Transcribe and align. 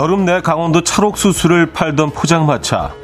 여름 0.00 0.24
내 0.24 0.40
강원도 0.40 0.80
찰옥수수를 0.80 1.74
팔던 1.74 2.12
포장마차. 2.12 2.94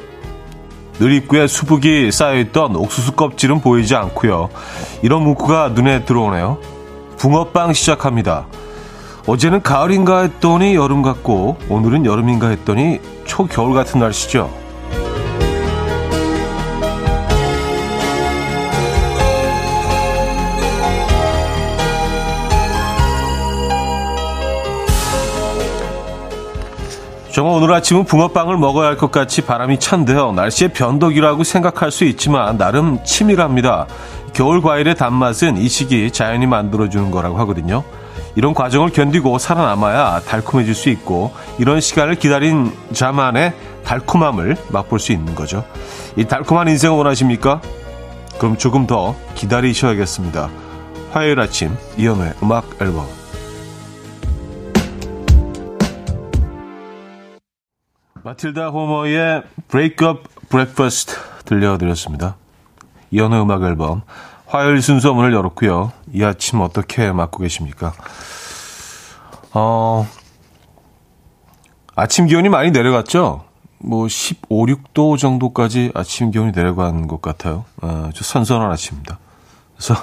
늘 0.97 1.11
입구에 1.11 1.45
수북이 1.45 2.11
쌓여있던 2.11 2.75
옥수수 2.75 3.11
껍질은 3.11 3.61
보이지 3.61 3.95
않고요. 3.95 4.49
이런 5.03 5.21
문구가 5.21 5.69
눈에 5.75 6.05
들어오네요. 6.05 6.57
붕어빵 7.17 7.73
시작합니다. 7.73 8.47
어제는 9.27 9.61
가을인가 9.61 10.21
했더니 10.21 10.73
여름 10.73 11.03
같고 11.03 11.59
오늘은 11.69 12.07
여름인가 12.07 12.47
했더니 12.47 12.99
초겨울 13.25 13.75
같은 13.75 13.99
날씨죠. 13.99 14.51
정말 27.37 27.55
오늘 27.55 27.71
아침은 27.71 28.05
붕어빵을 28.05 28.57
먹어야 28.57 28.87
할 28.87 28.97
것 28.97 29.11
같이 29.11 29.41
바람이 29.41 29.79
찬데요. 29.79 30.31
날씨의 30.31 30.73
변덕이라고 30.73 31.43
생각할 31.43 31.91
수 31.91 32.03
있지만 32.05 32.57
나름 32.57 32.97
치밀합니다. 33.03 33.85
겨울 34.33 34.59
과일의 34.59 34.95
단맛은 34.95 35.57
이 35.57 35.69
시기 35.69 36.09
자연이 36.09 36.47
만들어주는 36.47 37.11
거라고 37.11 37.37
하거든요. 37.41 37.83
이런 38.33 38.55
과정을 38.55 38.89
견디고 38.89 39.37
살아남아야 39.37 40.21
달콤해질 40.21 40.73
수 40.73 40.89
있고 40.89 41.31
이런 41.59 41.79
시간을 41.79 42.15
기다린 42.15 42.71
자만의 42.91 43.53
달콤함을 43.83 44.57
맛볼 44.69 44.97
수 44.97 45.11
있는 45.11 45.35
거죠. 45.35 45.63
이 46.15 46.25
달콤한 46.25 46.67
인생을 46.69 46.97
원하십니까? 46.97 47.61
그럼 48.39 48.57
조금 48.57 48.87
더 48.87 49.15
기다리셔야겠습니다. 49.35 50.49
화요일 51.11 51.39
아침 51.39 51.77
이연우의 51.97 52.33
음악 52.41 52.65
앨범 52.81 53.16
마틸다 58.27 58.71
호머의 58.71 59.43
Break 59.69 60.05
Up 60.05 60.23
Breakfast 60.49 61.15
들려드렸습니다. 61.45 62.35
이연의 63.09 63.41
음악 63.41 63.63
앨범 63.63 64.01
화요일 64.45 64.81
순서 64.81 65.13
문을 65.13 65.33
열었고요. 65.33 65.93
이 66.11 66.25
아침 66.25 66.59
어떻게 66.59 67.09
맞고 67.13 67.39
계십니까? 67.39 67.93
어, 69.53 70.05
아침 71.95 72.27
기온이 72.27 72.49
많이 72.49 72.71
내려갔죠? 72.71 73.45
뭐 73.77 74.09
15, 74.09 74.65
6도 74.65 75.17
정도까지 75.17 75.93
아침 75.95 76.31
기온이 76.31 76.51
내려간 76.51 77.07
것 77.07 77.21
같아요. 77.21 77.63
어, 77.81 78.09
좀 78.13 78.23
선선한 78.23 78.69
아침입니다. 78.69 79.19
그래서 79.77 79.95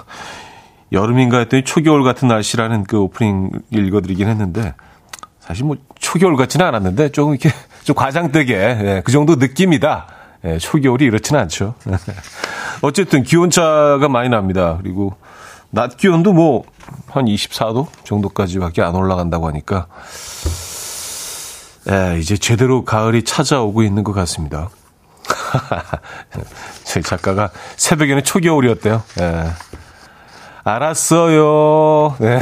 여름인가 0.93 1.41
했더니 1.41 1.63
초겨울 1.63 2.03
같은 2.05 2.29
날씨라는 2.29 2.85
그 2.85 2.99
오프닝 3.01 3.51
읽어드리긴 3.71 4.29
했는데 4.29 4.73
사실 5.47 5.65
뭐 5.65 5.77
초겨울 5.99 6.37
같지는 6.37 6.67
않았는데 6.67 7.11
조금 7.11 7.35
이렇게 7.35 7.51
좀 7.85 7.95
과장되게 7.95 8.55
예, 8.55 9.03
그 9.05 9.13
정도 9.13 9.37
느낌이다. 9.37 10.07
예, 10.45 10.59
초겨울이 10.59 11.05
이렇지는 11.05 11.41
않죠. 11.41 11.75
어쨌든 12.83 13.23
기온차가 13.23 14.09
많이 14.09 14.29
납니다. 14.29 14.79
그리고 14.83 15.17
낮 15.71 15.97
기온도 15.97 16.33
뭐 16.33 16.65
한 17.09 17.27
24도 17.27 17.87
정도까지밖에 18.05 18.83
안 18.83 18.95
올라간다고 18.95 19.47
하니까 19.49 19.87
예, 21.91 22.19
이제 22.19 22.37
제대로 22.37 22.85
가을이 22.85 23.25
찾아오고 23.25 23.83
있는 23.83 24.05
것 24.05 24.13
같습니다. 24.13 24.71
저희 26.85 27.03
작가가 27.03 27.51
새벽에는 27.77 28.25
초겨울이었대요. 28.25 29.03
예. 29.21 29.51
알았어요. 30.65 32.17
네. 32.19 32.41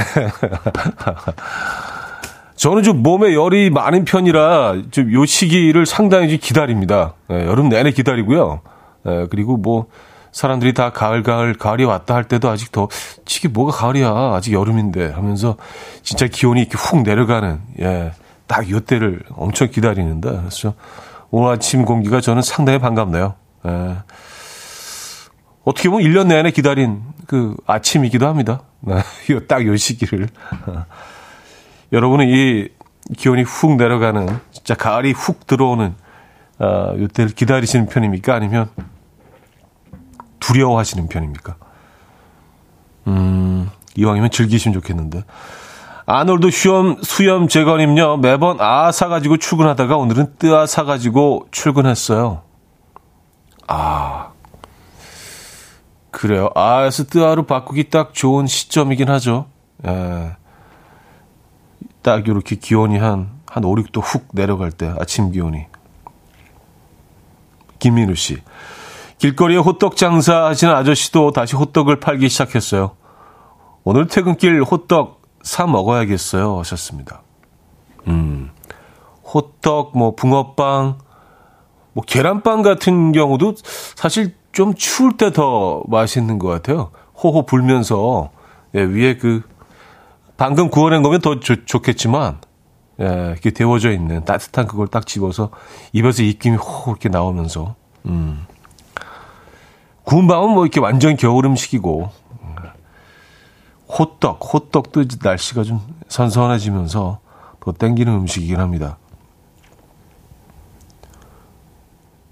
저는 2.62 2.84
좀 2.84 3.02
몸에 3.02 3.34
열이 3.34 3.70
많은 3.70 4.04
편이라 4.04 4.82
좀 4.92 5.12
요 5.12 5.26
시기를 5.26 5.84
상당히 5.84 6.28
좀 6.28 6.38
기다립니다. 6.40 7.14
예, 7.28 7.44
여름 7.44 7.68
내내 7.68 7.90
기다리고요. 7.90 8.60
예, 9.04 9.26
그리고 9.30 9.56
뭐 9.56 9.86
사람들이 10.30 10.72
다 10.72 10.90
가을 10.90 11.24
가을 11.24 11.54
가을이 11.54 11.82
왔다 11.82 12.14
할 12.14 12.22
때도 12.22 12.48
아직 12.48 12.70
더 12.70 12.86
치기 13.24 13.48
뭐가 13.48 13.72
가을이야 13.72 14.08
아직 14.36 14.52
여름인데 14.52 15.10
하면서 15.10 15.56
진짜 16.04 16.28
기온이 16.28 16.60
이렇게 16.60 16.78
훅 16.78 17.02
내려가는 17.02 17.60
예, 17.80 18.12
딱 18.46 18.70
요때를 18.70 19.24
엄청 19.30 19.68
기다리는데 19.68 20.30
그래서 20.30 20.74
오늘 21.32 21.48
아침 21.50 21.84
공기가 21.84 22.20
저는 22.20 22.42
상당히 22.42 22.78
반갑네요. 22.78 23.34
예. 23.66 23.96
어떻게 25.64 25.88
보면 25.88 26.08
1년 26.08 26.28
내내 26.28 26.52
기다린 26.52 27.02
그 27.26 27.56
아침이기도 27.66 28.28
합니다. 28.28 28.62
네, 28.82 29.02
딱요 29.48 29.76
시기를. 29.76 30.28
여러분은 31.92 32.28
이 32.28 32.68
기온이 33.16 33.42
훅 33.42 33.76
내려가는 33.76 34.38
진짜 34.50 34.74
가을이 34.74 35.12
훅 35.12 35.46
들어오는 35.46 35.94
어, 36.58 36.94
이때를 36.96 37.32
기다리시는 37.32 37.86
편입니까? 37.88 38.34
아니면 38.34 38.70
두려워하시는 40.40 41.08
편입니까? 41.08 41.56
음, 43.08 43.70
이왕이면 43.96 44.30
즐기시면 44.30 44.74
좋겠는데. 44.74 45.24
아놀드 46.06 46.50
수염, 46.50 47.00
수염 47.02 47.48
제거님요, 47.48 48.18
매번 48.18 48.60
아 48.60 48.90
사가지고 48.90 49.36
출근하다가 49.36 49.96
오늘은 49.96 50.34
뜨아 50.38 50.66
사가지고 50.66 51.48
출근했어요. 51.50 52.42
아. 53.68 54.30
그래요. 56.10 56.50
아에서 56.54 57.04
뜨아로 57.04 57.46
바꾸기 57.46 57.90
딱 57.90 58.14
좋은 58.14 58.46
시점이긴 58.46 59.08
하죠. 59.10 59.46
예. 59.86 60.36
딱 62.02 62.26
이렇게 62.28 62.56
기온이 62.56 62.98
한, 62.98 63.30
한 63.46 63.64
5, 63.64 63.74
6도 63.76 64.02
훅 64.02 64.28
내려갈 64.32 64.70
때, 64.72 64.92
아침 64.98 65.30
기온이. 65.30 65.66
김민우 67.78 68.14
씨. 68.14 68.38
길거리에 69.18 69.58
호떡 69.58 69.96
장사 69.96 70.46
하시는 70.46 70.74
아저씨도 70.74 71.30
다시 71.32 71.54
호떡을 71.56 72.00
팔기 72.00 72.28
시작했어요. 72.28 72.92
오늘 73.84 74.06
퇴근길 74.06 74.62
호떡 74.62 75.22
사 75.42 75.66
먹어야겠어요. 75.66 76.58
하셨습니다. 76.60 77.22
음. 78.08 78.50
호떡, 79.32 79.96
뭐, 79.96 80.14
붕어빵, 80.14 80.98
뭐, 81.92 82.04
계란빵 82.04 82.62
같은 82.62 83.12
경우도 83.12 83.54
사실 83.96 84.34
좀 84.52 84.74
추울 84.74 85.16
때 85.16 85.30
더 85.30 85.82
맛있는 85.86 86.38
것 86.38 86.48
같아요. 86.48 86.90
호호 87.22 87.46
불면서, 87.46 88.30
예, 88.74 88.82
위에 88.82 89.16
그, 89.16 89.42
방금 90.36 90.70
구워낸 90.70 91.02
거면 91.02 91.20
더 91.20 91.40
좋, 91.40 91.66
좋겠지만, 91.66 92.38
예, 93.00 93.04
이렇게 93.32 93.50
데워져 93.50 93.90
있는 93.92 94.24
따뜻한 94.24 94.66
그걸 94.66 94.88
딱 94.88 95.06
집어서 95.06 95.50
입에서 95.92 96.22
입김이 96.22 96.56
호 96.56 96.90
이렇게 96.90 97.08
나오면서, 97.08 97.74
음. 98.06 98.46
구운 100.04 100.26
밤은 100.26 100.50
뭐 100.50 100.64
이렇게 100.64 100.80
완전 100.80 101.16
겨울 101.16 101.46
음식이고, 101.46 102.10
호떡, 103.88 104.40
호떡도 104.54 105.04
날씨가 105.22 105.64
좀 105.64 105.80
선선해지면서 106.08 107.20
더 107.60 107.72
땡기는 107.72 108.12
음식이긴 108.12 108.58
합니다. 108.58 108.96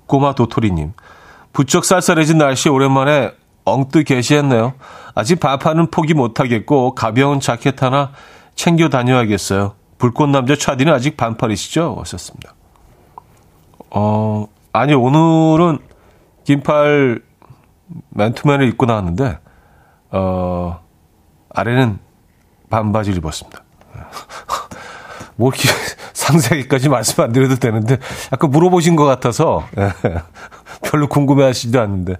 꼬마 0.06 0.34
도토리님, 0.34 0.93
부쩍 1.53 1.84
쌀쌀해진 1.84 2.39
날씨 2.39 2.69
오랜만에 2.69 3.33
엉뜨 3.70 4.04
개시했네요. 4.04 4.75
아직 5.14 5.41
밥하는 5.41 5.91
포기 5.91 6.14
못하겠고 6.14 6.94
가벼운 6.94 7.41
자켓 7.41 7.82
하나 7.82 8.12
챙겨 8.54 8.88
다녀야겠어요. 8.88 9.74
불꽃남자 9.98 10.56
차디는 10.56 10.92
아직 10.92 11.16
반팔이시죠? 11.16 11.97
하셨습니다. 12.00 12.54
어, 13.91 14.47
아니, 14.72 14.95
오늘은 14.95 15.78
긴팔 16.45 17.22
맨투맨을 18.10 18.68
입고 18.68 18.86
나왔는데, 18.86 19.39
어, 20.12 20.80
아래는 21.50 21.98
반바지를 22.71 23.18
입었습니다. 23.18 23.62
뭐 25.36 25.50
이렇게 25.50 25.68
상세하게까지 26.15 26.89
말씀 26.89 27.22
안 27.22 27.33
드려도 27.33 27.56
되는데, 27.56 27.98
약간 28.33 28.50
물어보신 28.50 28.97
것 28.97 29.04
같아서, 29.04 29.66
별로 30.83 31.09
궁금해 31.09 31.45
하시지도 31.45 31.80
않는데, 31.80 32.15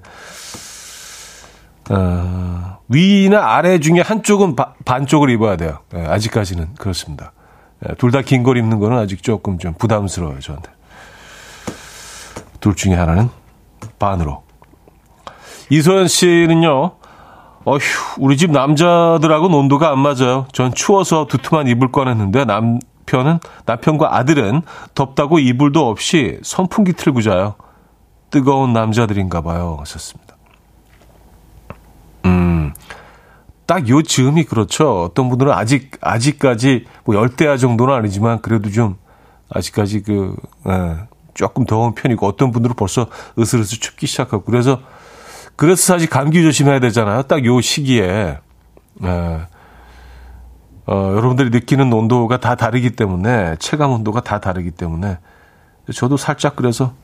어, 1.88 2.78
위나 2.88 3.54
아래 3.54 3.78
중에 3.80 4.00
한쪽은 4.00 4.54
바, 4.56 4.74
반쪽을 4.84 5.30
입어야 5.30 5.56
돼요. 5.56 5.78
예, 5.94 6.04
아직까지는 6.06 6.74
그렇습니다. 6.74 7.32
예, 7.88 7.94
둘다 7.94 8.22
긴 8.22 8.42
걸 8.42 8.58
입는 8.58 8.78
거는 8.78 8.98
아직 8.98 9.22
조금 9.22 9.58
좀 9.58 9.74
부담스러워요, 9.74 10.40
저한테. 10.40 10.70
둘 12.60 12.74
중에 12.76 12.94
하나는 12.94 13.30
반으로. 13.98 14.42
이소연 15.70 16.08
씨는요, 16.08 16.92
어휴, 17.64 17.78
우리 18.18 18.36
집 18.36 18.50
남자들하고는 18.50 19.56
온도가 19.56 19.90
안 19.90 19.98
맞아요. 19.98 20.46
전 20.52 20.74
추워서 20.74 21.26
두툼한 21.26 21.68
이불 21.68 21.90
꺼냈는데 21.92 22.44
남편은, 22.44 23.38
남편과 23.66 24.16
아들은 24.16 24.62
덥다고 24.94 25.38
이불도 25.38 25.88
없이 25.88 26.38
선풍기 26.42 26.92
틀고 26.92 27.22
자요. 27.22 27.54
뜨거운 28.30 28.72
남자들인가 28.72 29.40
봐요. 29.40 29.76
하셨습니다. 29.80 30.29
음, 32.30 32.72
딱 33.66 33.88
요 33.88 34.02
즈음이 34.02 34.44
그렇죠. 34.44 35.02
어떤 35.04 35.28
분들은 35.28 35.52
아직, 35.52 35.92
아직까지 36.00 36.86
뭐 37.04 37.14
열대야 37.16 37.56
정도는 37.56 37.94
아니지만 37.94 38.40
그래도 38.42 38.70
좀 38.70 38.96
아직까지 39.50 40.02
그, 40.02 40.34
예, 40.68 40.96
조금 41.34 41.64
더운 41.64 41.94
편이고 41.94 42.26
어떤 42.26 42.50
분들은 42.52 42.76
벌써 42.76 43.06
으슬으슬 43.38 43.78
춥기 43.80 44.06
시작하고 44.06 44.44
그래서 44.44 44.80
그래서 45.56 45.82
사실 45.82 46.08
감기 46.08 46.42
조심해야 46.42 46.80
되잖아요. 46.80 47.22
딱 47.24 47.44
요 47.44 47.60
시기에. 47.60 48.38
예. 49.04 49.40
어, 50.86 51.12
여러분들이 51.16 51.50
느끼는 51.50 51.92
온도가 51.92 52.38
다 52.40 52.54
다르기 52.56 52.90
때문에 52.96 53.56
체감 53.60 53.92
온도가 53.92 54.20
다 54.22 54.40
다르기 54.40 54.72
때문에 54.72 55.18
저도 55.94 56.16
살짝 56.16 56.56
그래서 56.56 56.94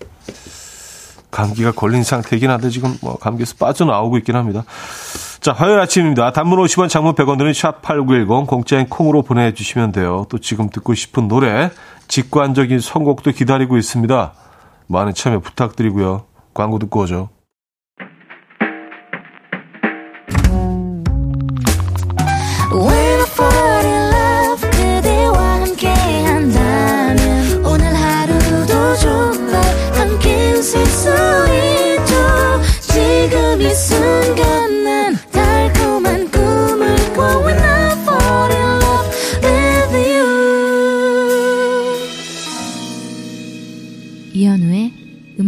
감기가 1.37 1.73
걸린 1.73 2.03
상태이긴 2.03 2.50
한데 2.50 2.71
지금 2.71 2.97
뭐 3.03 3.19
감기에서 3.19 3.56
빠져나오고 3.59 4.17
있긴 4.19 4.37
합니다. 4.37 4.65
자, 5.41 5.53
화요일 5.53 5.79
아침입니다. 5.81 6.33
단문 6.33 6.59
50원, 6.59 6.88
장문 6.88 7.15
100원 7.15 7.37
드는 7.37 7.53
샵8910 7.53 8.47
공짜인 8.47 8.88
콩으로 8.88 9.21
보내 9.21 9.53
주시면 9.53 9.93
돼요. 9.93 10.25
또 10.31 10.38
지금 10.38 10.71
듣고 10.71 10.94
싶은 10.94 11.29
노래, 11.29 11.71
직관적인 12.09 12.81
선곡도 12.81 13.33
기다리고 13.33 13.77
있습니다. 13.77 14.33
많은 14.87 15.12
참여 15.12 15.41
부탁드리고요. 15.41 16.25
광고 16.55 16.79
듣고 16.79 17.00
오죠. 17.00 17.29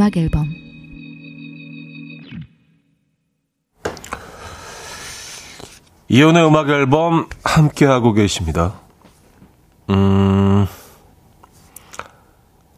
음악 0.09 0.17
앨범 0.17 0.49
이혼의 6.09 6.47
음악 6.47 6.71
앨범 6.71 7.29
함께 7.45 7.85
하고 7.85 8.15
계십니다. 8.15 8.75
음. 9.91 10.67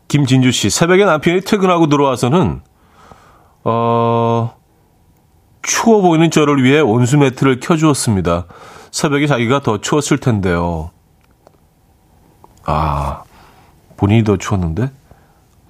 김진주 0.08 0.50
씨, 0.50 0.70
새벽에 0.70 1.04
남편이 1.04 1.42
퇴근하고 1.42 1.86
들어와서는 1.86 2.62
어 3.62 4.56
추워 5.62 6.00
보이는 6.00 6.30
저를 6.32 6.64
위해 6.64 6.80
온수 6.80 7.16
매트를 7.16 7.60
켜주었습니다. 7.60 8.46
새벽에 8.90 9.28
자기가 9.28 9.62
더 9.62 9.80
추웠을 9.80 10.18
텐데요. 10.18 10.90
아, 12.64 13.22
본인이 13.96 14.24
더 14.24 14.36
추웠는데? 14.36 14.90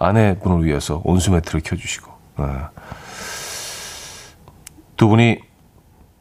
아내분을 0.00 0.64
위해서 0.64 1.00
온수 1.04 1.30
매트를 1.30 1.60
켜주시고 1.64 2.10
네. 2.38 2.44
두 4.96 5.08
분이 5.08 5.38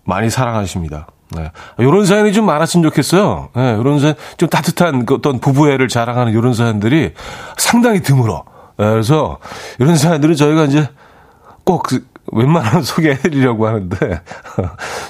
많이 0.03 0.29
사랑하십니다. 0.29 1.07
네. 1.35 1.51
이런 1.77 2.05
사연이 2.05 2.33
좀 2.33 2.45
많았으면 2.45 2.83
좋겠어요. 2.89 3.49
네, 3.55 3.77
이런 3.79 3.99
사연, 3.99 4.15
좀 4.37 4.49
따뜻한 4.49 5.05
그 5.05 5.15
어떤 5.15 5.39
부부애를 5.39 5.87
자랑하는 5.87 6.31
이런 6.33 6.53
사연들이 6.53 7.13
상당히 7.57 8.01
드물어. 8.01 8.43
네, 8.77 8.89
그래서 8.89 9.37
이런 9.79 9.95
사연들은 9.95 10.35
저희가 10.35 10.65
이제 10.65 10.89
꼭 11.63 11.83
그 11.83 12.07
웬만하면 12.31 12.83
소개해드리려고 12.83 13.67
하는데 13.67 13.97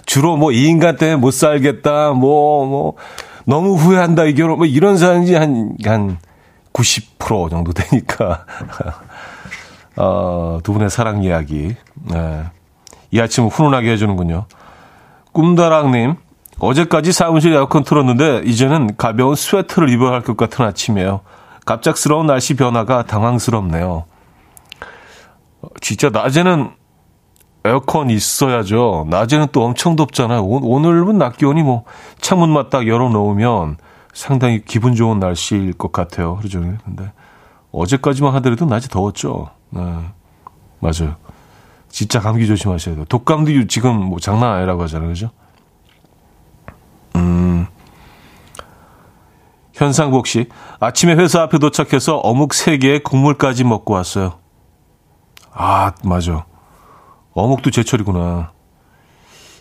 주로 0.06 0.38
뭐 0.38 0.52
이 0.52 0.68
인간 0.68 0.96
때문에 0.96 1.18
못 1.18 1.32
살겠다, 1.32 2.12
뭐, 2.12 2.66
뭐, 2.66 2.94
너무 3.46 3.76
후회한다, 3.76 4.26
이 4.26 4.36
결혼, 4.36 4.58
뭐 4.58 4.66
이런 4.66 4.98
사연이 4.98 5.34
한, 5.34 5.76
한 5.86 6.18
90% 6.74 7.50
정도 7.50 7.74
되니까. 7.74 8.46
어, 9.98 10.60
두 10.64 10.74
분의 10.74 10.90
사랑 10.90 11.24
이야기. 11.24 11.76
네. 11.96 12.44
이 13.12 13.20
아침을 13.20 13.50
훈훈하게 13.50 13.92
해주는군요. 13.92 14.46
꿈다랑님, 15.32 16.16
어제까지 16.60 17.12
사무실 17.12 17.54
에어컨 17.54 17.84
틀었는데, 17.84 18.42
이제는 18.46 18.96
가벼운 18.98 19.36
스웨터를 19.36 19.90
입어야 19.90 20.12
할 20.12 20.22
것 20.22 20.38
같은 20.38 20.66
아침이에요. 20.66 21.22
갑작스러운 21.66 22.28
날씨 22.28 22.56
변화가 22.56 23.04
당황스럽네요. 23.06 24.06
진짜 25.82 26.10
낮에는 26.10 26.72
에어컨 27.66 28.10
있어야죠. 28.10 29.06
낮에는 29.10 29.48
또 29.52 29.64
엄청 29.66 29.96
덥잖아요. 29.96 30.42
오, 30.44 30.80
늘은 30.80 31.18
낮 31.18 31.38
기온이 31.38 31.62
뭐 31.62 31.84
창문만 32.22 32.70
딱 32.70 32.88
열어놓으면 32.88 33.78
상당히 34.20 34.62
기분 34.66 34.96
좋은 34.96 35.18
날씨일 35.18 35.72
것 35.72 35.94
같아요. 35.94 36.36
하루 36.36 36.50
종일. 36.50 36.78
근데 36.84 37.10
어제까지만 37.72 38.36
하더라도 38.36 38.66
낮이 38.66 38.90
더웠죠. 38.90 39.50
네. 39.70 39.82
맞아요. 40.82 41.16
진짜 41.88 42.20
감기 42.20 42.46
조심하셔야 42.46 42.96
돼요. 42.96 43.06
독감도 43.06 43.68
지금 43.68 43.96
뭐 43.96 44.20
장난 44.20 44.52
아니라고 44.52 44.84
하잖아요. 44.84 45.08
그죠? 45.08 45.30
음. 47.16 47.66
현상복 49.72 50.28
씨, 50.28 50.50
아침에 50.82 51.16
회사 51.16 51.44
앞에 51.44 51.58
도착해서 51.58 52.18
어묵 52.18 52.50
3개에 52.50 53.02
국물까지 53.02 53.64
먹고 53.64 53.94
왔어요. 53.94 54.34
아, 55.54 55.94
맞아. 56.04 56.46
어묵도 57.32 57.72
제철이구나. 57.72 58.52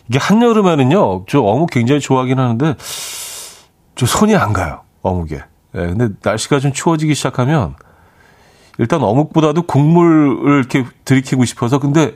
이게 0.09 0.19
한여름에는요, 0.19 1.27
저 1.27 1.39
어묵 1.39 1.69
굉장히 1.69 2.01
좋아하긴 2.01 2.39
하는데, 2.39 2.75
좀 3.99 4.07
손이 4.07 4.33
안 4.37 4.53
가요. 4.53 4.79
어묵에. 5.01 5.35
예, 5.35 5.41
근데 5.73 6.07
날씨가 6.23 6.61
좀 6.61 6.71
추워지기 6.71 7.13
시작하면 7.15 7.75
일단 8.77 9.03
어묵보다도 9.03 9.63
국물을 9.63 10.59
이렇게 10.59 10.85
들이키고 11.03 11.43
싶어서 11.43 11.79
근데 11.79 12.15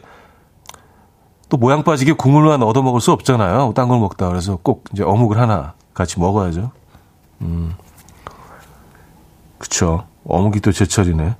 또 1.49 1.57
모양 1.57 1.83
빠지게 1.83 2.13
국물만 2.13 2.63
얻어 2.63 2.81
먹을 2.81 3.01
수 3.01 3.11
없잖아요. 3.11 3.73
딴 3.75 3.89
걸 3.89 3.99
먹다. 3.99 4.29
그래서 4.29 4.57
꼭 4.63 4.85
이제 4.93 5.03
어묵을 5.03 5.37
하나 5.37 5.73
같이 5.93 6.21
먹어야죠. 6.21 6.71
음. 7.41 7.73
그쵸. 9.57 10.05
어묵이 10.25 10.61
또 10.61 10.71
제철이네. 10.71 11.35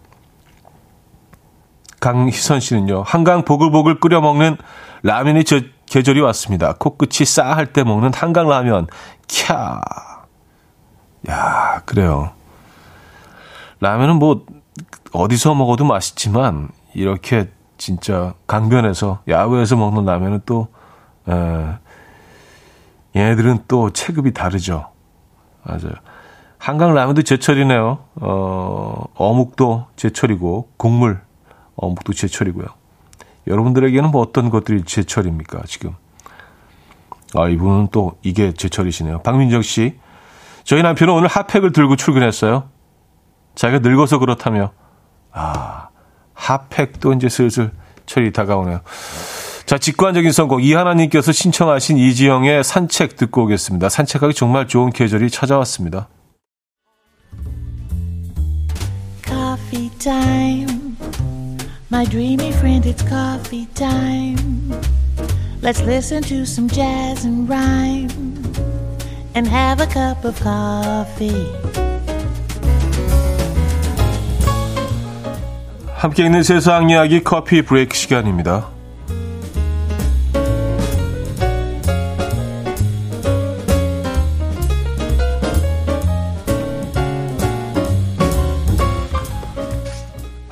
강희선 2.01 2.59
씨는요. 2.59 3.03
한강 3.05 3.45
보글보글 3.45 4.01
끓여 4.01 4.19
먹는 4.19 4.57
라면이 5.03 5.45
저, 5.45 5.61
계절이 5.85 6.19
왔습니다. 6.19 6.73
코끝이 6.77 7.25
싸할 7.25 7.71
때 7.71 7.85
먹는 7.85 8.13
한강 8.13 8.49
라면. 8.49 8.87
캬. 9.29 10.12
야, 11.29 11.81
그래요. 11.85 12.31
라면은 13.79 14.17
뭐 14.17 14.45
어디서 15.11 15.55
먹어도 15.55 15.85
맛있지만 15.85 16.69
이렇게 16.93 17.49
진짜 17.77 18.33
강변에서 18.47 19.23
야외에서 19.27 19.75
먹는 19.75 20.05
라면은 20.05 20.41
또 20.45 20.67
에, 21.27 21.33
얘네들은 23.15 23.65
또 23.67 23.91
체급이 23.91 24.33
다르죠. 24.33 24.89
맞아요. 25.63 25.93
한강 26.57 26.93
라면도 26.93 27.23
제철이네요. 27.23 27.99
어, 28.15 29.03
어묵도 29.15 29.87
제철이고 29.95 30.69
국물 30.77 31.21
어묵도 31.75 32.13
제철이고요. 32.13 32.65
여러분들에게는 33.47 34.11
뭐 34.11 34.21
어떤 34.21 34.49
것들이 34.49 34.83
제철입니까 34.83 35.63
지금? 35.65 35.95
아 37.35 37.49
이분은 37.49 37.89
또 37.91 38.17
이게 38.21 38.53
제철이시네요. 38.53 39.23
박민정 39.23 39.61
씨 39.61 39.99
저희 40.63 40.81
남편은 40.81 41.13
오늘 41.13 41.27
핫팩을 41.27 41.71
들고 41.71 41.95
출근했어요. 41.95 42.69
자기가 43.55 43.87
늙어서 43.87 44.19
그렇다며. 44.19 44.71
아, 45.31 45.89
핫팩도 46.33 47.13
이제 47.13 47.29
슬슬 47.29 47.71
철이 48.05 48.31
다가오네요. 48.31 48.81
자, 49.65 49.77
직관적인 49.77 50.31
선곡. 50.31 50.63
이하나님께서 50.63 51.31
신청하신 51.31 51.97
이지영의 51.97 52.63
산책 52.63 53.15
듣고 53.15 53.43
오겠습니다. 53.43 53.89
산책하기 53.89 54.33
정말 54.33 54.67
좋은 54.67 54.91
계절이 54.91 55.29
찾아왔습니다. 55.29 56.07
Coffee. 59.25 59.83
My 61.93 62.05
dreamy 62.05 62.49
friend, 62.49 62.85
it's 62.85 63.07
coffee 63.07 63.67
time. 63.75 64.73
Let's 65.61 65.79
listen 65.81 66.23
to 66.23 66.41
some 66.41 66.67
jazz 66.67 67.23
and 67.23 67.47
rhyme. 67.47 68.42
And 69.35 69.47
have 69.47 69.81
a 69.81 69.87
cup 69.87 70.25
of 70.25 70.39
coffee. 70.41 71.47
함께 75.95 76.25
있는 76.25 76.43
세상 76.43 76.89
이야기 76.89 77.23
커피 77.23 77.61
브레이크 77.61 77.95
시간입니다. 77.95 78.67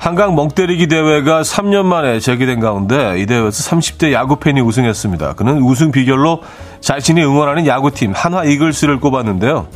한강 0.02 0.34
멍때리기 0.34 0.88
대회가 0.88 1.42
3년 1.42 1.84
만에 1.84 2.18
재개된 2.18 2.58
가운데 2.58 3.20
이 3.20 3.26
대회에서 3.26 3.70
30대 3.70 4.12
야구 4.12 4.36
팬이 4.36 4.60
우승했습니다. 4.60 5.34
그는 5.34 5.62
우승 5.62 5.92
비결로 5.92 6.42
자신이 6.82 7.22
응원하는 7.22 7.66
야구팀 7.66 8.12
한화 8.14 8.44
이글스를 8.44 9.00
꼽았는데요. 9.00 9.68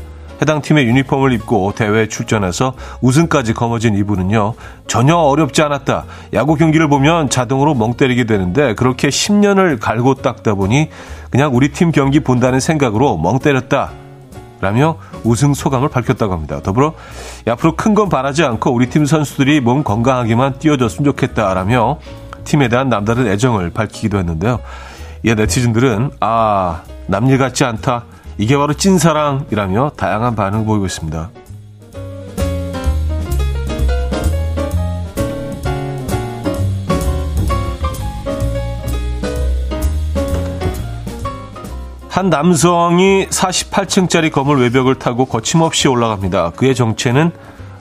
해당 0.42 0.60
팀의 0.60 0.84
유니폼을 0.86 1.32
입고 1.32 1.72
대회에 1.74 2.08
출전해서 2.08 2.74
우승까지 3.00 3.54
거머쥔 3.54 3.94
이분은요. 3.96 4.54
전혀 4.86 5.16
어렵지 5.16 5.62
않았다. 5.62 6.04
야구 6.34 6.56
경기를 6.56 6.88
보면 6.88 7.30
자동으로 7.30 7.74
멍 7.74 7.94
때리게 7.94 8.24
되는데 8.24 8.74
그렇게 8.74 9.08
10년을 9.08 9.80
갈고 9.80 10.16
닦다 10.16 10.54
보니 10.54 10.90
그냥 11.30 11.54
우리 11.54 11.70
팀 11.72 11.90
경기 11.90 12.20
본다는 12.20 12.60
생각으로 12.60 13.16
멍 13.16 13.38
때렸다. 13.38 13.92
라며 14.60 14.96
우승 15.22 15.54
소감을 15.54 15.88
밝혔다고 15.90 16.32
합니다. 16.32 16.60
더불어 16.62 16.94
앞으로 17.46 17.76
큰 17.76 17.94
건 17.94 18.08
바라지 18.08 18.42
않고 18.42 18.72
우리 18.72 18.88
팀 18.90 19.06
선수들이 19.06 19.60
몸 19.60 19.84
건강하게만 19.84 20.58
뛰어줬으면 20.58 21.04
좋겠다라며 21.12 21.98
팀에 22.44 22.68
대한 22.68 22.88
남다른 22.88 23.26
애정을 23.26 23.70
밝히기도 23.70 24.18
했는데요. 24.18 24.60
이 25.26 25.34
네티즌들은 25.34 26.12
아 26.20 26.84
남일 27.08 27.38
같지 27.38 27.64
않다. 27.64 28.04
이게 28.38 28.56
바로 28.56 28.74
찐사랑이라며 28.74 29.90
다양한 29.96 30.36
반응을 30.36 30.64
보이고 30.64 30.86
있습니다. 30.86 31.30
한 42.08 42.30
남성이 42.30 43.26
48층짜리 43.26 44.30
건물 44.30 44.60
외벽을 44.60 44.94
타고 44.94 45.24
거침없이 45.24 45.88
올라갑니다. 45.88 46.50
그의 46.50 46.76
정체는 46.76 47.32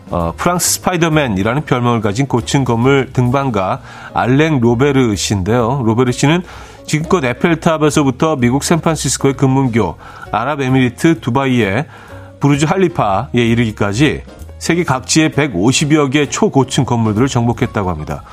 어, 0.09 0.33
프랑스 0.35 0.73
스파이더맨이라는 0.75 1.65
별명을 1.65 2.01
가진 2.01 2.25
고층 2.25 2.63
건물 2.63 3.11
등반가 3.13 3.81
알랭 4.15 4.61
로베르 4.61 5.15
씨인데요. 5.15 5.83
로베르 5.85 6.11
씨는 6.11 6.41
지금껏 6.85 7.23
에펠탑에서부터 7.23 8.35
미국 8.35 8.63
샌프란시스코의 8.63 9.35
금문교, 9.35 9.97
아랍에미리트 10.31 11.19
두바이의 11.19 11.85
부르즈 12.39 12.65
할리파에 12.65 13.27
이르기까지 13.33 14.23
세계 14.59 14.83
각지의 14.83 15.31
150여 15.31 16.11
개 16.11 16.29
초고층 16.29 16.85
건물들을 16.85 17.27
정복했다고 17.27 17.89
합니다. 17.89 18.23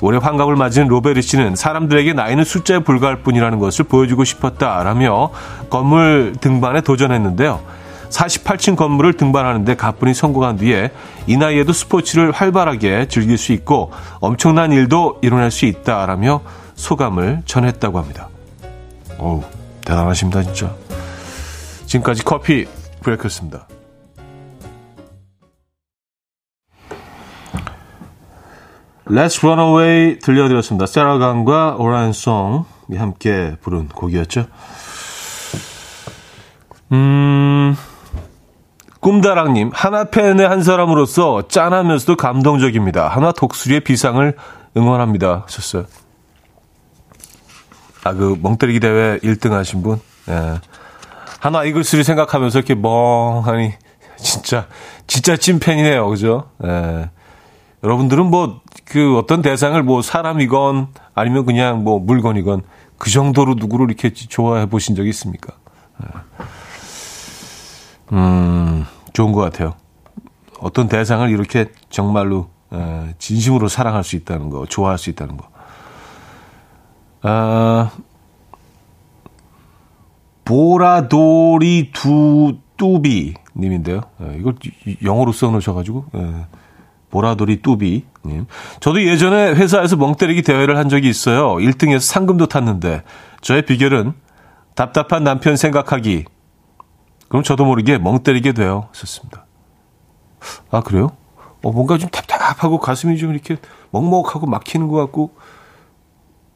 올해 0.00 0.18
환갑을 0.18 0.56
맞은 0.56 0.88
로베르 0.88 1.22
씨는 1.22 1.54
사람들에게 1.54 2.12
나이는 2.12 2.42
숫자에 2.42 2.80
불과할 2.80 3.22
뿐이라는 3.22 3.60
것을 3.60 3.84
보여주고 3.84 4.24
싶었다라며 4.24 5.30
건물 5.70 6.34
등반에 6.40 6.80
도전했는데요. 6.80 7.60
48층 8.10 8.76
건물을 8.76 9.14
등반하는데 9.14 9.76
가뿐히 9.76 10.12
성공한 10.12 10.56
뒤에 10.56 10.90
이 11.26 11.36
나이에도 11.36 11.72
스포츠를 11.72 12.32
활발하게 12.32 13.06
즐길 13.08 13.38
수 13.38 13.52
있고 13.52 13.92
엄청난 14.20 14.72
일도 14.72 15.20
이뤄낼 15.22 15.50
수 15.50 15.66
있다라며 15.66 16.42
소감을 16.82 17.42
전했다고 17.44 17.96
합니다. 17.96 18.28
어우, 19.16 19.42
대단하십니다, 19.84 20.42
진짜. 20.42 20.74
지금까지 21.86 22.24
커피 22.24 22.66
브레이크였습니다. 23.02 23.68
Let's 29.06 29.44
Run 29.44 29.60
Away 29.60 30.18
들려드렸습니다. 30.18 30.86
세라강과 30.86 31.76
오라인송이 31.78 32.96
함께 32.96 33.54
부른 33.60 33.88
곡이었죠. 33.88 34.46
음, 36.90 37.76
꿈다랑님, 38.98 39.70
하나 39.72 40.04
팬의 40.04 40.48
한 40.48 40.64
사람으로서 40.64 41.46
짠하면서도 41.46 42.16
감동적입니다. 42.16 43.06
하나 43.06 43.30
독수리의 43.30 43.80
비상을 43.80 44.36
응원합니다. 44.76 45.44
하셨어요. 45.46 45.84
아, 48.04 48.12
그, 48.12 48.36
멍때리기 48.40 48.80
대회 48.80 49.18
1등 49.18 49.50
하신 49.50 49.82
분? 49.82 50.00
예. 50.28 50.60
하나 51.40 51.64
이글스를 51.64 52.04
생각하면서 52.04 52.58
이렇게 52.58 52.74
멍하니, 52.74 53.72
진짜, 54.16 54.66
진짜 55.06 55.36
찐팬이네요. 55.36 56.08
그죠? 56.08 56.50
예. 56.64 57.10
여러분들은 57.84 58.26
뭐, 58.26 58.60
그 58.84 59.18
어떤 59.18 59.42
대상을 59.42 59.80
뭐 59.82 60.02
사람이건 60.02 60.88
아니면 61.14 61.44
그냥 61.46 61.84
뭐 61.84 61.98
물건이건 61.98 62.62
그 62.98 63.10
정도로 63.10 63.54
누구를 63.54 63.86
이렇게 63.86 64.12
좋아해 64.12 64.66
보신 64.66 64.94
적이 64.94 65.08
있습니까? 65.10 65.54
예. 66.04 66.08
음, 68.12 68.84
좋은 69.12 69.32
것 69.32 69.40
같아요. 69.40 69.74
어떤 70.60 70.88
대상을 70.88 71.28
이렇게 71.30 71.66
정말로 71.90 72.50
예, 72.72 73.14
진심으로 73.18 73.68
사랑할 73.68 74.04
수 74.04 74.16
있다는 74.16 74.50
거, 74.50 74.66
좋아할 74.66 74.98
수 74.98 75.10
있다는 75.10 75.36
거. 75.36 75.51
아, 77.22 77.90
보라돌이 80.44 81.90
두 81.92 82.58
뚜비 82.76 83.34
님인데요. 83.56 84.00
예, 84.22 84.36
이걸 84.38 84.54
영어로 85.02 85.32
써놓으셔가지고. 85.32 86.06
예. 86.14 86.46
보라돌이 87.10 87.60
뚜비 87.60 88.04
님. 88.24 88.46
저도 88.80 89.02
예전에 89.04 89.52
회사에서 89.52 89.96
멍때리기 89.96 90.42
대회를 90.42 90.78
한 90.78 90.88
적이 90.88 91.08
있어요. 91.08 91.54
1등에서 91.56 92.00
상금도 92.00 92.46
탔는데 92.46 93.02
저의 93.42 93.62
비결은 93.62 94.14
답답한 94.74 95.22
남편 95.22 95.56
생각하기. 95.56 96.24
그럼 97.28 97.42
저도 97.42 97.64
모르게 97.64 97.98
멍때리게 97.98 98.52
돼요. 98.52 98.88
썼습니다. 98.92 99.46
아 100.70 100.80
그래요? 100.80 101.10
어 101.62 101.70
뭔가 101.70 101.98
좀 101.98 102.08
답답하고 102.08 102.78
가슴이 102.78 103.18
좀 103.18 103.32
이렇게 103.32 103.56
먹먹하고 103.90 104.46
막히는 104.46 104.88
것 104.88 104.96
같고 104.96 105.34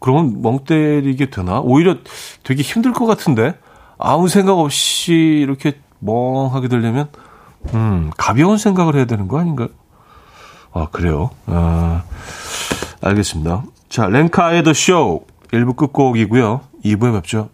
그러면 0.07 0.41
멍 0.41 0.61
때리게 0.65 1.31
되나? 1.31 1.59
오히려 1.59 1.97
되게 2.45 2.63
힘들 2.63 2.93
것 2.93 3.07
같은데 3.07 3.59
아무 3.99 4.29
생각 4.29 4.57
없이 4.57 5.13
이렇게 5.13 5.81
멍하게 5.99 6.69
되려면 6.69 7.09
음 7.75 8.13
가벼운 8.17 8.57
생각을 8.57 8.95
해야 8.95 9.07
되는 9.07 9.27
거 9.27 9.41
아닌가요? 9.41 9.67
아, 10.73 10.87
그래요? 10.93 11.31
아, 11.47 12.05
알겠습니다. 13.03 13.65
자, 13.89 14.07
렌카의 14.07 14.63
더 14.63 14.73
쇼 14.73 15.27
1부 15.53 15.75
끝곡이고요. 15.75 16.61
2부에 16.85 17.13
뵙죠. 17.15 17.49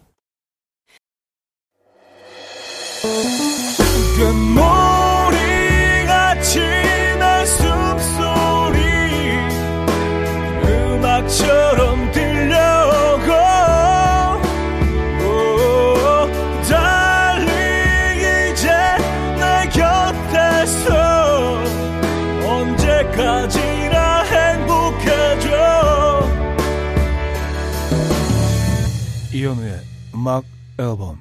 음악 30.22 30.44
앨범 30.78 31.18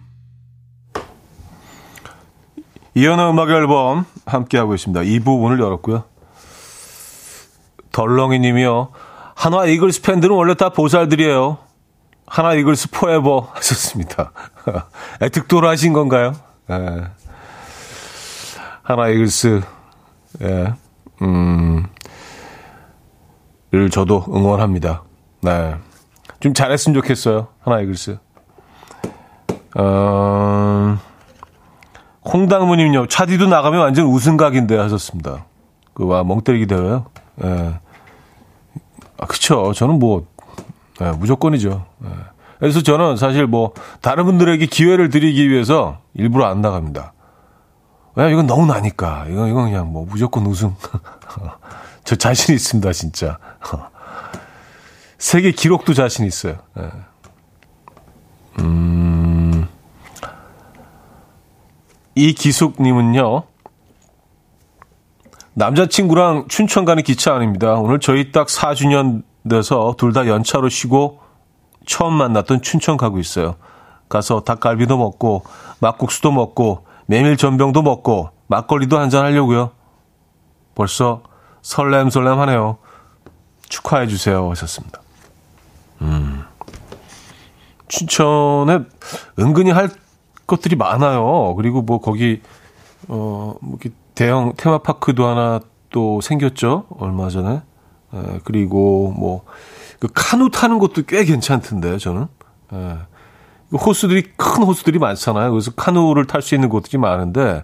이현우 2.93 3.31
음악 3.31 3.49
앨범 3.49 4.05
함께하고 4.27 4.75
있습니다. 4.75 5.01
2부 5.01 5.39
문을 5.39 5.59
열었고요. 5.59 6.03
덜렁이 7.91 8.37
님이요. 8.37 8.91
한화 9.33 9.65
이글스 9.65 10.03
팬들은 10.03 10.35
원래 10.35 10.53
다 10.53 10.69
보살들이에요. 10.69 11.57
하나 12.27 12.53
이글스 12.53 12.91
포에버 12.91 13.49
하셨습니다. 13.53 14.33
애특도로 15.23 15.67
하신 15.67 15.93
건가요? 15.93 16.33
예. 16.69 17.07
하나 18.83 19.07
이글스, 19.07 19.61
예, 20.43 20.73
음, 21.23 21.87
를 23.71 23.89
저도 23.89 24.25
응원합니다. 24.27 25.03
네. 25.41 25.75
좀 26.39 26.53
잘했으면 26.53 26.93
좋겠어요. 26.93 27.47
하나 27.61 27.79
이글스. 27.79 28.19
어, 29.75 30.97
홍당무님요. 32.25 33.07
차디도 33.07 33.47
나가면 33.47 33.79
완전 33.79 34.05
우승각인데 34.05 34.77
하셨습니다. 34.77 35.45
그, 35.93 36.05
와, 36.05 36.23
멍 36.23 36.41
때리기 36.41 36.67
대회요. 36.67 37.05
예. 37.43 37.79
아, 39.17 39.25
그쵸. 39.25 39.73
저는 39.73 39.99
뭐, 39.99 40.25
예, 41.01 41.11
무조건이죠. 41.11 41.85
예. 42.05 42.09
그래서 42.59 42.81
저는 42.81 43.17
사실 43.17 43.47
뭐, 43.47 43.73
다른 44.01 44.25
분들에게 44.25 44.65
기회를 44.65 45.09
드리기 45.09 45.49
위해서 45.49 45.99
일부러 46.13 46.45
안 46.47 46.61
나갑니다. 46.61 47.13
왜? 48.15 48.31
이건 48.31 48.45
너무 48.45 48.65
나니까. 48.65 49.25
이건, 49.29 49.49
이건 49.49 49.71
그냥 49.71 49.91
뭐, 49.91 50.05
무조건 50.07 50.45
우승. 50.45 50.75
저 52.03 52.15
자신 52.15 52.53
있습니다, 52.55 52.91
진짜. 52.93 53.37
세계 55.17 55.51
기록도 55.51 55.93
자신 55.93 56.25
있어요. 56.25 56.57
네. 56.75 56.83
음, 58.59 59.30
이 62.15 62.33
기숙님은요, 62.33 63.43
남자친구랑 65.53 66.47
춘천 66.47 66.85
가는 66.85 67.03
기차 67.03 67.35
안입니다. 67.35 67.73
오늘 67.75 67.99
저희 67.99 68.31
딱 68.31 68.47
4주년 68.47 69.23
돼서 69.49 69.95
둘 69.97 70.13
다 70.13 70.27
연차로 70.27 70.69
쉬고 70.69 71.19
처음 71.85 72.13
만났던 72.13 72.61
춘천 72.61 72.95
가고 72.97 73.19
있어요. 73.19 73.55
가서 74.07 74.41
닭갈비도 74.41 74.97
먹고 74.97 75.43
막국수도 75.79 76.31
먹고 76.31 76.85
메밀 77.05 77.37
전병도 77.37 77.81
먹고 77.81 78.29
막걸리도 78.47 78.97
한잔 78.97 79.25
하려고요. 79.25 79.71
벌써 80.75 81.23
설렘설렘 81.61 82.39
하네요. 82.39 82.77
축하해 83.67 84.07
주세요. 84.07 84.49
하셨습니다. 84.51 85.01
음. 86.01 86.43
춘천에 87.87 88.79
은근히 89.39 89.71
할 89.71 89.89
것들이 90.51 90.75
많아요. 90.75 91.55
그리고 91.55 91.81
뭐 91.81 91.99
거기, 91.99 92.41
어, 93.07 93.55
뭐 93.61 93.77
이렇게 93.79 93.95
대형 94.13 94.53
테마파크도 94.57 95.25
하나 95.25 95.61
또 95.89 96.19
생겼죠. 96.19 96.85
얼마 96.99 97.29
전에. 97.29 97.61
에, 98.13 98.39
그리고 98.43 99.13
뭐, 99.17 99.43
그 99.99 100.09
카누 100.13 100.49
타는 100.49 100.79
것도 100.79 101.03
꽤 101.07 101.23
괜찮던데, 101.23 101.97
저는. 101.97 102.23
에. 102.73 102.97
그 103.69 103.77
호수들이, 103.77 104.33
큰 104.35 104.63
호수들이 104.63 104.99
많잖아요. 104.99 105.51
그래서 105.51 105.71
카누를 105.71 106.27
탈 106.27 106.41
수 106.41 106.55
있는 106.55 106.67
곳들이 106.67 106.97
많은데, 106.97 107.63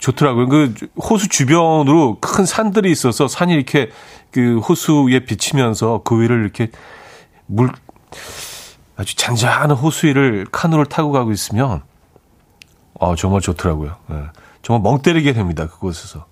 좋더라고요. 0.00 0.48
그 0.48 0.74
호수 0.96 1.28
주변으로 1.28 2.18
큰 2.20 2.44
산들이 2.44 2.90
있어서 2.90 3.28
산이 3.28 3.54
이렇게 3.54 3.90
그 4.32 4.58
호수에 4.58 5.20
비치면서 5.20 6.02
그 6.02 6.20
위를 6.20 6.42
이렇게 6.42 6.70
물 7.46 7.70
아주 8.96 9.16
잔잔한 9.16 9.70
호수 9.72 10.06
위를 10.06 10.46
카누를 10.50 10.86
타고 10.86 11.12
가고 11.12 11.32
있으면 11.32 11.82
어 12.94 13.16
정말 13.16 13.40
좋더라고요. 13.40 13.96
네. 14.08 14.22
정말 14.62 14.82
멍 14.82 15.02
때리게 15.02 15.32
됩니다. 15.32 15.66
그곳에서 15.66 16.26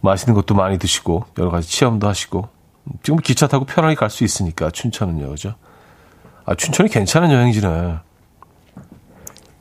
맛있는 0.00 0.34
것도 0.34 0.54
많이 0.54 0.78
드시고 0.78 1.24
여러 1.38 1.50
가지 1.50 1.68
체험도 1.70 2.08
하시고 2.08 2.48
지금 3.02 3.18
기차 3.18 3.46
타고 3.48 3.64
편하게 3.64 3.94
갈 3.94 4.08
수 4.10 4.24
있으니까 4.24 4.70
춘천은요, 4.70 5.28
그죠? 5.30 5.54
아 6.46 6.54
춘천이 6.54 6.88
괜찮은 6.88 7.30
여행지네. 7.30 7.98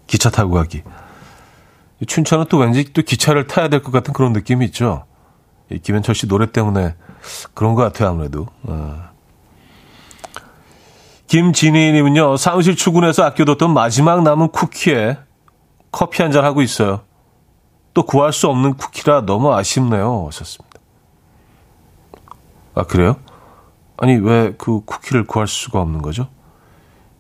기차 0.05 0.29
타고 0.29 0.53
가기. 0.53 0.83
춘천은 2.05 2.45
또 2.47 2.57
왠지 2.59 2.93
또 2.93 3.01
기차를 3.01 3.47
타야 3.47 3.67
될 3.67 3.81
것 3.81 3.91
같은 3.91 4.13
그런 4.13 4.31
느낌이 4.31 4.63
있죠. 4.67 5.05
김현철 5.83 6.15
씨 6.15 6.27
노래 6.27 6.49
때문에 6.49 6.95
그런 7.53 7.73
것 7.73 7.81
같아요, 7.81 8.09
아무래도. 8.09 8.47
어. 8.63 9.09
김진희님은요, 11.27 12.37
사무실 12.37 12.75
출근해서 12.75 13.23
아껴뒀던 13.23 13.73
마지막 13.73 14.23
남은 14.23 14.49
쿠키에 14.49 15.17
커피 15.91 16.21
한 16.21 16.31
잔 16.31 16.43
하고 16.45 16.61
있어요. 16.61 17.01
또 17.93 18.03
구할 18.03 18.31
수 18.31 18.47
없는 18.47 18.75
쿠키라 18.75 19.25
너무 19.25 19.53
아쉽네요. 19.53 20.25
하셨습니다. 20.27 20.79
아, 22.75 22.83
그래요? 22.83 23.17
아니, 23.97 24.15
왜 24.17 24.53
그 24.57 24.81
쿠키를 24.85 25.25
구할 25.25 25.47
수가 25.47 25.81
없는 25.81 26.01
거죠? 26.01 26.27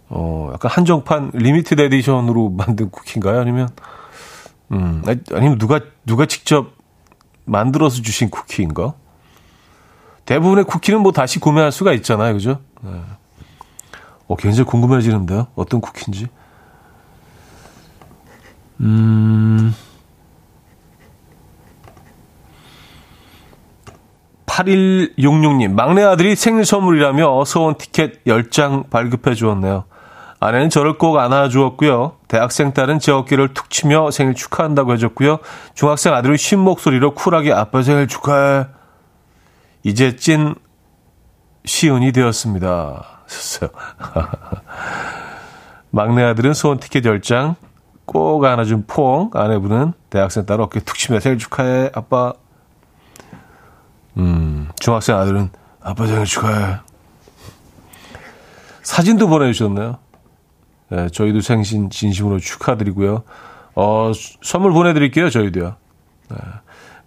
어, 0.09 0.51
약간 0.53 0.71
한정판 0.71 1.31
limited 1.33 1.81
edition으로 1.81 2.49
만든 2.55 2.89
쿠키인가요? 2.91 3.39
아니면 3.41 3.69
음, 4.71 5.03
아니면 5.33 5.57
누가, 5.57 5.79
누가 6.05 6.25
직접 6.25 6.73
만들어서 7.45 8.01
주신 8.01 8.29
쿠키인가? 8.29 8.93
대부분의 10.25 10.65
쿠키는 10.65 11.01
뭐 11.01 11.11
다시 11.11 11.39
구매할 11.39 11.71
수가 11.71 11.93
있잖아요. 11.93 12.33
그죠? 12.33 12.59
네. 12.81 13.01
어, 14.27 14.35
굉장히 14.35 14.65
궁금해지는데요. 14.65 15.47
어떤 15.55 15.81
쿠키인지. 15.81 16.27
음. 18.81 19.73
8166님, 24.45 25.73
막내 25.73 26.03
아들이 26.03 26.35
생일 26.35 26.65
선물이라며 26.65 27.45
소원 27.45 27.77
티켓 27.77 28.23
10장 28.25 28.89
발급해 28.89 29.35
주었네요. 29.35 29.85
아내는 30.39 30.69
저를 30.69 30.97
꼭 30.97 31.17
안아 31.17 31.49
주었고요. 31.49 32.13
대학생 32.27 32.73
딸은 32.73 32.99
제 32.99 33.11
어깨를 33.11 33.53
툭 33.53 33.69
치며 33.69 34.11
생일 34.11 34.35
축하한다고 34.35 34.93
해줬고요. 34.93 35.39
중학생 35.73 36.13
아들은 36.13 36.37
쉰 36.37 36.57
목소리로 36.57 37.13
쿨하게 37.13 37.53
아빠 37.53 37.81
생일 37.81 38.07
축하해. 38.07 38.65
이제 39.83 40.15
찐 40.15 40.55
시은이 41.65 42.11
되었습니다. 42.11 43.16
하셨어요. 43.27 43.69
막내 45.91 46.23
아들은 46.23 46.53
소원 46.53 46.79
티켓 46.79 47.03
10장 47.03 47.55
꼭 48.05 48.43
안아준 48.45 48.85
포옹. 48.87 49.31
아내분은 49.33 49.93
대학생 50.09 50.45
딸 50.45 50.61
어깨 50.61 50.79
툭 50.79 50.97
치며 50.97 51.19
생일 51.19 51.37
축하해. 51.37 51.91
아빠. 51.93 52.33
음, 54.17 54.69
중학생 54.79 55.17
아들은 55.17 55.49
아빠 55.81 56.07
생일 56.07 56.25
축하해. 56.25 56.79
사진도 58.81 59.27
보내주셨네요. 59.27 59.97
네, 60.89 61.09
저희도 61.09 61.41
생신 61.41 61.89
진심으로 61.89 62.39
축하드리고요. 62.39 63.23
어, 63.75 64.11
선물 64.41 64.71
보내드릴게요, 64.71 65.29
저희도요. 65.29 65.75
네, 66.29 66.37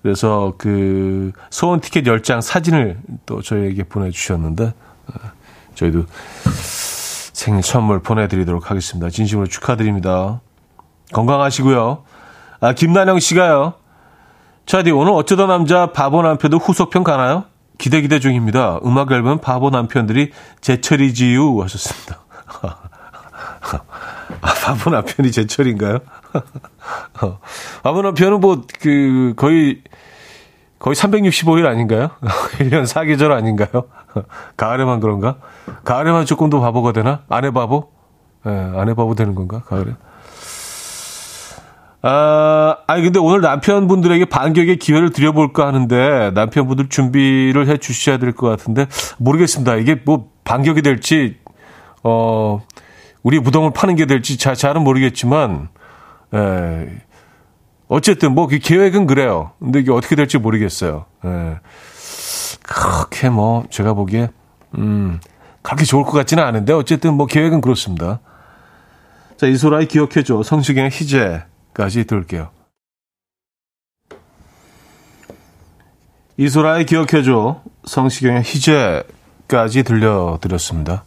그래서 0.02 0.52
그 0.59 1.33
소원 1.48 1.80
티켓 1.80 2.04
10장 2.04 2.42
사진을 2.42 3.00
또 3.24 3.40
저희에게 3.40 3.85
보내주셨는데, 3.85 4.64
네, 4.66 5.30
저희도 5.74 6.04
생일 7.33 7.62
선물 7.62 8.00
보내드리도록 8.02 8.70
하겠습니다. 8.70 9.09
진심으로 9.09 9.46
축하드립니다. 9.46 10.40
건강하시고요. 11.12 12.04
아, 12.61 12.72
김난영 12.74 13.18
씨가요. 13.18 13.74
차디, 14.66 14.90
오늘 14.90 15.12
어쩌다 15.12 15.46
남자 15.46 15.92
바보 15.92 16.22
남편도 16.22 16.59
후속편 16.59 17.02
가나요? 17.02 17.44
기대 17.78 18.02
기대 18.02 18.20
중입니다. 18.20 18.78
음악 18.85 19.11
앨범 19.11 19.38
바보 19.40 19.70
남편들이 19.70 20.33
제철이지유 20.61 21.61
하셨습니다. 21.62 22.20
아, 24.42 24.54
바보 24.62 24.90
남편이 24.90 25.33
제철인가요? 25.33 25.98
어, 27.22 27.38
바보 27.83 28.02
남편은 28.02 28.40
뭐, 28.40 28.62
그, 28.80 29.33
거의, 29.37 29.83
거의 30.81 30.95
365일 30.97 31.66
아닌가요? 31.66 32.11
1년 32.59 32.85
4계절 32.85 33.31
아닌가요? 33.31 33.85
가을에만 34.57 34.99
그런가? 35.01 35.37
가을에만 35.85 36.25
조금 36.27 36.51
더 36.51 36.59
바보가 36.61 36.93
되나? 36.93 37.21
아내 37.29 37.51
바보? 37.53 37.90
예, 38.47 38.51
네, 38.51 38.73
아내 38.77 38.95
바보 38.95 39.14
되는 39.14 39.35
건가? 39.35 39.62
가을에? 39.66 39.93
아, 42.03 42.77
아니, 42.87 43.03
근데 43.03 43.19
오늘 43.19 43.43
남편분들에게 43.43 44.25
반격의 44.25 44.77
기회를 44.79 45.11
드려볼까 45.11 45.66
하는데, 45.66 46.31
남편분들 46.33 46.88
준비를 46.88 47.69
해 47.69 47.77
주셔야 47.77 48.16
될 48.16 48.33
것 48.33 48.49
같은데, 48.49 48.87
모르겠습니다. 49.19 49.75
이게 49.77 49.97
뭐, 50.07 50.31
반격이 50.45 50.81
될지, 50.81 51.37
어, 52.03 52.62
우리 53.23 53.38
무덤을 53.38 53.73
파는 53.75 53.97
게 53.97 54.07
될지 54.07 54.38
잘, 54.38 54.55
잘은 54.55 54.83
모르겠지만, 54.83 55.69
에, 56.33 56.87
어쨌든 57.90 58.35
뭐 58.35 58.46
그 58.46 58.59
계획은 58.61 59.07
그래요. 59.09 59.50
근데 59.59 59.81
이게 59.81 59.90
어떻게 59.90 60.14
될지 60.14 60.38
모르겠어요. 60.38 61.07
에, 61.24 61.57
그렇게 62.62 63.29
뭐 63.29 63.64
제가 63.68 63.94
보기에 63.94 64.29
음 64.79 65.20
그렇게 65.62 65.85
좋을 65.85 66.05
것 66.05 66.12
같지는 66.12 66.44
않은데 66.44 66.72
어쨌든 66.72 67.14
뭐 67.14 67.26
계획은 67.26 67.61
그렇습니다. 67.61 68.20
자 69.37 69.48
이소라의 69.48 69.88
기억해줘 69.88 70.44
성시경의 70.44 70.90
희재까지 70.92 72.05
들을게요. 72.05 72.50
이소라의 76.37 76.87
기억해줘 76.87 77.61
성시경의 77.87 78.42
희재까지 78.42 79.83
들려드렸습니다. 79.83 81.05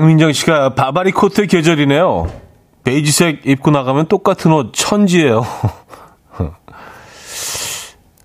박민정 0.00 0.32
씨가 0.32 0.74
바바리 0.74 1.12
코트 1.12 1.46
계절이네요. 1.46 2.26
베이지색 2.84 3.46
입고 3.46 3.70
나가면 3.70 4.06
똑같은 4.06 4.50
옷 4.50 4.72
천지예요. 4.72 5.44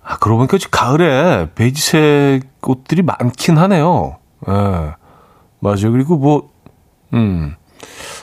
아, 0.01 0.17
그러고 0.19 0.45
보니까 0.47 0.57
가을에 0.71 1.49
베이지색 1.53 2.43
옷들이 2.65 3.01
많긴 3.01 3.57
하네요. 3.57 4.19
예. 4.47 4.51
네. 4.53 4.93
맞아요. 5.59 5.91
그리고 5.91 6.15
뭐, 6.17 6.49
음, 7.13 7.55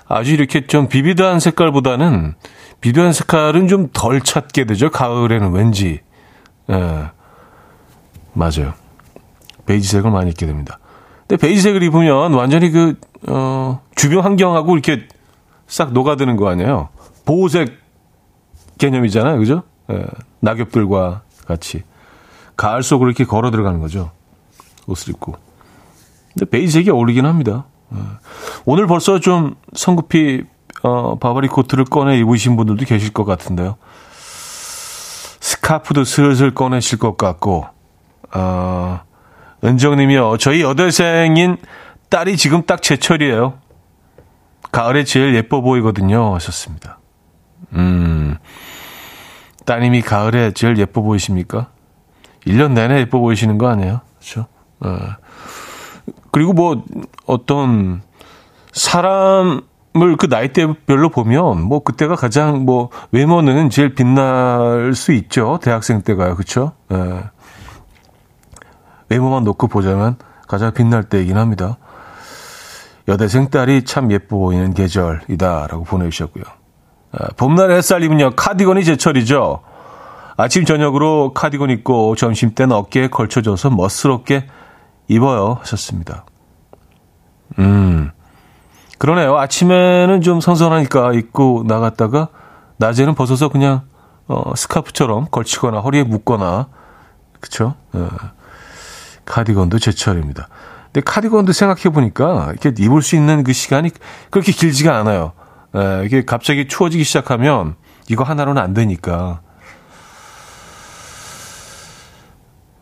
아주 0.08 0.32
이렇게 0.32 0.66
좀 0.66 0.88
비비드한 0.88 1.38
색깔보다는 1.38 2.34
비비드한 2.80 3.12
색깔은 3.12 3.68
좀 3.68 3.90
덜 3.92 4.22
찾게 4.22 4.64
되죠. 4.64 4.90
가을에는 4.90 5.52
왠지. 5.52 6.00
예. 6.70 6.74
네. 6.74 7.04
맞아요. 8.32 8.72
베이지색을 9.66 10.10
많이 10.10 10.30
입게 10.30 10.46
됩니다. 10.46 10.78
근데 11.32 11.46
베이지색을 11.46 11.82
입으면 11.84 12.34
완전히 12.34 12.70
그, 12.70 12.94
어, 13.26 13.80
주변 13.96 14.22
환경하고 14.22 14.74
이렇게 14.74 15.08
싹 15.66 15.94
녹아드는 15.94 16.36
거 16.36 16.50
아니에요? 16.50 16.90
보호색 17.24 17.72
개념이잖아요. 18.76 19.38
그죠? 19.38 19.62
예, 19.90 20.04
낙엽들과 20.40 21.22
같이. 21.46 21.84
가을 22.58 22.82
속으로 22.82 23.08
이렇게 23.08 23.24
걸어 23.24 23.50
들어가는 23.50 23.80
거죠. 23.80 24.10
옷을 24.86 25.14
입고. 25.14 25.36
근데 26.34 26.50
베이지색이 26.50 26.90
어울리긴 26.90 27.24
합니다. 27.24 27.64
예. 27.94 27.98
오늘 28.66 28.86
벌써 28.86 29.18
좀 29.18 29.54
성급히, 29.72 30.44
어, 30.82 31.18
바바리 31.18 31.48
코트를 31.48 31.86
꺼내 31.86 32.18
입으신 32.18 32.56
분들도 32.56 32.84
계실 32.84 33.10
것 33.10 33.24
같은데요. 33.24 33.76
스카프도 35.40 36.04
슬슬 36.04 36.52
꺼내실 36.52 36.98
것 36.98 37.16
같고, 37.16 37.64
어, 38.34 39.00
은정님이요. 39.64 40.36
저희 40.38 40.62
여대생인 40.62 41.56
딸이 42.08 42.36
지금 42.36 42.62
딱 42.64 42.82
제철이에요. 42.82 43.54
가을에 44.70 45.04
제일 45.04 45.34
예뻐 45.34 45.60
보이거든요. 45.60 46.34
하셨습니다. 46.34 46.98
음, 47.74 48.36
따님이 49.64 50.02
가을에 50.02 50.52
제일 50.52 50.78
예뻐 50.78 51.02
보이십니까? 51.02 51.68
1년 52.46 52.72
내내 52.72 53.00
예뻐 53.00 53.20
보이시는 53.20 53.58
거 53.58 53.68
아니에요? 53.68 54.00
그렇죠? 54.18 54.46
어. 54.80 54.98
그리고 56.32 56.52
뭐 56.52 56.82
어떤 57.26 58.02
사람을 58.72 60.16
그 60.18 60.26
나이대별로 60.28 61.10
보면 61.10 61.62
뭐 61.62 61.80
그때가 61.80 62.16
가장 62.16 62.64
뭐 62.64 62.88
외모는 63.12 63.70
제일 63.70 63.94
빛날 63.94 64.94
수 64.94 65.12
있죠. 65.12 65.60
대학생 65.62 66.02
때가요. 66.02 66.34
그렇죠? 66.34 66.72
예. 66.92 67.22
외모만 69.12 69.44
놓고 69.44 69.68
보자면 69.68 70.16
가장 70.48 70.72
빛날 70.72 71.04
때이긴 71.04 71.36
합니다. 71.36 71.76
여대생 73.08 73.50
딸이 73.50 73.84
참 73.84 74.10
예뻐 74.10 74.38
보이는 74.38 74.72
계절이다라고 74.72 75.84
보내주셨고요. 75.84 76.44
아, 77.12 77.28
봄날의 77.36 77.76
햇살이면요 77.76 78.32
카디건이 78.36 78.84
제철이죠. 78.84 79.60
아침 80.38 80.64
저녁으로 80.64 81.34
카디건 81.34 81.68
입고 81.68 82.16
점심 82.16 82.54
때는 82.54 82.74
어깨에 82.74 83.08
걸쳐줘서 83.08 83.68
멋스럽게 83.68 84.46
입어요 85.08 85.58
하셨습니다. 85.60 86.24
음 87.58 88.10
그러네요. 88.98 89.36
아침에는 89.36 90.22
좀 90.22 90.40
선선하니까 90.40 91.12
입고 91.12 91.64
나갔다가 91.66 92.28
낮에는 92.78 93.14
벗어서 93.14 93.50
그냥 93.50 93.82
어, 94.26 94.54
스카프처럼 94.56 95.26
걸치거나 95.30 95.80
허리에 95.80 96.04
묶거나? 96.04 96.68
어, 97.92 98.08
카디건도 99.32 99.78
제철입니다. 99.78 100.48
근데 100.92 101.00
카디건도 101.00 101.52
생각해 101.52 101.84
보니까 101.84 102.50
이렇게 102.50 102.74
입을 102.78 103.00
수 103.00 103.16
있는 103.16 103.42
그 103.44 103.54
시간이 103.54 103.90
그렇게 104.28 104.52
길지가 104.52 104.98
않아요. 104.98 105.32
에, 105.74 106.04
이게 106.04 106.22
갑자기 106.22 106.68
추워지기 106.68 107.02
시작하면 107.02 107.76
이거 108.10 108.24
하나로는 108.24 108.60
안 108.60 108.74
되니까. 108.74 109.40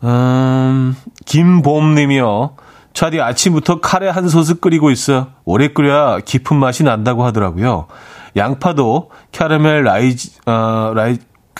음, 0.03 0.93
김봄님이요. 1.25 2.57
차디 2.93 3.21
아침부터 3.21 3.79
카레 3.79 4.09
한 4.09 4.27
솥을 4.27 4.55
끓이고 4.55 4.91
있어. 4.91 5.29
오래 5.45 5.69
끓여야 5.69 6.19
깊은 6.19 6.57
맛이 6.57 6.83
난다고 6.83 7.23
하더라고요. 7.23 7.87
양파도 8.35 9.09
캐러멜 9.31 9.83
라이지, 9.83 10.33
어, 10.45 10.91
라이, 10.93 11.17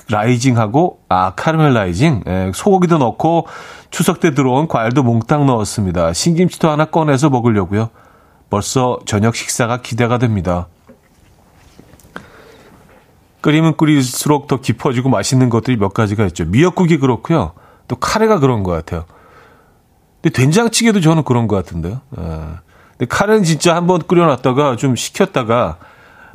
라이징하고, 0.10 1.00
아, 1.10 1.34
카라멜 1.36 1.74
라이징? 1.74 2.24
예, 2.28 2.52
소고기도 2.54 2.98
넣고, 2.98 3.48
추석 3.90 4.20
때 4.20 4.34
들어온 4.34 4.68
과일도 4.68 5.04
몽땅 5.04 5.46
넣었습니다. 5.46 6.14
신김치도 6.14 6.70
하나 6.70 6.86
꺼내서 6.86 7.30
먹으려고요. 7.30 7.90
벌써 8.50 9.00
저녁 9.06 9.36
식사가 9.36 9.82
기대가 9.82 10.18
됩니다. 10.18 10.68
끓이면 13.42 13.76
끓일수록 13.76 14.48
더 14.48 14.62
깊어지고 14.62 15.10
맛있는 15.10 15.50
것들이 15.50 15.78
몇 15.78 15.94
가지가 15.94 16.26
있죠. 16.28 16.46
미역국이 16.46 16.98
그렇고요. 16.98 17.54
또 17.88 17.96
카레가 17.96 18.40
그런 18.40 18.64
것 18.64 18.72
같아요. 18.72 19.06
근데 20.22 20.34
된장찌개도 20.34 21.02
저는 21.02 21.24
그런 21.24 21.48
것 21.48 21.56
같은데요. 21.56 22.02
예. 22.18 22.22
근데 22.22 23.06
카레는 23.10 23.44
진짜 23.44 23.76
한번 23.76 24.02
끓여놨다가 24.04 24.76
좀 24.76 24.96
식혔다가 24.96 25.78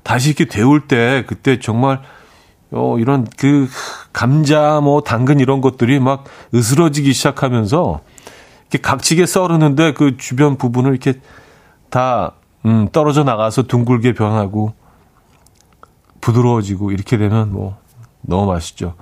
다시 0.02 0.30
이렇게 0.30 0.46
데울 0.46 0.88
때 0.88 1.24
그때 1.26 1.60
정말 1.60 2.00
어, 2.72 2.96
이런 2.98 3.26
그 3.36 3.68
감자 4.12 4.80
뭐 4.80 5.00
당근 5.02 5.40
이런 5.40 5.60
것들이 5.60 6.00
막 6.00 6.24
으스러지기 6.54 7.12
시작하면서 7.12 8.00
이렇게 8.62 8.82
각지게 8.82 9.26
썰었는데 9.26 9.92
그 9.94 10.16
주변 10.16 10.56
부분을 10.56 10.90
이렇게 10.90 11.20
다 11.90 12.32
음, 12.64 12.88
떨어져 12.90 13.22
나가서 13.22 13.64
둥글게 13.64 14.14
변하고 14.14 14.74
부드러워지고 16.20 16.90
이렇게 16.90 17.16
되면 17.16 17.52
뭐 17.52 17.76
너무 18.22 18.46
맛있죠. 18.46 18.94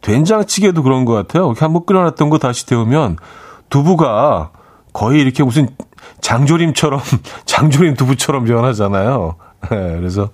된장찌개도 0.00 0.82
그런 0.82 1.04
것 1.04 1.12
같아요. 1.12 1.46
이렇게 1.46 1.60
한번 1.60 1.86
끓여놨던 1.86 2.28
거 2.28 2.38
다시 2.38 2.66
데우면 2.66 3.18
두부가 3.70 4.50
거의 4.92 5.20
이렇게 5.20 5.44
무슨 5.44 5.68
장조림처럼 6.20 7.00
장조림 7.46 7.94
두부처럼 7.94 8.44
변하잖아요. 8.44 9.36
네, 9.70 9.96
그래서 9.96 10.30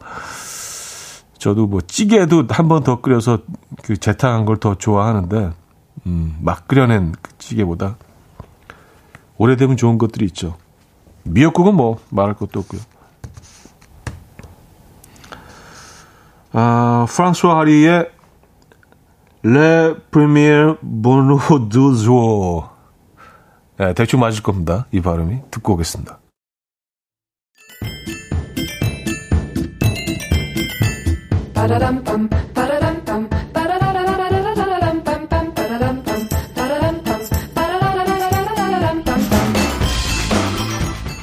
저도 1.39 1.67
뭐 1.67 1.81
찌개도 1.81 2.45
한 2.51 2.69
번 2.69 2.83
더 2.83 3.01
끓여서 3.01 3.41
그 3.85 3.97
재탕한 3.97 4.45
걸 4.45 4.57
더 4.59 4.75
좋아하는데 4.75 5.53
음, 6.07 6.37
막 6.41 6.67
끓여낸 6.69 7.13
그 7.23 7.37
찌개보다 7.39 7.97
오래되면 9.37 9.77
좋은 9.77 9.99
것들이 9.99 10.25
있죠. 10.27 10.57
미역국은 11.25 11.75
뭐 11.75 11.99
말할 12.11 12.35
것도 12.35 12.61
없고요. 12.61 12.81
아, 16.53 17.07
프랑스와 17.09 17.59
하리의 17.61 18.11
레 19.43 19.95
프리미어 20.11 20.79
보노 21.03 21.39
두조 21.69 22.69
네, 23.79 23.95
대충 23.95 24.19
맞을 24.21 24.43
겁니다. 24.43 24.87
이 24.91 25.01
발음이 25.01 25.39
듣고 25.53 25.75
오겠습니다. 25.75 26.19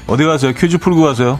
어디 0.08 0.24
가세요? 0.24 0.54
퀴즈 0.54 0.78
풀고 0.78 1.02
가세요. 1.02 1.39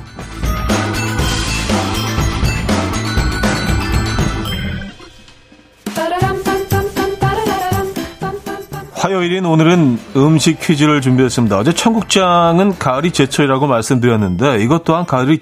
화요일인 8.94 9.46
오늘은 9.46 10.00
음식 10.16 10.60
퀴즈를 10.60 11.00
준비했습니다. 11.02 11.58
어제 11.58 11.74
청국장은 11.74 12.78
가을이 12.80 13.12
제철이라고 13.12 13.68
말씀드렸는데 13.68 14.64
이것 14.64 14.84
또한 14.84 15.06
가을이 15.06 15.40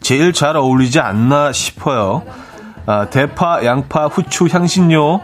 제일 0.00 0.32
잘 0.32 0.56
어울리지 0.56 1.00
않나 1.00 1.52
싶어요. 1.52 2.22
아, 2.86 3.10
대파, 3.10 3.64
양파, 3.64 4.06
후추, 4.06 4.46
향신료, 4.46 5.20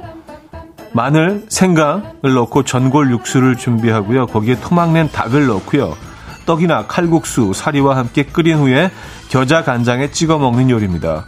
마늘, 0.92 1.44
생강을 1.48 2.35
넣고 2.35 2.64
전골 2.64 3.11
육수를 3.12 3.57
준비하고요. 3.57 4.27
거기에 4.27 4.59
토막 4.61 4.92
낸 4.92 5.09
닭을 5.09 5.46
넣고요. 5.46 5.96
떡이나 6.44 6.87
칼국수, 6.87 7.53
사리와 7.55 7.96
함께 7.96 8.25
끓인 8.25 8.59
후에 8.59 8.90
겨자 9.29 9.62
간장에 9.62 10.11
찍어 10.11 10.38
먹는 10.38 10.70
요리입니다. 10.70 11.25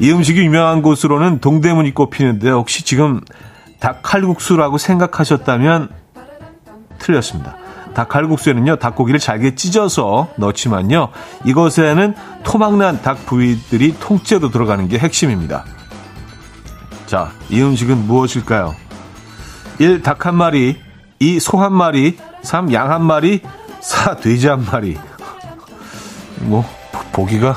이 0.00 0.10
음식이 0.10 0.40
유명한 0.40 0.82
곳으로는 0.82 1.40
동대문이 1.40 1.94
꼽히는데 1.94 2.50
혹시 2.50 2.84
지금 2.84 3.20
닭 3.78 4.02
칼국수라고 4.02 4.78
생각하셨다면 4.78 5.90
틀렸습니다. 6.98 7.56
닭 7.96 8.08
칼국수에는요, 8.10 8.76
닭고기를 8.76 9.18
잘게 9.18 9.54
찢어서 9.54 10.28
넣지만요, 10.36 11.08
이것에는 11.46 12.14
토막난 12.44 13.00
닭 13.00 13.24
부위들이 13.24 13.96
통째로 13.98 14.50
들어가는 14.50 14.86
게 14.88 14.98
핵심입니다. 14.98 15.64
자, 17.06 17.30
이 17.48 17.62
음식은 17.62 18.06
무엇일까요? 18.06 18.74
1. 19.78 20.02
닭 20.02 20.26
한 20.26 20.34
마리 20.34 20.76
2. 21.20 21.40
소 21.40 21.56
한 21.58 21.72
마리 21.72 22.18
3. 22.42 22.70
양 22.74 22.90
한 22.90 23.02
마리 23.02 23.40
4. 23.80 24.16
돼지 24.16 24.46
한 24.46 24.62
마리 24.70 24.98
뭐 26.40 26.66
보기가 27.12 27.56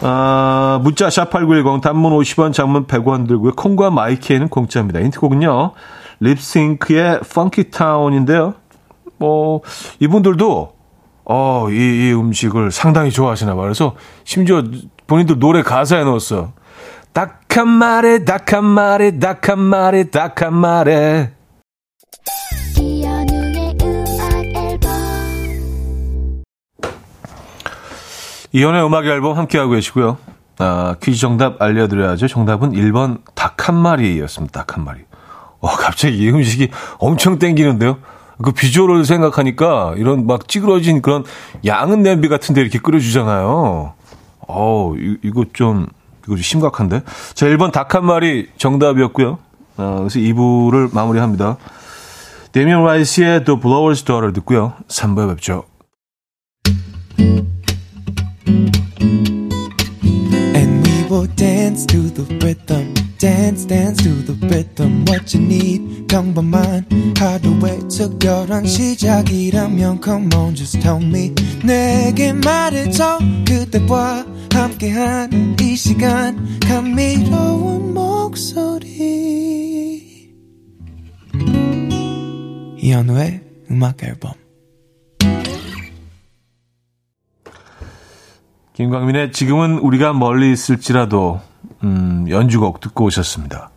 아, 0.00 0.78
문자 0.82 1.08
샵8910 1.08 1.80
단문 1.80 2.12
50원 2.12 2.52
장문 2.52 2.86
100원 2.86 3.26
들고요. 3.26 3.52
콩과 3.56 3.90
마이키에는 3.90 4.48
공짜입니다. 4.48 5.00
힌트곡은요. 5.00 5.72
립싱크의 6.20 7.20
펑키 7.34 7.70
타운인데요. 7.70 8.54
뭐 9.22 9.60
이분들도 10.00 10.72
어, 11.24 11.66
이, 11.70 11.74
이 11.74 12.12
음식을 12.12 12.72
상당히 12.72 13.12
좋아하시나 13.12 13.54
봐요. 13.54 13.62
그래서 13.62 13.94
심지어 14.24 14.64
본인들 15.06 15.38
노래 15.38 15.62
가사에 15.62 16.02
넣었어. 16.02 16.52
딱한 17.12 17.68
마리, 17.68 18.24
딱한 18.24 18.64
마리, 18.64 19.20
딱한 19.20 19.60
마리, 19.60 20.10
딱한 20.10 20.54
마리. 20.54 21.28
이연의 28.54 28.84
음악 28.84 29.06
앨범 29.06 29.38
함께하고 29.38 29.72
계시고요. 29.72 30.18
아, 30.58 30.96
퀴즈 31.00 31.20
정답 31.20 31.62
알려드려야죠. 31.62 32.26
정답은 32.28 32.72
1번 32.72 33.20
닭 33.34 33.68
한 33.68 33.76
마리였습니다. 33.76 34.64
닭 34.64 34.76
한 34.76 34.84
마리. 34.84 35.00
와, 35.60 35.70
갑자기 35.76 36.16
이 36.18 36.28
음식이 36.30 36.70
엄청 36.98 37.38
땡기는데요. 37.38 37.98
그 38.42 38.52
비주얼을 38.52 39.04
생각하니까 39.04 39.94
이런 39.96 40.26
막 40.26 40.48
찌그러진 40.48 41.02
그런 41.02 41.24
양은 41.64 42.02
냄비 42.02 42.28
같은데 42.28 42.60
이렇게 42.60 42.78
끓여주잖아요. 42.78 43.94
어우, 44.48 44.96
이거 45.22 45.44
좀, 45.52 45.86
이거 46.24 46.34
좀 46.34 46.42
심각한데? 46.42 47.02
자, 47.34 47.46
1번 47.46 47.72
닭 47.72 47.94
한 47.94 48.04
마리 48.06 48.48
정답이었고요. 48.58 49.38
어, 49.76 49.96
그래서 50.00 50.18
2부를 50.18 50.94
마무리합니다. 50.94 51.56
데미안 52.52 52.84
라이스의 52.84 53.44
The 53.44 53.58
Blower's 53.60 54.04
Daughter 54.04 54.32
듣고요. 54.34 54.74
3부에 54.88 55.28
뵙죠. 55.30 55.64
And 60.54 60.86
we 60.86 61.04
will 61.10 61.26
dance 61.36 61.86
to 61.86 62.10
the 62.12 62.24
rhythm. 62.40 63.01
Dance, 63.22 63.68
dance 63.68 64.02
to 64.02 64.10
the 64.24 64.34
rhythm. 64.48 65.04
What 65.06 65.38
you 65.38 65.46
need, 65.46 66.08
평범한 66.08 67.14
하루의 67.16 67.86
특별한 67.88 68.66
시작이라면 68.66 70.00
Come 70.02 70.28
on, 70.34 70.56
just 70.56 70.80
tell 70.80 71.00
me. 71.00 71.32
내게 71.64 72.32
말해줘 72.32 73.20
그대와 73.46 74.26
함께한 74.52 75.56
이 75.60 75.76
시간 75.76 76.58
감미로운 76.66 77.94
목소리. 77.94 78.90
이현우의 82.78 83.40
음악 83.70 84.02
앨범. 84.02 84.32
김광민의 88.72 89.30
지금은 89.30 89.78
우리가 89.78 90.12
멀리 90.12 90.50
있을지라도 90.50 91.40
음, 91.84 92.26
연주곡 92.28 92.80
듣고 92.80 93.06
오셨습니다. 93.06 93.70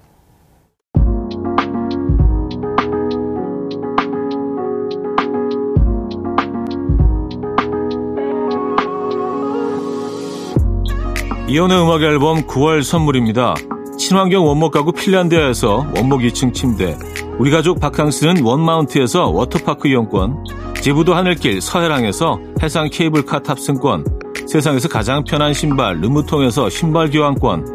이혼의 11.47 11.79
음악 11.81 12.01
앨범 12.01 12.41
9월 12.47 12.83
선물입니다. 12.83 13.53
친환경 13.97 14.45
원목 14.45 14.71
가구 14.71 14.91
핀란드에서 14.91 15.87
원목 15.95 16.21
2층 16.21 16.53
침대, 16.53 16.97
우리 17.37 17.51
가족 17.51 17.79
바캉스는 17.79 18.43
원마운트에서 18.43 19.29
워터파크 19.29 19.87
이용권, 19.87 20.43
제부도 20.81 21.13
하늘길 21.15 21.61
서해랑에서 21.61 22.39
해상 22.61 22.89
케이블카 22.91 23.43
탑승권, 23.43 24.05
세상에서 24.47 24.89
가장 24.89 25.23
편한 25.23 25.53
신발 25.53 25.99
르무통에서 26.01 26.69
신발 26.69 27.09
교환권, 27.09 27.74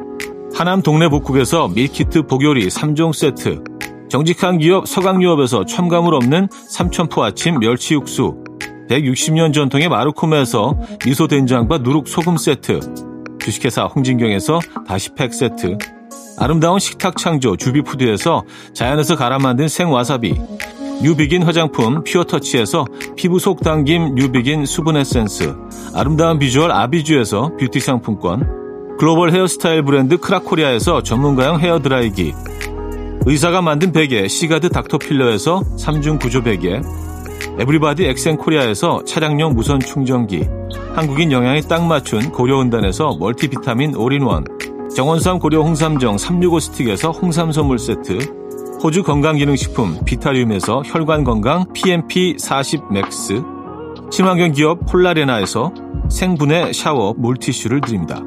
하남 0.60 0.82
동네 0.82 1.08
복국에서 1.08 1.68
밀키트 1.68 2.26
복요리 2.26 2.68
3종 2.68 3.14
세트, 3.14 3.64
정직한 4.10 4.58
기업 4.58 4.86
서강유업에서 4.86 5.64
첨가물 5.64 6.12
없는 6.12 6.48
삼천포 6.68 7.24
아침 7.24 7.58
멸치 7.60 7.94
육수, 7.94 8.44
160년 8.90 9.54
전통의 9.54 9.88
마르코메에서 9.88 10.78
미소된장과 11.06 11.78
누룩소금 11.78 12.36
세트, 12.36 12.78
주식회사 13.38 13.84
홍진경에서 13.84 14.60
다시팩 14.86 15.32
세트, 15.32 15.78
아름다운 16.36 16.78
식탁 16.78 17.16
창조 17.16 17.56
주비푸드에서 17.56 18.44
자연에서 18.74 19.16
갈아 19.16 19.38
만든 19.38 19.66
생와사비, 19.66 20.38
뉴비긴 21.02 21.42
화장품 21.42 22.04
퓨어터치에서 22.04 22.84
피부 23.16 23.38
속 23.38 23.62
당김 23.62 24.14
뉴비긴 24.14 24.66
수분 24.66 24.98
에센스, 24.98 25.56
아름다운 25.94 26.38
비주얼 26.38 26.70
아비주에서 26.70 27.52
뷰티 27.58 27.80
상품권, 27.80 28.59
글로벌 29.00 29.32
헤어스타일 29.32 29.82
브랜드 29.82 30.18
크라코리아에서 30.18 31.02
전문가용 31.02 31.58
헤어드라이기, 31.58 32.34
의사가 33.24 33.62
만든 33.62 33.92
베개 33.92 34.28
시가드 34.28 34.68
닥터필러에서 34.68 35.62
3중 35.78 36.20
구조 36.20 36.42
베개, 36.42 36.82
에브리바디 37.58 38.04
엑센코리아에서 38.04 39.02
차량용 39.06 39.54
무선 39.54 39.80
충전기, 39.80 40.46
한국인 40.94 41.32
영양에 41.32 41.62
딱 41.62 41.86
맞춘 41.86 42.30
고려은단에서 42.30 43.16
멀티비타민 43.18 43.94
올인원, 43.94 44.44
정원삼 44.94 45.38
고려 45.38 45.62
홍삼정 45.62 46.18
365 46.18 46.60
스틱에서 46.60 47.10
홍삼 47.10 47.52
선물 47.52 47.78
세트, 47.78 48.18
호주 48.84 49.02
건강기능식품 49.02 50.00
비타리움에서 50.04 50.82
혈관건강 50.84 51.72
PMP 51.72 52.36
40 52.38 52.92
맥스, 52.92 53.42
친환경 54.10 54.52
기업 54.52 54.84
폴라레나에서 54.84 55.72
생분해 56.10 56.74
샤워 56.74 57.14
물티슈를 57.16 57.80
드립니다. 57.80 58.22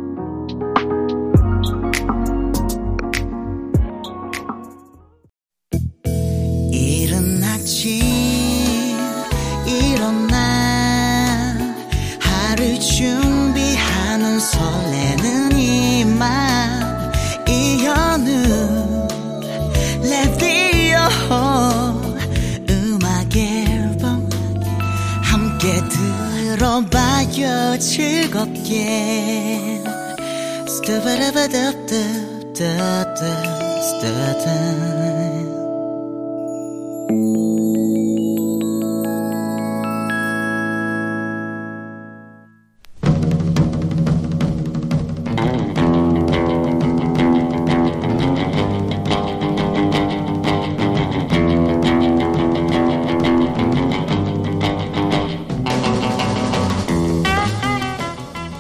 즐겁게 27.80 29.64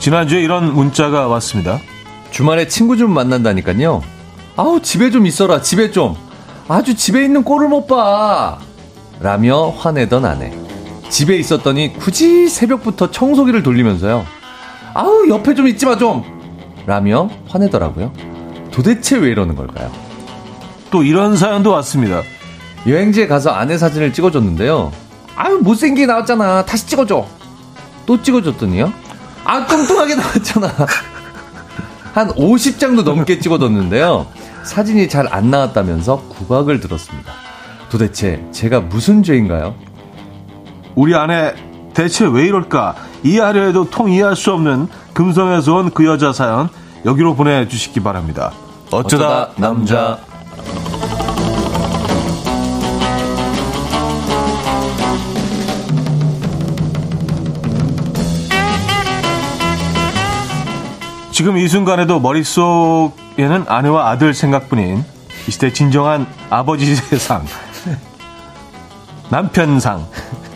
지난주에 0.03 0.41
이런 0.41 0.73
문자가 0.73 1.27
왔습니다. 1.29 1.79
주말에 2.29 2.67
친구 2.67 2.97
좀 2.97 3.11
만난다니까요. 3.13 4.03
아우, 4.57 4.81
집에 4.81 5.09
좀 5.09 5.25
있어라, 5.25 5.61
집에 5.61 5.91
좀. 5.91 6.17
아주 6.67 6.93
집에 6.93 7.23
있는 7.23 7.45
꼴을 7.45 7.69
못 7.69 7.87
봐. 7.87 8.57
라며 9.21 9.69
화내던 9.69 10.25
아내. 10.25 10.51
집에 11.07 11.37
있었더니 11.37 11.93
굳이 11.93 12.49
새벽부터 12.49 13.11
청소기를 13.11 13.63
돌리면서요. 13.63 14.25
아우, 14.93 15.29
옆에 15.29 15.55
좀 15.55 15.69
있지 15.69 15.85
마, 15.85 15.97
좀. 15.97 16.21
라며 16.85 17.29
화내더라고요. 17.47 18.11
도대체 18.71 19.15
왜 19.15 19.29
이러는 19.29 19.55
걸까요? 19.55 19.89
또 20.91 21.03
이런 21.03 21.37
사연도 21.37 21.71
왔습니다. 21.71 22.23
여행지에 22.85 23.27
가서 23.27 23.51
아내 23.51 23.77
사진을 23.77 24.11
찍어줬는데요. 24.11 24.91
아유, 25.37 25.59
못생기게 25.61 26.07
나왔잖아. 26.07 26.65
다시 26.65 26.87
찍어줘. 26.87 27.25
또 28.05 28.21
찍어줬더니요. 28.21 29.02
아, 29.45 29.65
뚱뚱하게 29.65 30.15
나왔잖아. 30.15 30.67
한 32.13 32.29
50장도 32.29 33.03
넘게 33.03 33.39
찍어뒀는데요. 33.39 34.27
사진이 34.63 35.09
잘 35.09 35.27
안 35.33 35.49
나왔다면서 35.49 36.23
구박을 36.29 36.79
들었습니다. 36.79 37.33
도대체 37.89 38.43
제가 38.51 38.79
무슨 38.81 39.23
죄인가요? 39.23 39.75
우리 40.95 41.15
아내 41.15 41.53
대체 41.93 42.25
왜 42.25 42.45
이럴까? 42.45 42.95
이해하려 43.23 43.63
해도 43.63 43.89
통 43.89 44.09
이해할 44.11 44.35
수 44.35 44.51
없는 44.53 44.87
금성에서 45.13 45.75
온 45.75 45.89
그 45.93 46.05
여자 46.05 46.33
사연 46.33 46.69
여기로 47.05 47.35
보내주시기 47.35 47.99
바랍니다. 48.01 48.51
어쩌다, 48.91 49.43
어쩌다 49.43 49.51
남자. 49.57 50.19
남자. 50.55 51.12
지금 61.43 61.57
이 61.57 61.67
순간에도 61.67 62.21
머릿속에는 62.21 63.65
아내와 63.67 64.09
아들 64.11 64.33
생각뿐인 64.33 65.03
이 65.45 65.51
시대 65.51 65.73
진정한 65.73 66.25
아버지 66.49 66.95
세상 66.95 67.45
남편상 69.29 70.07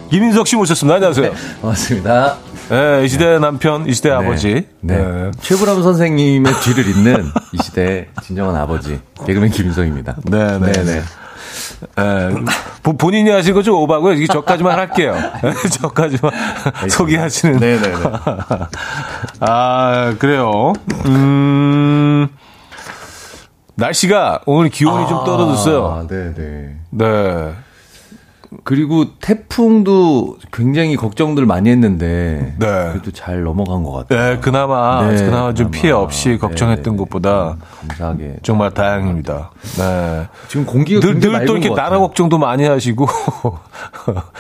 김인석 0.10 0.47
씨 0.47 0.56
모셨습니다. 0.56 0.95
안녕하세요. 0.95 1.34
네, 1.34 1.38
반갑습니다. 1.62 2.38
네, 2.69 3.04
이 3.04 3.10
시대 3.10 3.38
남편, 3.38 3.86
이 3.86 3.93
시대 3.93 4.08
네, 4.08 4.15
아버지. 4.15 4.65
네. 4.80 4.97
네. 4.97 5.32
최불암 5.41 5.84
선생님의 5.84 6.54
뒤를 6.62 6.88
잇는 6.88 7.32
이 7.52 7.58
시대 7.62 8.08
진정한 8.23 8.56
아버지 8.56 8.97
개그맨 9.26 9.52
김인석입니다. 9.52 10.15
네, 10.23 10.58
네, 10.58 10.71
네. 10.71 11.02
네. 11.95 12.03
에, 12.03 12.93
본인이 12.97 13.30
하신 13.30 13.53
거 13.53 13.62
좀 13.62 13.75
오바고요. 13.75 14.13
이게 14.13 14.27
저까지만 14.27 14.77
할게요. 14.77 15.15
저까지만 15.82 16.32
소개하시는. 16.89 17.60
네네네. 17.60 17.95
아, 19.41 20.13
그래요. 20.19 20.73
음, 21.06 22.27
날씨가 23.75 24.41
오늘 24.45 24.69
기온이 24.69 25.03
아, 25.03 25.08
좀 25.08 25.23
떨어졌어요. 25.23 26.08
네네. 26.08 26.75
네. 26.91 27.53
그리고 28.63 29.05
태풍도 29.19 30.38
굉장히 30.53 30.95
걱정들 30.95 31.45
많이 31.45 31.69
했는데 31.69 32.55
네. 32.57 32.65
그래도 32.91 33.12
잘 33.12 33.43
넘어간 33.43 33.83
것 33.83 33.91
같아요. 33.91 34.36
네, 34.36 34.39
그나마 34.39 35.05
네, 35.05 35.17
그나마 35.17 35.53
좀 35.53 35.69
피해 35.71 35.91
없이 35.91 36.29
네, 36.29 36.38
걱정했던 36.38 36.93
네, 36.93 36.97
것보다 36.97 37.57
감사하게 37.79 38.38
정말 38.43 38.73
다행입니다. 38.73 39.51
네. 39.77 40.27
지금 40.47 40.65
공기가 40.65 41.05
늘또 41.05 41.57
이렇게 41.57 41.69
나라 41.73 41.99
걱정도 41.99 42.38
많이 42.38 42.65
하시고 42.65 43.07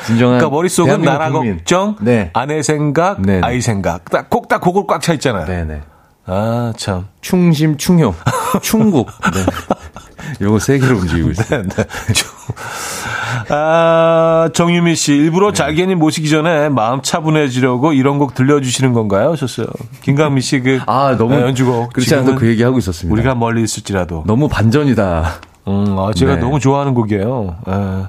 진정한 0.05 0.37
그러니까 0.37 0.49
머릿속은 0.49 1.01
나라 1.01 1.29
국민. 1.31 1.57
걱정, 1.57 1.95
네. 2.01 2.29
아내 2.33 2.61
생각, 2.61 3.21
네 3.21 3.41
아이 3.43 3.59
생각 3.61 4.05
딱 4.05 4.29
꼭 4.29 4.47
딱 4.47 4.61
그걸 4.61 4.85
꽉 4.87 5.01
차 5.01 5.13
있잖아요. 5.13 5.45
네, 5.45 5.65
네. 5.65 5.81
아, 6.25 6.73
참. 6.77 7.07
충심, 7.21 7.77
충효, 7.77 8.13
충국. 8.61 9.07
네. 9.33 9.45
요거 10.41 10.59
세 10.59 10.79
개로 10.79 10.97
움직이고 10.97 11.31
있어요. 11.31 11.63
네, 11.63 11.67
네. 11.67 11.83
아, 13.49 14.49
정유미 14.53 14.95
씨, 14.95 15.13
일부러 15.13 15.51
네. 15.51 15.53
잘게님 15.53 15.99
모시기 15.99 16.29
전에 16.29 16.69
마음 16.69 17.01
차분해지려고 17.01 17.93
이런 17.93 18.19
곡 18.19 18.33
들려주시는 18.35 18.93
건가요? 18.93 19.31
하셨어요. 19.31 19.67
김강미 20.01 20.41
씨, 20.41 20.59
그. 20.59 20.79
아, 20.85 21.15
너무. 21.17 21.35
네, 21.35 21.41
연주곡. 21.41 21.93
그렇지 21.93 22.15
않아도 22.15 22.35
그 22.35 22.47
얘기 22.47 22.63
하고 22.63 22.77
있었습니다. 22.77 23.13
우리가 23.13 23.35
멀리 23.35 23.63
있을지라도. 23.63 24.23
너무 24.25 24.47
반전이다. 24.47 25.33
음, 25.67 25.99
아, 25.99 26.11
제가 26.13 26.35
네. 26.35 26.41
너무 26.41 26.59
좋아하는 26.59 26.93
곡이에요. 26.93 27.57
에. 27.67 27.71
예. 27.71 28.05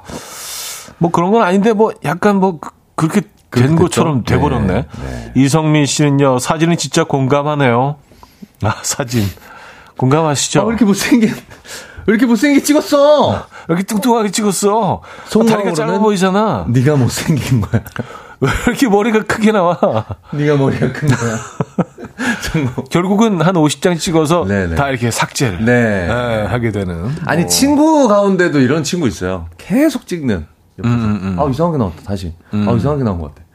뭐 0.98 1.11
그런 1.11 1.31
건 1.31 1.42
아닌데, 1.42 1.72
뭐 1.72 1.92
약간 2.04 2.37
뭐 2.37 2.59
그, 2.61 2.72
그렇게 2.94 3.22
된 3.50 3.76
것처럼 3.76 4.24
돼버렸네. 4.24 4.72
네, 4.72 4.87
네. 5.02 5.33
이성민 5.37 5.87
씨는요, 5.87 6.38
사진은 6.38 6.76
진짜 6.76 7.04
공감하네요. 7.04 7.96
아, 8.62 8.74
사진. 8.83 9.24
공감하시죠? 9.96 10.61
아, 10.61 10.64
왜 10.64 10.68
이렇게 10.70 10.85
못생긴, 10.85 11.35
왜 12.09 12.14
이렇게 12.14 12.25
못생기게 12.25 12.64
찍었어? 12.64 13.33
왜 13.68 13.75
이렇게 13.77 13.83
뚱뚱하게 13.83 14.31
찍었어? 14.31 15.03
아, 15.03 15.44
다리가 15.44 15.75
짧아 15.75 15.99
보이잖아. 15.99 16.64
네가 16.68 16.97
못생긴 16.97 17.61
거야. 17.61 17.83
왜 18.40 18.49
이렇게 18.66 18.88
머리가 18.88 19.25
크게 19.25 19.53
나와? 19.53 19.79
네가 20.33 20.57
머리가 20.57 20.90
큰 20.90 21.09
거야. 21.09 21.38
결국은 22.90 23.42
한 23.42 23.55
50장 23.55 23.99
찍어서 23.99 24.47
네네. 24.47 24.77
다 24.77 24.88
이렇게 24.88 25.11
삭제를 25.11 25.66
네. 25.66 26.07
네, 26.07 26.42
하게 26.47 26.73
되는. 26.73 27.14
아니 27.27 27.42
뭐. 27.42 27.51
친구 27.51 28.09
가운데도 28.09 28.59
이런 28.61 28.85
친구 28.85 29.07
있어요. 29.07 29.47
계속 29.59 30.07
찍는. 30.07 30.47
음, 30.85 30.85
음, 30.85 31.21
음. 31.23 31.37
아 31.38 31.51
이상하게 31.51 31.77
나왔다. 31.77 32.03
다시. 32.05 32.33
음. 32.55 32.66
아 32.66 32.73
이상하게 32.73 33.05
나온 33.05 33.18
것 33.18 33.35
같아. 33.35 33.47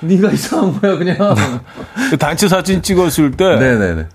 네가 0.00 0.30
이상한 0.30 0.78
거야 0.78 0.98
그냥. 0.98 1.16
그 2.10 2.18
단체 2.18 2.48
사진 2.48 2.82
찍었을 2.82 3.30
때. 3.30 3.56
네네네. 3.56 4.08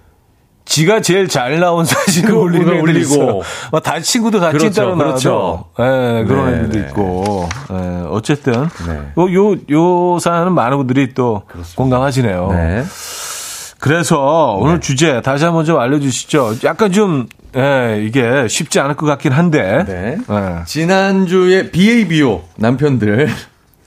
지가 0.70 1.02
제일 1.02 1.28
잘 1.28 1.60
나온 1.60 1.84
사진을 1.84 2.32
올리는 2.32 2.80
올리고 2.80 3.42
다 3.84 4.00
친구도 4.00 4.40
다 4.40 4.50
그렇죠, 4.50 4.70
찐따로 4.70 4.96
그렇죠. 4.98 5.66
나죠. 5.76 5.84
예, 5.84 6.24
그런 6.26 6.52
네, 6.52 6.58
애들도 6.60 6.80
네. 6.80 6.88
있고. 6.88 7.50
예, 7.72 8.06
어쨌든 8.10 8.70
네. 8.88 9.12
요, 9.18 9.56
요 9.72 10.20
사연은 10.20 10.54
많은 10.54 10.78
분들이 10.78 11.16
또 11.16 11.42
그렇습니다. 11.48 11.76
공감하시네요. 11.76 12.50
네. 12.52 12.84
그래서 13.80 14.58
오늘 14.60 14.76
네. 14.76 14.80
주제 14.82 15.22
다시 15.22 15.44
한번 15.44 15.66
좀 15.66 15.80
알려주시죠. 15.80 16.58
약간 16.64 16.92
좀 16.92 17.28
예, 17.58 18.04
이게 18.06 18.48
쉽지 18.48 18.80
않을 18.80 18.96
것 18.96 19.08
같긴 19.08 19.32
한데. 19.32 19.86
네. 19.88 20.18
예. 20.30 20.64
지난주에 20.66 21.72
바보 21.72 22.44
남편들 22.58 23.28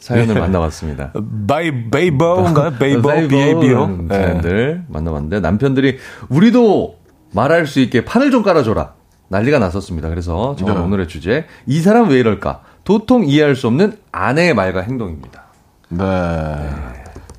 사연을 0.03 0.35
예. 0.37 0.41
만나봤습니다. 0.41 1.13
바이 1.47 1.89
베이버인가요? 1.91 2.73
베이버 2.79 3.09
바보 3.29 3.99
예. 4.11 4.15
사연들 4.15 4.83
만나봤는데 4.89 5.39
남편들이 5.41 5.99
우리도 6.29 6.97
말할 7.33 7.67
수 7.69 7.79
있게 7.81 8.05
판을 8.05 8.31
좀 8.33 8.43
깔아줘라 8.43 8.95
난리가 9.29 9.59
났었습니다. 9.61 10.09
그래서 10.09 10.57
지금 10.59 10.77
어. 10.77 10.83
오늘의 10.85 11.07
주제 11.09 11.47
이 11.67 11.81
사람 11.81 12.09
왜 12.11 12.19
이럴까? 12.19 12.63
도통 12.85 13.25
이해할 13.27 13.55
수 13.55 13.69
없는 13.69 13.97
아내의 14.11 14.55
말과 14.55 14.81
행동입니다. 14.81 15.45
네. 15.91 16.05
네. 16.05 16.71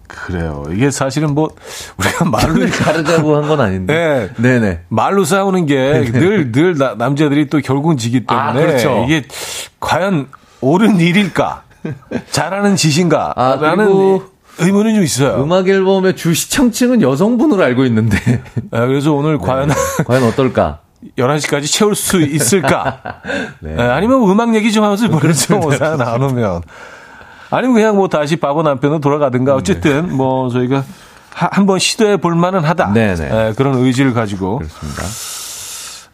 그래요. 0.07 0.63
이게 0.71 0.89
사실은 0.89 1.33
뭐 1.33 1.49
우리가 1.97 2.25
말로 2.31 2.65
가르자고 2.71 3.35
한 3.35 3.47
건 3.49 3.59
아닌데. 3.59 4.31
네. 4.37 4.59
네네. 4.59 4.79
말로 4.87 5.25
싸우는 5.25 5.65
게 5.65 6.05
늘늘 6.13 6.51
늘 6.53 6.75
남자들이 6.97 7.49
또 7.49 7.59
결국은 7.59 7.97
지기 7.97 8.23
아, 8.27 8.53
때문에 8.53 8.63
아, 8.63 8.67
그렇죠. 8.67 9.03
이게 9.05 9.23
과연 9.81 10.27
옳은 10.61 10.99
일일까? 11.01 11.63
잘하는 12.31 12.75
짓인가? 12.75 13.33
아, 13.35 13.57
라는 13.59 14.19
의문은 14.59 14.95
좀 14.95 15.03
있어요. 15.03 15.41
음악 15.43 15.67
앨범의 15.67 16.15
주 16.15 16.33
시청층은 16.33 17.01
여성분으로 17.01 17.63
알고 17.63 17.85
있는데. 17.85 18.17
아, 18.71 18.85
그래서 18.85 19.13
오늘 19.13 19.37
네. 19.37 19.45
과연 19.45 19.69
과연 20.05 20.23
어떨까? 20.23 20.79
11시까지 21.17 21.71
채울 21.71 21.95
수 21.95 22.21
있을까? 22.21 22.99
네. 23.59 23.75
네. 23.75 23.83
아니면 23.83 24.21
음악 24.29 24.55
얘기 24.55 24.71
좀 24.71 24.83
하면서 24.83 25.09
그렇죠. 25.09 25.57
뭐 25.57 25.75
사연 25.75 25.97
나누면. 25.97 26.61
아니면 27.49 27.75
그냥 27.75 27.95
뭐 27.95 28.07
다시 28.07 28.35
바보 28.35 28.63
남편으로 28.63 28.99
돌아가든가 28.99 29.55
어쨌든 29.55 30.07
네. 30.07 30.13
뭐 30.13 30.49
저희가 30.49 30.83
한번 31.31 31.79
시도해 31.79 32.17
볼 32.17 32.35
만은 32.35 32.63
하다. 32.63 32.93
네네. 32.93 33.15
네. 33.15 33.29
네, 33.29 33.53
그런 33.55 33.75
의지를 33.75 34.13
가지고. 34.13 34.59
그렇습니다. 34.59 35.03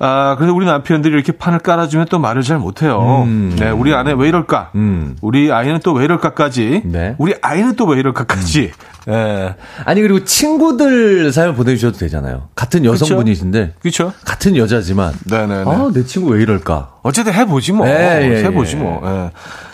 아, 0.01 0.35
그래서 0.37 0.53
우리 0.53 0.65
남편들이 0.65 1.13
이렇게 1.13 1.33
판을 1.33 1.59
깔아주면 1.59 2.07
또 2.09 2.19
말을 2.19 2.41
잘 2.41 2.57
못해요. 2.57 3.23
음. 3.27 3.53
네, 3.59 3.69
우리 3.69 3.93
아내 3.93 4.13
왜 4.13 4.29
이럴까? 4.29 4.71
음. 4.75 5.17
우리 5.21 5.51
아이는 5.51 5.81
또 5.81 5.91
왜 5.93 6.05
이럴까까지. 6.05 6.83
네. 6.85 7.15
우리 7.17 7.33
아이는 7.41 7.75
또 7.75 7.85
왜 7.85 7.99
이럴까까지. 7.99 8.71
음. 9.07 9.11
네. 9.11 9.55
아니, 9.83 10.01
그리고 10.01 10.23
친구들 10.23 11.33
사연 11.33 11.53
보내주셔도 11.55 11.97
되잖아요. 11.97 12.43
같은 12.55 12.85
여성분이신데. 12.85 13.73
그렇죠. 13.81 14.13
같은 14.25 14.55
여자지만. 14.55 15.13
네네. 15.29 15.63
아, 15.67 15.91
내 15.93 16.03
친구 16.05 16.29
왜 16.31 16.41
이럴까? 16.43 16.99
어쨌든 17.03 17.33
해보지 17.33 17.73
뭐. 17.73 17.85
네, 17.85 18.29
예, 18.31 18.43
해보지 18.45 18.77
예. 18.77 18.79
뭐. 18.79 19.01
예. 19.03 19.31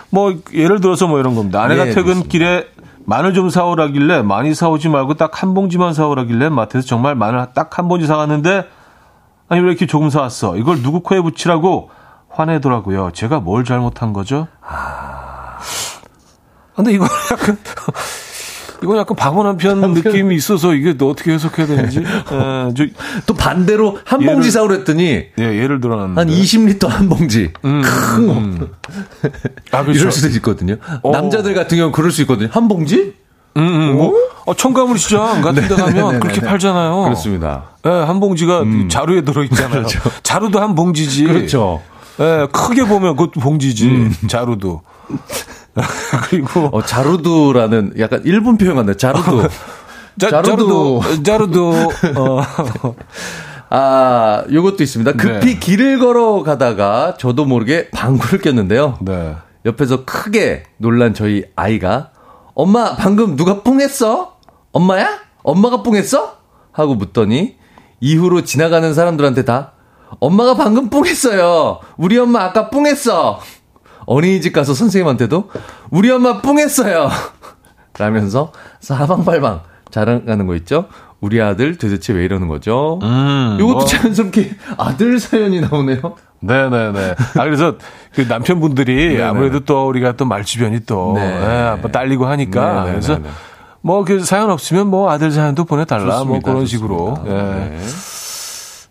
뭐 0.10 0.34
예를 0.54 0.80
들어서 0.82 1.06
뭐 1.08 1.20
이런 1.20 1.36
겁니다. 1.36 1.62
아내가 1.62 1.88
예, 1.88 1.92
퇴근길에 1.94 2.66
마늘 3.06 3.34
좀 3.36 3.50
사오라길래 3.52 4.24
많이 4.24 4.56
사오지 4.56 4.90
말고 4.90 5.14
딱 5.16 5.44
한 5.44 5.54
봉지만 5.54 5.94
사오라길래 5.94 6.50
마트에서 6.50 6.88
정말 6.88 7.14
마늘 7.14 7.46
딱 7.54 7.78
한 7.78 7.88
봉지 7.88 8.08
사왔는데 8.08 8.66
아니 9.48 9.62
왜 9.62 9.68
이렇게 9.70 9.86
조금 9.86 10.10
사왔어? 10.10 10.58
이걸 10.58 10.82
누구 10.82 11.02
코에 11.02 11.22
붙이라고 11.22 11.90
화내더라고요. 12.30 13.12
제가 13.14 13.40
뭘 13.40 13.64
잘못한 13.64 14.14
거죠? 14.14 14.48
아. 14.62 15.60
근데 16.76 16.92
이거 16.92 17.06
약간 17.32 17.58
이건 18.84 18.98
약간 18.98 19.16
방언한 19.16 19.58
편 19.58 19.94
느낌이 19.94 20.36
있어서 20.36 20.74
이게 20.74 20.98
또 20.98 21.10
어떻게 21.10 21.32
해석해야 21.32 21.66
되는지. 21.66 22.00
에, 22.00 22.04
저, 22.76 22.86
또 23.26 23.34
반대로 23.34 23.98
한 24.04 24.22
예를, 24.22 24.34
봉지 24.34 24.52
사오라 24.52 24.76
했더니. 24.76 25.28
예, 25.40 25.44
예를 25.44 25.80
들어 25.80 26.02
한 26.02 26.16
20리터 26.16 26.88
한 26.88 27.08
봉지. 27.08 27.54
음, 27.64 27.82
큰 27.82 28.28
거. 28.28 28.34
음. 28.34 28.72
아, 29.72 29.84
그렇죠. 29.84 30.00
이럴 30.00 30.12
수도 30.12 30.28
있거든요. 30.36 30.76
어. 31.02 31.12
남자들 31.12 31.54
같은 31.54 31.78
경우는 31.78 31.94
그럴 31.94 32.12
수 32.12 32.22
있거든요. 32.24 32.50
한 32.52 32.68
봉지? 32.68 33.14
음, 33.58 33.64
음 33.64 33.96
뭐, 33.96 34.14
어, 34.46 34.54
청가물 34.54 34.98
시장 34.98 35.42
같은 35.42 35.68
데 35.68 35.76
네, 35.76 35.76
가면 35.76 35.94
네, 36.08 36.14
네, 36.14 36.20
그렇게 36.20 36.42
팔잖아요. 36.42 37.04
그렇습니다. 37.04 37.64
예, 37.86 37.90
네, 37.90 37.96
한 38.04 38.20
봉지가 38.20 38.62
음. 38.62 38.90
자루에 38.90 39.22
들어있잖아요. 39.22 39.70
그렇죠. 39.84 40.00
자루도 40.24 40.60
한 40.60 40.76
봉지지. 40.76 41.24
그렇죠. 41.26 41.82
예, 42.20 42.48
크게 42.52 42.86
보면 42.86 43.16
그것도 43.16 43.40
봉지지. 43.40 43.88
음. 43.88 44.16
자루도. 44.28 44.82
그리고 46.30 46.70
어, 46.72 46.82
자루두라는 46.82 47.94
약간 48.00 48.22
일본 48.26 48.58
표현 48.58 48.76
같네. 48.76 48.96
자루두. 48.96 49.48
자, 50.20 50.30
자루두. 50.30 51.02
자루두. 51.24 51.90
어. 52.16 52.42
아, 53.70 54.44
요것도 54.52 54.84
있습니다. 54.84 55.14
급히 55.14 55.56
네. 55.56 55.60
길을 55.60 56.00
걸어 56.00 56.44
가다가 56.44 57.16
저도 57.18 57.46
모르게 57.46 57.90
방구를 57.90 58.40
꼈는데요. 58.40 58.98
네. 59.02 59.36
옆에서 59.66 60.06
크게 60.06 60.64
놀란 60.78 61.14
저희 61.14 61.44
아이가 61.56 62.12
엄마 62.56 62.96
방금 62.96 63.36
누가 63.36 63.62
뿡했어? 63.62 64.38
엄마야? 64.72 65.20
엄마가 65.44 65.84
뿡했어? 65.84 66.38
하고 66.72 66.96
묻더니 66.96 67.58
이후로 68.00 68.44
지나가는 68.44 68.94
사람들한테 68.94 69.46
다 69.46 69.74
엄마가 70.20 70.56
방금 70.56 70.90
뿡했어요. 70.90 71.80
우리 71.98 72.18
엄마 72.18 72.44
아까 72.44 72.70
뿡했어. 72.70 73.40
어린이집 74.06 74.54
가서 74.54 74.74
선생님한테도 74.74 75.50
우리 75.92 76.10
엄마 76.12 76.42
뿡했어요. 76.42 77.10
라면서 77.98 78.52
사방팔방 78.80 79.62
자랑하는 79.92 80.48
거 80.48 80.56
있죠? 80.56 80.88
우리 81.22 81.42
아들 81.42 81.78
도대체 81.78 82.14
왜 82.14 82.24
이러는 82.26 82.48
거죠? 82.48 83.00
음, 83.02 83.58
이것도 83.60 83.74
뭐. 83.74 83.86
자연스럽게 83.86 84.52
아들 84.78 85.20
사연이 85.20 85.62
나오네요. 85.62 86.16
네네네. 86.42 87.16
아, 87.38 87.44
그래서 87.44 87.76
그 88.14 88.22
남편분들이 88.22 88.96
네네네. 88.96 89.24
아무래도 89.24 89.60
또 89.62 89.88
우리가 89.88 90.14
또 90.14 90.26
말주변이 90.26 90.86
또, 90.86 91.14
네. 91.16 91.28
네, 91.28 91.76
뭐 91.82 91.92
딸리고 91.92 92.26
하니까. 92.26 92.74
네네네. 92.74 92.92
그래서 92.92 93.20
뭐 93.82 94.04
그 94.04 94.24
사연 94.24 94.50
없으면 94.50 94.88
뭐 94.88 95.12
아들 95.12 95.32
사연도 95.32 95.66
보내달라. 95.66 96.04
뭐 96.04 96.14
좋습니다, 96.14 96.30
뭐 96.30 96.40
그런 96.40 96.66
식으로. 96.66 97.18
예. 97.28 97.30
네. 97.32 97.78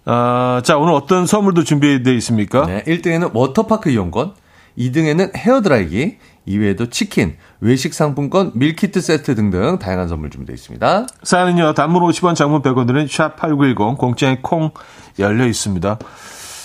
아, 0.06 0.60
자, 0.64 0.76
오늘 0.76 0.92
어떤 0.92 1.26
선물도 1.26 1.64
준비되어 1.64 2.12
있습니까? 2.14 2.66
네. 2.66 2.82
1등에는 2.84 3.30
워터파크 3.34 3.90
이용권, 3.90 4.34
2등에는 4.78 5.34
헤어드라이기, 5.36 6.18
이외에도 6.46 6.90
치킨, 6.90 7.36
외식 7.60 7.94
상품권, 7.94 8.52
밀키트 8.54 9.00
세트 9.00 9.34
등등 9.34 9.78
다양한 9.78 10.08
선물 10.08 10.28
준비되어 10.30 10.54
있습니다. 10.54 11.06
사연은요, 11.22 11.72
단문 11.72 12.02
50원, 12.02 12.34
장문 12.34 12.60
100원 12.60 12.86
또는 12.86 13.06
샵8910, 13.06 13.96
공짜의 13.96 14.42
콩 14.42 14.70
열려 15.18 15.46
있습니다. 15.46 15.98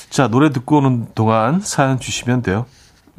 자, 0.10 0.28
노래 0.28 0.52
듣고 0.52 0.78
오는 0.78 1.08
동안 1.14 1.62
사연 1.62 2.00
주시면 2.00 2.42
돼요. 2.42 2.66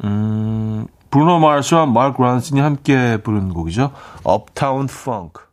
음, 0.03 0.87
브루노 1.09 1.39
마르스와 1.39 1.85
마크 1.85 2.21
란슨이 2.21 2.59
함께 2.59 3.17
부른 3.17 3.53
곡이죠. 3.53 3.91
Uptown 4.27 4.87
Funk. 4.89 5.43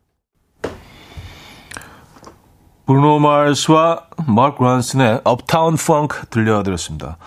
브루노 2.86 3.18
마르스와 3.20 4.06
마크 4.26 4.62
란슨의 4.62 5.22
Uptown 5.28 5.74
Funk 5.74 6.22
들려드렸습니다. 6.30 7.18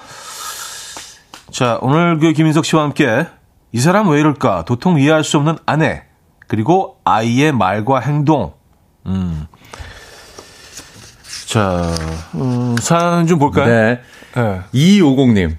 자, 1.52 1.78
오늘 1.82 2.20
그 2.20 2.34
김인석 2.34 2.66
씨와 2.66 2.84
함께 2.84 3.28
이 3.72 3.80
사람 3.80 4.10
왜 4.10 4.20
이럴까? 4.20 4.66
도통 4.66 5.00
이해할 5.00 5.24
수 5.24 5.38
없는 5.38 5.58
아내, 5.66 6.04
그리고 6.48 6.98
아이의 7.06 7.52
말과 7.52 8.00
행동. 8.00 8.54
음. 9.06 9.48
자, 11.56 11.92
음, 12.36 12.78
사연 12.80 13.28
좀 13.28 13.38
볼까요? 13.38 13.66
네. 13.66 14.02
네. 14.36 14.62
2250님. 14.74 15.58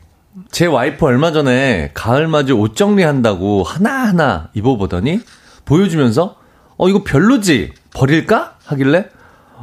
제 0.50 0.64
와이프 0.64 1.04
얼마 1.04 1.32
전에 1.32 1.90
가을 1.92 2.28
맞이 2.28 2.52
옷 2.52 2.76
정리한다고 2.76 3.62
하나하나 3.62 4.48
입어보더니 4.54 5.20
보여주면서 5.66 6.36
어, 6.78 6.88
이거 6.88 7.02
별로지? 7.04 7.74
버릴까? 7.94 8.54
하길래 8.64 9.08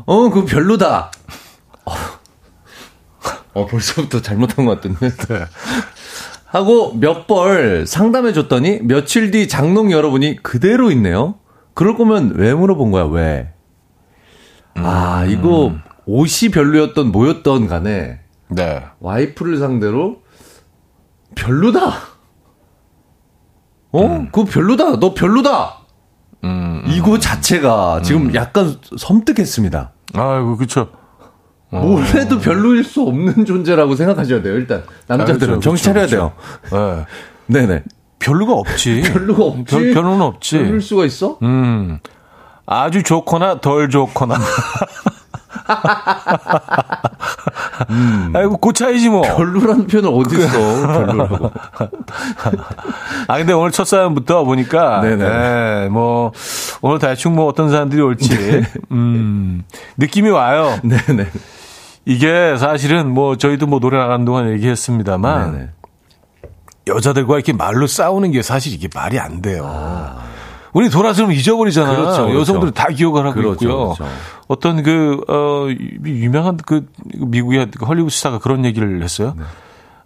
어, 0.06 0.30
그거 0.30 0.46
별로다. 0.46 1.12
어, 1.86 1.94
어 3.56 3.66
벌써부터 3.66 4.22
잘못한 4.22 4.66
것 4.66 4.76
같은데. 4.80 5.10
네. 5.10 5.46
하고 6.46 6.94
몇 6.94 7.26
벌 7.26 7.88
상담해 7.88 8.34
줬더니 8.34 8.82
며칠 8.84 9.32
뒤 9.32 9.48
장롱 9.48 9.92
열어보니 9.92 10.44
그대로 10.44 10.92
있네요. 10.92 11.40
그럴 11.74 11.98
거면 11.98 12.34
왜 12.36 12.54
물어본 12.54 12.92
거야, 12.92 13.06
왜? 13.06 13.50
아, 14.76 15.26
이거 15.28 15.74
옷이 16.06 16.50
별로였던 16.52 17.12
뭐였던 17.12 17.68
간에 17.68 18.20
네. 18.50 18.84
와이프를 19.00 19.58
상대로 19.58 20.22
별로다. 21.36 21.94
어? 23.92 24.26
그거 24.32 24.44
별로다. 24.46 25.00
너 25.00 25.14
별로다. 25.14 25.80
음. 26.44 26.84
이거 26.88 27.20
자체가 27.20 28.02
지금 28.04 28.34
약간 28.34 28.76
섬뜩했습니다. 28.98 29.92
아이고, 30.14 30.58
그쵸. 30.58 30.90
원래도 31.72 32.40
별로일 32.40 32.84
수 32.84 33.04
없는 33.04 33.46
존재라고 33.46 33.96
생각하셔야 33.96 34.42
돼요. 34.42 34.56
일단 34.56 34.84
남자들은 35.08 35.58
아, 35.58 35.60
정신 35.60 35.86
차려야 35.86 36.08
돼요. 36.08 36.34
네. 36.72 37.06
네네. 37.62 37.84
별로가 38.18 38.54
없지. 38.54 39.02
별로가 39.14 39.44
없지. 39.44 39.76
별, 39.76 39.94
별로는 39.94 40.22
없지. 40.22 40.58
별로일 40.58 40.82
수가 40.82 41.06
있어? 41.06 41.38
음. 41.44 42.00
아주 42.66 43.04
좋거나 43.04 43.62
덜 43.62 43.90
좋거나. 43.90 44.36
아이고, 48.34 48.58
그 48.58 48.74
차이지 48.74 49.10
뭐. 49.10 49.22
별로라는 49.22 49.88
표현은 49.88 50.10
어디 50.10 50.38
있어? 50.38 50.52
별로라고. 50.52 51.52
아, 53.28 53.38
근데 53.38 53.54
오늘 53.54 53.72
첫 53.72 53.86
사연부터 53.86 54.44
보니까. 54.44 55.02
네네. 55.02 55.30
네, 55.30 55.90
뭐, 55.90 56.32
오늘 56.82 57.00
대충 57.00 57.36
뭐 57.36 57.48
어떤 57.48 57.70
사람들이 57.70 58.02
올지. 58.02 58.66
음, 58.92 59.64
느낌이 59.98 60.30
와요. 60.30 60.80
네네. 60.84 61.28
이게 62.06 62.58
사실은 62.58 63.12
뭐 63.14 63.38
저희도 63.38 63.68
뭐 63.68 63.80
노래 63.80 63.98
나가는 63.98 64.24
동안 64.26 64.50
얘기했습니다만. 64.52 65.52
네네. 65.52 65.70
여자들과 66.88 67.36
이렇게 67.36 67.54
말로 67.54 67.86
싸우는 67.86 68.32
게 68.32 68.42
사실 68.42 68.74
이게 68.74 68.90
말이 68.94 69.20
안 69.20 69.42
돼요. 69.44 69.70
우리 70.74 70.90
돌아서면 70.90 71.32
잊어버리잖아. 71.32 71.90
아. 71.90 71.96
그렇죠, 71.96 72.22
그렇죠. 72.24 72.40
여성들은 72.40 72.74
다 72.74 72.88
기억을 72.88 73.26
하고 73.26 73.36
그렇죠, 73.36 73.66
있고요. 73.66 73.94
그렇죠. 73.94 74.06
어떤 74.48 74.84
그, 74.84 75.22
어, 75.28 75.68
유명한 76.06 76.58
그 76.58 76.86
미국의 77.14 77.72
그 77.72 77.86
헐리우드 77.86 78.10
스타가 78.14 78.40
그런 78.40 78.66
얘기를 78.66 79.02
했어요. 79.02 79.34
네. 79.38 79.44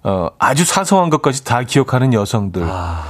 어, 0.03 0.30
아주 0.38 0.66
사소한 0.66 1.09
것까지 1.09 1.43
다 1.43 1.64
기억하는 1.64 2.14
여성들. 2.14 2.64
아. 2.66 3.03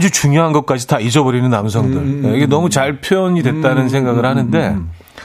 주 0.00 0.10
중요한 0.10 0.52
것까지 0.52 0.86
다 0.86 1.00
잊어버리는 1.00 1.48
남성들. 1.48 1.96
음, 1.96 2.22
네, 2.22 2.36
이게 2.36 2.46
너무 2.46 2.68
잘 2.68 3.00
표현이 3.00 3.42
됐다는 3.42 3.88
생각을 3.88 4.26
하는데, 4.26 4.76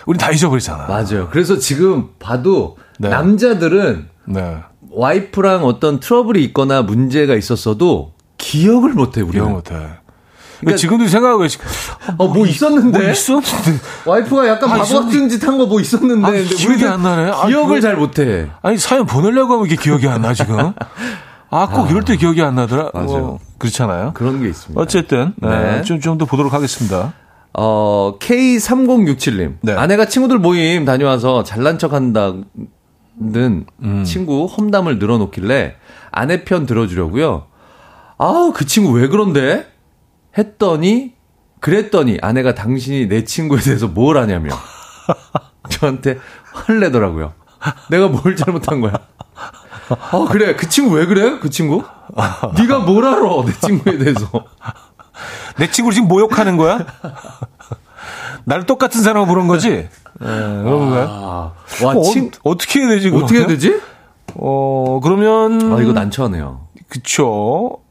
우리 0.06 0.18
다 0.18 0.32
잊어버리잖아. 0.32 0.88
맞아요. 0.88 1.28
그래서 1.30 1.58
지금 1.58 2.10
봐도 2.18 2.78
네. 2.98 3.10
남자들은 3.10 4.08
네. 4.26 4.58
와이프랑 4.90 5.66
어떤 5.66 6.00
트러블이 6.00 6.42
있거나 6.46 6.82
문제가 6.82 7.36
있었어도 7.36 8.14
기억을 8.38 8.94
못해 8.94 9.22
기억 9.22 9.30
우리는. 9.30 9.52
못해. 9.52 9.76
그러니까 10.64 10.78
지금도 10.78 11.08
생각하고 11.08 11.42
계시 11.42 11.58
어, 12.18 12.28
뭐 12.28 12.46
있었는데? 12.46 13.00
뭐 13.00 13.10
있었는데. 13.12 13.80
와이프가 14.06 14.48
약간 14.48 14.72
아, 14.72 14.78
바보 14.78 15.02
같은 15.02 15.30
짓 15.30 15.44
한 15.46 15.58
거 15.58 15.66
뭐 15.68 15.80
있었는데. 15.82 16.28
아, 16.28 16.32
기억이 16.44 16.86
안 16.86 17.02
나네. 17.04 17.32
아, 17.32 17.48
기억을 17.48 17.76
그- 17.76 17.82
잘 17.82 17.96
못해. 17.98 18.50
아니 18.62 18.78
사연 18.78 19.06
보내려고 19.06 19.54
하면 19.54 19.66
이게 19.66 19.76
기억이 19.76 20.08
안 20.08 20.22
나 20.22 20.34
지금. 20.34 20.74
아 21.50 21.68
꼭 21.68 21.90
이럴 21.92 22.04
때 22.04 22.16
기억이 22.18 22.42
안 22.42 22.56
나더라. 22.56 22.90
맞아요. 22.94 23.08
뭐, 23.08 23.40
그렇잖아요. 23.60 24.12
그런 24.16 24.42
게 24.42 24.50
있습니다. 24.50 24.80
어쨌든 24.82 25.34
네. 25.38 25.82
좀 25.84 26.00
좀 26.00 26.18
더 26.18 26.26
보도록 26.26 26.52
하겠습니다. 26.54 27.14
어, 27.56 28.16
K3067님. 28.20 29.58
네. 29.62 29.74
아내가 29.74 30.06
친구들 30.06 30.40
모임 30.40 30.86
다녀와서 30.86 31.44
잘난 31.44 31.78
척 31.78 31.94
한다는 31.94 32.46
음. 33.84 34.04
친구 34.04 34.46
험담을 34.46 34.98
늘어놓길래 34.98 35.76
아내 36.12 36.44
편 36.44 36.66
들어주려고요. 36.66 37.46
아우, 38.18 38.54
그 38.54 38.66
친구 38.66 38.92
왜 38.92 39.08
그런데? 39.08 39.68
했더니, 40.38 41.14
그랬더니 41.60 42.18
아내가 42.22 42.56
당신이 42.56 43.08
내 43.08 43.24
친구에 43.24 43.60
대해서 43.60 43.88
뭘 43.88 44.18
아냐며. 44.18 44.52
저한테 45.70 46.20
화를 46.54 46.80
내더라고요. 46.82 47.34
내가 47.90 48.08
뭘 48.10 48.36
잘못한 48.36 48.82
거야. 48.82 48.94
아, 49.90 50.28
그래. 50.30 50.56
그 50.56 50.68
친구 50.68 50.96
왜 50.96 51.06
그래? 51.06 51.40
그 51.40 51.50
친구? 51.50 51.84
네가 52.58 52.80
뭘 52.80 53.06
알아? 53.06 53.46
내 53.46 53.54
친구에 53.54 53.98
대해서. 53.98 54.30
내 55.58 55.70
친구를 55.70 55.94
지금 55.96 56.08
모욕하는 56.08 56.58
거야? 56.58 56.86
나를 58.46 58.66
똑같은 58.66 59.02
사람을 59.02 59.28
부른 59.28 59.48
거지? 59.48 59.70
네, 59.70 59.90
그런 60.20 60.90
거야? 60.90 61.06
아, 61.10 61.52
와, 61.84 61.94
어, 61.96 62.02
친, 62.04 62.32
어떻게 62.44 62.82
해야 62.82 62.90
되지? 62.90 63.10
그러면? 63.10 63.24
어떻게 63.24 63.40
해야 63.40 63.48
되지? 63.48 63.80
어 64.36 65.00
그러면 65.04 65.74
아, 65.74 65.82
이거 65.82 65.94
난처하네요. 65.94 66.68
그쵸. 66.90 67.83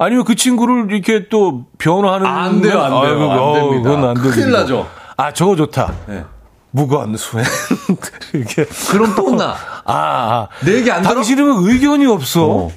아니면 0.00 0.24
그 0.24 0.34
친구를 0.34 0.90
이렇게 0.90 1.28
또 1.28 1.66
변호하는 1.76 2.26
안 2.26 2.62
돼요, 2.62 2.80
안 2.80 2.90
돼요. 2.90 3.00
아이고, 3.02 3.32
안 3.32 3.38
어, 3.38 3.54
됩니다. 3.54 3.90
그건 3.90 4.08
안 4.08 4.14
되죠. 4.14 4.30
큰일 4.30 4.50
나죠. 4.50 4.88
아 5.18 5.30
저거 5.30 5.54
좋다. 5.54 5.92
네. 6.06 6.24
무거운 6.70 7.14
수행. 7.18 7.44
이렇게 8.32 8.64
그럼 8.90 9.14
또 9.14 9.26
혼나. 9.26 9.54
아, 9.84 9.92
아. 9.92 10.48
내 10.64 10.76
얘기 10.76 10.90
안 10.90 11.02
들어? 11.02 11.14
당신은 11.14 11.68
의견이 11.68 12.06
없어. 12.06 12.46
어. 12.46 12.70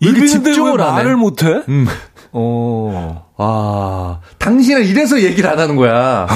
있는데 0.00 0.50
왜? 0.50 0.76
말을 0.76 1.16
못해? 1.16 1.62
음. 1.70 1.86
어. 2.32 3.24
아, 3.38 4.20
당신은 4.38 4.84
이래서 4.84 5.18
얘기를 5.22 5.48
안 5.48 5.58
하는 5.58 5.74
거야. 5.74 6.26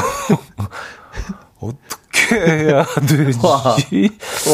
어떻게 1.61 2.37
해야 2.37 2.85
되지? 3.07 3.39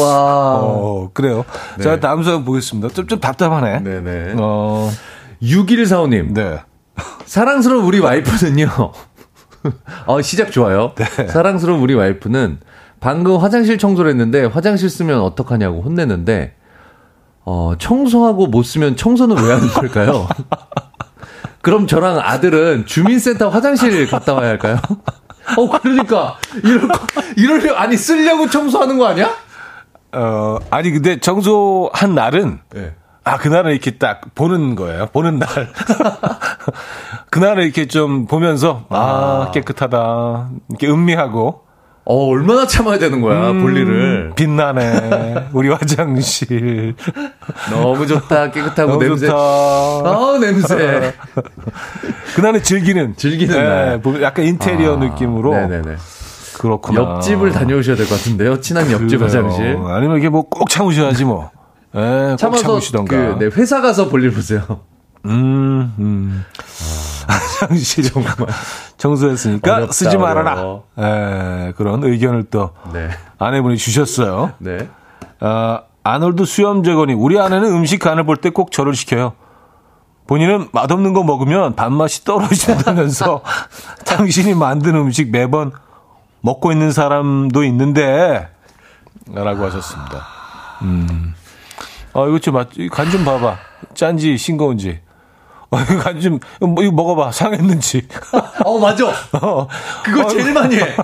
와. 0.01 0.55
어, 0.55 1.09
그래요. 1.13 1.45
네. 1.77 1.85
자, 1.85 1.99
다음 2.01 2.23
사연 2.23 2.43
보겠습니다. 2.43 2.89
좀, 2.89 3.07
좀 3.07 3.21
답답하네. 3.21 3.79
네네. 3.79 4.33
어, 4.39 4.91
6145님. 5.41 6.33
네. 6.33 6.59
사랑스러운 7.25 7.85
우리 7.85 7.99
와이프는요. 7.99 8.67
어, 10.07 10.21
시작 10.21 10.51
좋아요. 10.51 10.93
사랑스러운 11.29 11.79
우리 11.79 11.93
와이프는 11.93 12.59
방금 12.99 13.37
화장실 13.37 13.77
청소를 13.77 14.11
했는데 14.11 14.45
화장실 14.45 14.89
쓰면 14.89 15.21
어떡하냐고 15.21 15.81
혼내는데 15.81 16.55
어, 17.45 17.73
청소하고 17.77 18.47
못 18.47 18.63
쓰면 18.63 18.95
청소는 18.95 19.37
왜 19.43 19.53
하는 19.53 19.67
걸까요? 19.67 20.27
그럼 21.61 21.87
저랑 21.87 22.19
아들은 22.19 22.85
주민센터 22.85 23.49
화장실 23.49 24.07
갔다 24.07 24.33
와야 24.33 24.49
할까요? 24.49 24.77
어, 25.57 25.69
그러니까 25.79 26.37
이럴 26.63 26.87
거, 26.87 26.99
이럴 27.37 27.77
아니 27.77 27.95
쓰려고 27.95 28.49
청소하는 28.49 28.97
거 28.97 29.05
아니야? 29.07 29.29
어, 30.13 30.57
아니, 30.69 30.91
근데 30.91 31.19
청소한 31.19 32.15
날은, 32.15 32.59
네. 32.73 32.95
아, 33.27 33.37
그날은 33.37 33.71
이렇게 33.71 33.91
딱 33.97 34.21
보는 34.35 34.75
거예요. 34.75 35.07
보는 35.13 35.39
날. 35.39 35.47
그날은 37.29 37.63
이렇게 37.63 37.87
좀 37.87 38.25
보면서, 38.25 38.85
아, 38.89 39.51
깨끗하다. 39.53 40.49
이렇게 40.69 40.87
음미하고. 40.87 41.61
어, 42.09 42.27
얼마나 42.29 42.65
참아야 42.65 42.99
되는 42.99 43.19
거야, 43.19 43.51
볼 43.51 43.75
일을. 43.75 44.31
빛나네. 44.37 45.49
우리 45.51 45.67
화장실. 45.69 46.95
너무 47.69 48.07
좋다, 48.07 48.51
깨끗하고 48.51 48.93
너무 48.93 49.03
냄새. 49.03 49.27
좋다. 49.27 49.37
아, 49.37 50.37
냄새. 50.39 51.13
그날은 52.35 52.63
즐기는. 52.63 53.15
즐기는 53.17 53.53
날. 53.61 54.01
보면 54.01 54.21
약간 54.21 54.45
인테리어 54.45 54.93
아, 54.93 54.97
느낌으로. 54.97 55.51
네네네. 55.53 55.95
그렇구나. 56.57 57.01
옆집을 57.01 57.51
다녀오셔야 57.51 57.97
될 57.97 58.07
것 58.07 58.15
같은데요. 58.17 58.61
친한 58.61 58.89
옆집 58.89 59.19
그래요. 59.19 59.25
화장실. 59.25 59.77
아니면 59.87 60.17
이게 60.17 60.29
뭐 60.29 60.43
꼭 60.43 60.69
참으셔야지 60.69 61.25
뭐. 61.25 61.51
예, 61.95 62.27
꼭 62.31 62.37
참아서 62.37 62.63
참으시던가. 62.63 63.15
그, 63.15 63.37
네, 63.39 63.45
회사 63.55 63.81
가서 63.81 64.09
볼일 64.09 64.31
보세요. 64.31 64.61
음, 65.25 65.93
음. 65.99 66.45
화장실 67.27 68.03
정말 68.11 68.33
청소했으니까 68.97 69.75
어렵다, 69.75 69.91
쓰지 69.93 70.17
말아라. 70.17 70.53
어려워. 70.53 70.83
예, 70.99 71.73
그런 71.75 72.03
의견을 72.03 72.45
또 72.51 72.71
네. 72.93 73.09
아내분이 73.37 73.77
주셨어요. 73.77 74.53
네. 74.59 74.89
아, 75.39 75.81
아놀드 76.03 76.45
수염 76.45 76.83
제거니 76.83 77.13
우리 77.13 77.39
아내는 77.39 77.69
음식 77.73 77.99
간을 77.99 78.25
볼 78.25 78.37
때 78.37 78.49
꼭 78.51 78.71
저를 78.71 78.95
시켜요. 78.95 79.33
본인은 80.27 80.69
맛없는 80.73 81.13
거 81.13 81.23
먹으면 81.23 81.75
밥맛이 81.75 82.23
떨어진다면서 82.25 83.41
당신이 84.05 84.53
만든 84.55 84.95
음식 84.95 85.31
매번 85.31 85.71
먹고 86.41 86.71
있는 86.71 86.91
사람도 86.91 87.63
있는데 87.65 88.49
라고 89.33 89.65
하셨습니다. 89.65 90.25
음. 90.83 91.33
아, 92.17 92.25
이거 92.27 92.39
좀, 92.39 92.55
간 92.91 93.11
좀 93.11 93.23
봐봐. 93.23 93.57
짠지, 93.93 94.37
싱거운지. 94.37 94.99
어, 95.69 95.79
이거 95.81 95.99
간 95.99 96.19
좀, 96.19 96.39
뭐, 96.61 96.83
이거 96.83 96.91
먹어봐. 96.93 97.31
상했는지. 97.31 98.07
어, 98.65 98.79
맞아. 98.79 99.07
어. 99.41 99.67
그거 100.03 100.21
어, 100.25 100.27
제일 100.29 100.51
많이 100.53 100.75
해. 100.77 100.95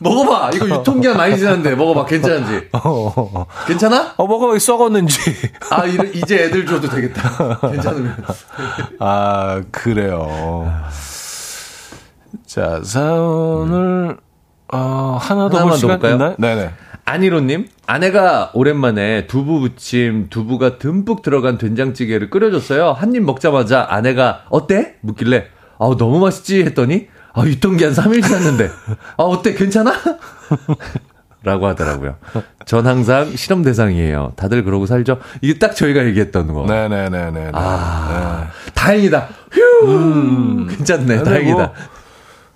먹어봐. 0.00 0.50
이거 0.54 0.68
유통기한 0.68 1.16
많이 1.16 1.38
지났는데 1.38 1.74
먹어봐. 1.76 2.04
괜찮은지. 2.04 2.68
어, 2.72 3.46
괜찮아? 3.66 4.12
어, 4.18 4.26
먹어봐. 4.26 4.58
썩었는지. 4.58 5.18
아, 5.70 5.86
이제 5.86 6.44
애들 6.44 6.66
줘도 6.66 6.88
되겠다. 6.90 7.58
괜찮으면. 7.70 8.16
아, 9.00 9.62
그래요. 9.70 10.70
자, 12.46 12.80
사연을, 12.84 14.18
어, 14.72 15.18
하나 15.20 15.48
더 15.48 15.62
볼 15.62 15.76
시간 15.78 15.98
있나요? 16.04 16.34
네네. 16.38 16.70
안희로님, 17.06 17.68
아내가 17.86 18.50
오랜만에 18.54 19.26
두부 19.26 19.60
부침, 19.60 20.28
두부가 20.30 20.78
듬뿍 20.78 21.22
들어간 21.22 21.58
된장찌개를 21.58 22.30
끓여줬어요. 22.30 22.92
한 22.92 23.14
입 23.14 23.22
먹자마자 23.24 23.86
아내가, 23.90 24.44
어때? 24.48 24.96
묻길래, 25.02 25.46
아우, 25.78 25.96
너무 25.96 26.18
맛있지? 26.20 26.64
했더니, 26.64 27.08
아, 27.34 27.44
유통기한 27.44 27.92
3일 27.92 28.22
지났는데. 28.24 28.70
아, 29.18 29.22
어때? 29.22 29.54
괜찮아? 29.54 29.92
라고 31.42 31.66
하더라고요. 31.66 32.16
전 32.64 32.86
항상 32.86 33.36
실험 33.36 33.62
대상이에요. 33.62 34.32
다들 34.36 34.64
그러고 34.64 34.86
살죠? 34.86 35.18
이게 35.42 35.58
딱 35.58 35.76
저희가 35.76 36.06
얘기했던 36.06 36.54
거. 36.54 36.64
네네네네. 36.66 37.50
아, 37.52 38.48
네. 38.64 38.72
다행이다. 38.72 39.28
휴! 39.52 39.60
음. 39.86 40.66
괜찮네. 40.68 41.22
다행이다. 41.22 41.72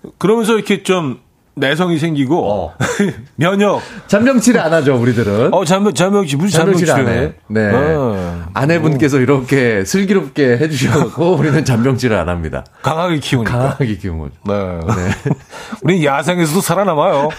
뭐, 0.00 0.12
그러면서 0.16 0.54
이렇게 0.54 0.82
좀 0.84 1.20
내성이 1.58 1.98
생기고 1.98 2.50
어. 2.50 2.74
면역 3.36 3.80
잔병치레 4.06 4.58
안 4.58 4.72
하죠 4.72 4.96
우리들은. 4.96 5.52
어 5.52 5.64
잔병 5.64 5.94
잔병치 5.94 6.36
무슨 6.36 6.58
잔병치레 6.58 6.92
안 6.92 7.08
해. 7.08 7.32
네. 7.48 7.70
어. 7.72 8.44
아내분께서 8.54 9.18
이렇게 9.18 9.84
슬기롭게 9.84 10.58
해주셔고 10.58 11.34
우리는 11.38 11.64
잔병치레 11.64 12.16
안 12.16 12.28
합니다. 12.28 12.64
강하게 12.82 13.18
키우니까. 13.18 13.58
강하게 13.58 13.96
키운 13.96 14.18
거죠. 14.18 14.34
네. 14.46 14.54
네. 14.54 15.34
우리는 15.82 16.04
야생에서도 16.04 16.60
살아남아요. 16.60 17.30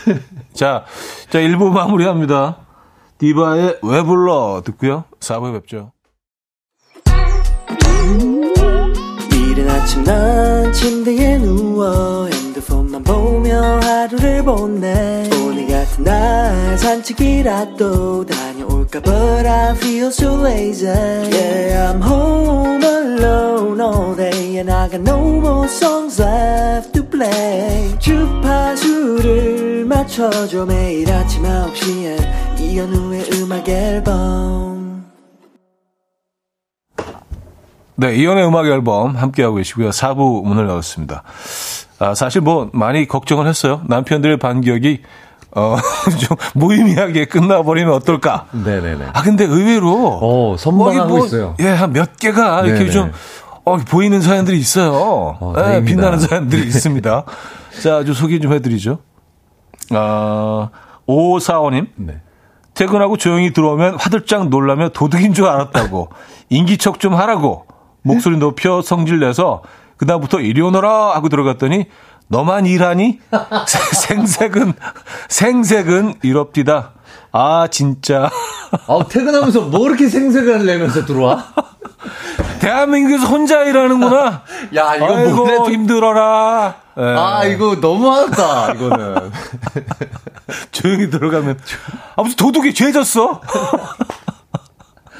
자, 0.53 0.85
자 1.29 1.39
1부 1.39 1.71
마무리합니다. 1.71 2.57
디바의 3.17 3.79
왜 3.83 4.01
불러 4.03 4.61
듣고요. 4.65 5.03
4부에 5.19 5.53
뵙죠. 5.53 5.91
이른 9.33 9.69
아침 9.69 10.03
난 10.03 10.71
침대에 10.71 11.37
누워 11.37 12.29
핸드폰만 12.69 13.03
보며 13.03 13.79
하루를 13.79 14.43
보내 14.43 15.27
오늘 15.41 15.67
같은 15.67 16.03
날 16.03 16.77
산책이라도 16.77 18.25
다녀올까 18.25 19.01
But 19.01 19.47
I 19.47 19.75
feel 19.75 20.07
so 20.07 20.45
lazy 20.45 20.87
Yeah 20.87 21.91
I'm 21.91 22.01
home 22.01 22.83
alone 22.83 23.81
all 23.81 24.15
day 24.15 24.57
And 24.57 24.71
I 24.71 24.89
got 24.89 25.01
no 25.01 25.19
more 25.39 25.67
songs 25.67 26.21
left 26.21 26.93
to 26.93 27.03
play 27.03 27.97
주파수를 27.99 29.85
맞춰줘 29.85 30.65
매일 30.65 31.11
아침 31.11 31.43
9시에 31.43 32.59
이현우의 32.59 33.29
음악 33.33 33.67
앨범 33.67 34.79
네, 37.95 38.15
이연의 38.15 38.47
음악 38.47 38.65
앨범 38.65 39.17
함께하고 39.17 39.57
계시고요. 39.57 39.89
4부 39.89 40.45
문을 40.45 40.69
열었습니다. 40.69 41.21
아, 41.99 42.13
사실 42.15 42.41
뭐 42.41 42.69
많이 42.73 43.07
걱정을 43.07 43.47
했어요. 43.47 43.81
남편들의 43.87 44.37
반격이 44.37 45.01
어, 45.55 45.77
좀 46.19 46.37
무의미하게 46.53 47.25
끝나버리면 47.25 47.93
어떨까? 47.93 48.45
네네네. 48.51 49.07
아, 49.13 49.21
근데 49.21 49.43
의외로. 49.45 50.19
어, 50.21 50.55
선방하고 50.57 51.09
뭐, 51.17 51.25
있어요. 51.25 51.55
예, 51.59 51.67
한 51.69 51.91
몇 51.91 52.17
개가 52.17 52.61
이렇게 52.65 52.79
네네. 52.81 52.91
좀, 52.91 53.11
어, 53.65 53.77
보이는 53.77 54.21
사연들이 54.21 54.57
있어요. 54.59 54.91
어, 54.93 55.53
예, 55.57 55.83
빛나는 55.83 56.19
사연들이 56.21 56.61
있습니다. 56.67 57.23
자, 57.83 57.95
아주 57.97 58.13
소개 58.13 58.39
좀 58.39 58.53
해드리죠. 58.53 58.99
아, 59.91 60.69
5545님. 61.07 61.87
네. 61.95 62.21
퇴근하고 62.75 63.17
조용히 63.17 63.51
들어오면 63.51 63.95
화들짝 63.99 64.49
놀라며 64.49 64.89
도둑인 64.89 65.33
줄 65.33 65.45
알았다고. 65.47 66.09
인기척 66.49 66.99
좀 66.99 67.15
하라고. 67.15 67.65
목소리 68.03 68.37
높여 68.37 68.81
성질 68.81 69.19
내서 69.19 69.61
그다음부터 69.99 70.39
이리 70.39 70.61
오너라 70.61 71.13
하고 71.15 71.29
들어갔더니 71.29 71.85
너만 72.27 72.65
일하니? 72.65 73.19
생색은 74.07 74.73
생색은 75.27 76.15
이럽디다. 76.23 76.91
아 77.31 77.67
진짜. 77.69 78.29
아 78.87 78.99
퇴근하면서 79.09 79.61
뭐 79.61 79.87
이렇게 79.87 80.07
생색을 80.09 80.65
내면서 80.65 81.05
들어와? 81.05 81.45
대한민국에서 82.59 83.25
혼자 83.27 83.63
일하는구나. 83.63 84.43
야 84.75 84.95
이거 84.95 85.15
아이고 85.15 85.69
힘들어라. 85.71 86.75
네. 86.95 87.03
아 87.03 87.45
이거 87.45 87.75
너무하다 87.75 88.73
이거는. 88.73 89.31
조용히 90.71 91.09
들어가면 91.09 91.59
아 92.15 92.23
무슨 92.23 92.35
도둑이 92.37 92.73
죄졌어? 92.73 93.41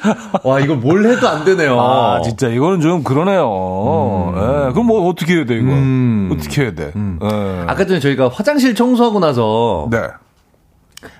와, 0.44 0.60
이거 0.60 0.74
뭘 0.74 1.04
해도 1.06 1.28
안 1.28 1.44
되네요. 1.44 1.80
아, 1.80 2.20
진짜 2.22 2.48
이거는 2.48 2.80
좀 2.80 3.02
그러네요. 3.02 4.32
음. 4.34 4.34
네, 4.34 4.72
그럼 4.72 4.86
뭐 4.86 5.08
어떻게 5.08 5.36
해야 5.36 5.44
돼, 5.46 5.56
이거? 5.56 5.70
음. 5.72 6.30
어떻게 6.32 6.62
해야 6.62 6.74
돼? 6.74 6.92
음. 6.96 7.18
네. 7.20 7.64
아까 7.66 7.86
전에 7.86 8.00
저희가 8.00 8.28
화장실 8.28 8.74
청소하고 8.74 9.20
나서 9.20 9.88
네. 9.90 9.98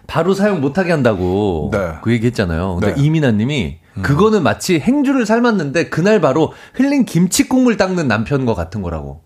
바로 0.07 0.35
사용 0.35 0.61
못하게 0.61 0.93
한다고 0.93 1.70
네. 1.72 1.93
그 2.03 2.12
얘기 2.12 2.26
했잖아요. 2.26 2.76
근데 2.81 2.95
네. 2.95 3.03
이민아 3.03 3.31
님이 3.33 3.78
음. 3.97 4.03
그거는 4.03 4.43
마치 4.43 4.78
행주를 4.78 5.24
삶았는데 5.26 5.89
그날 5.89 6.20
바로 6.20 6.53
흘린 6.74 7.05
김치 7.05 7.49
국물 7.49 7.76
닦는 7.76 8.07
남편과 8.09 8.55
같은 8.55 8.83
거라고. 8.83 9.22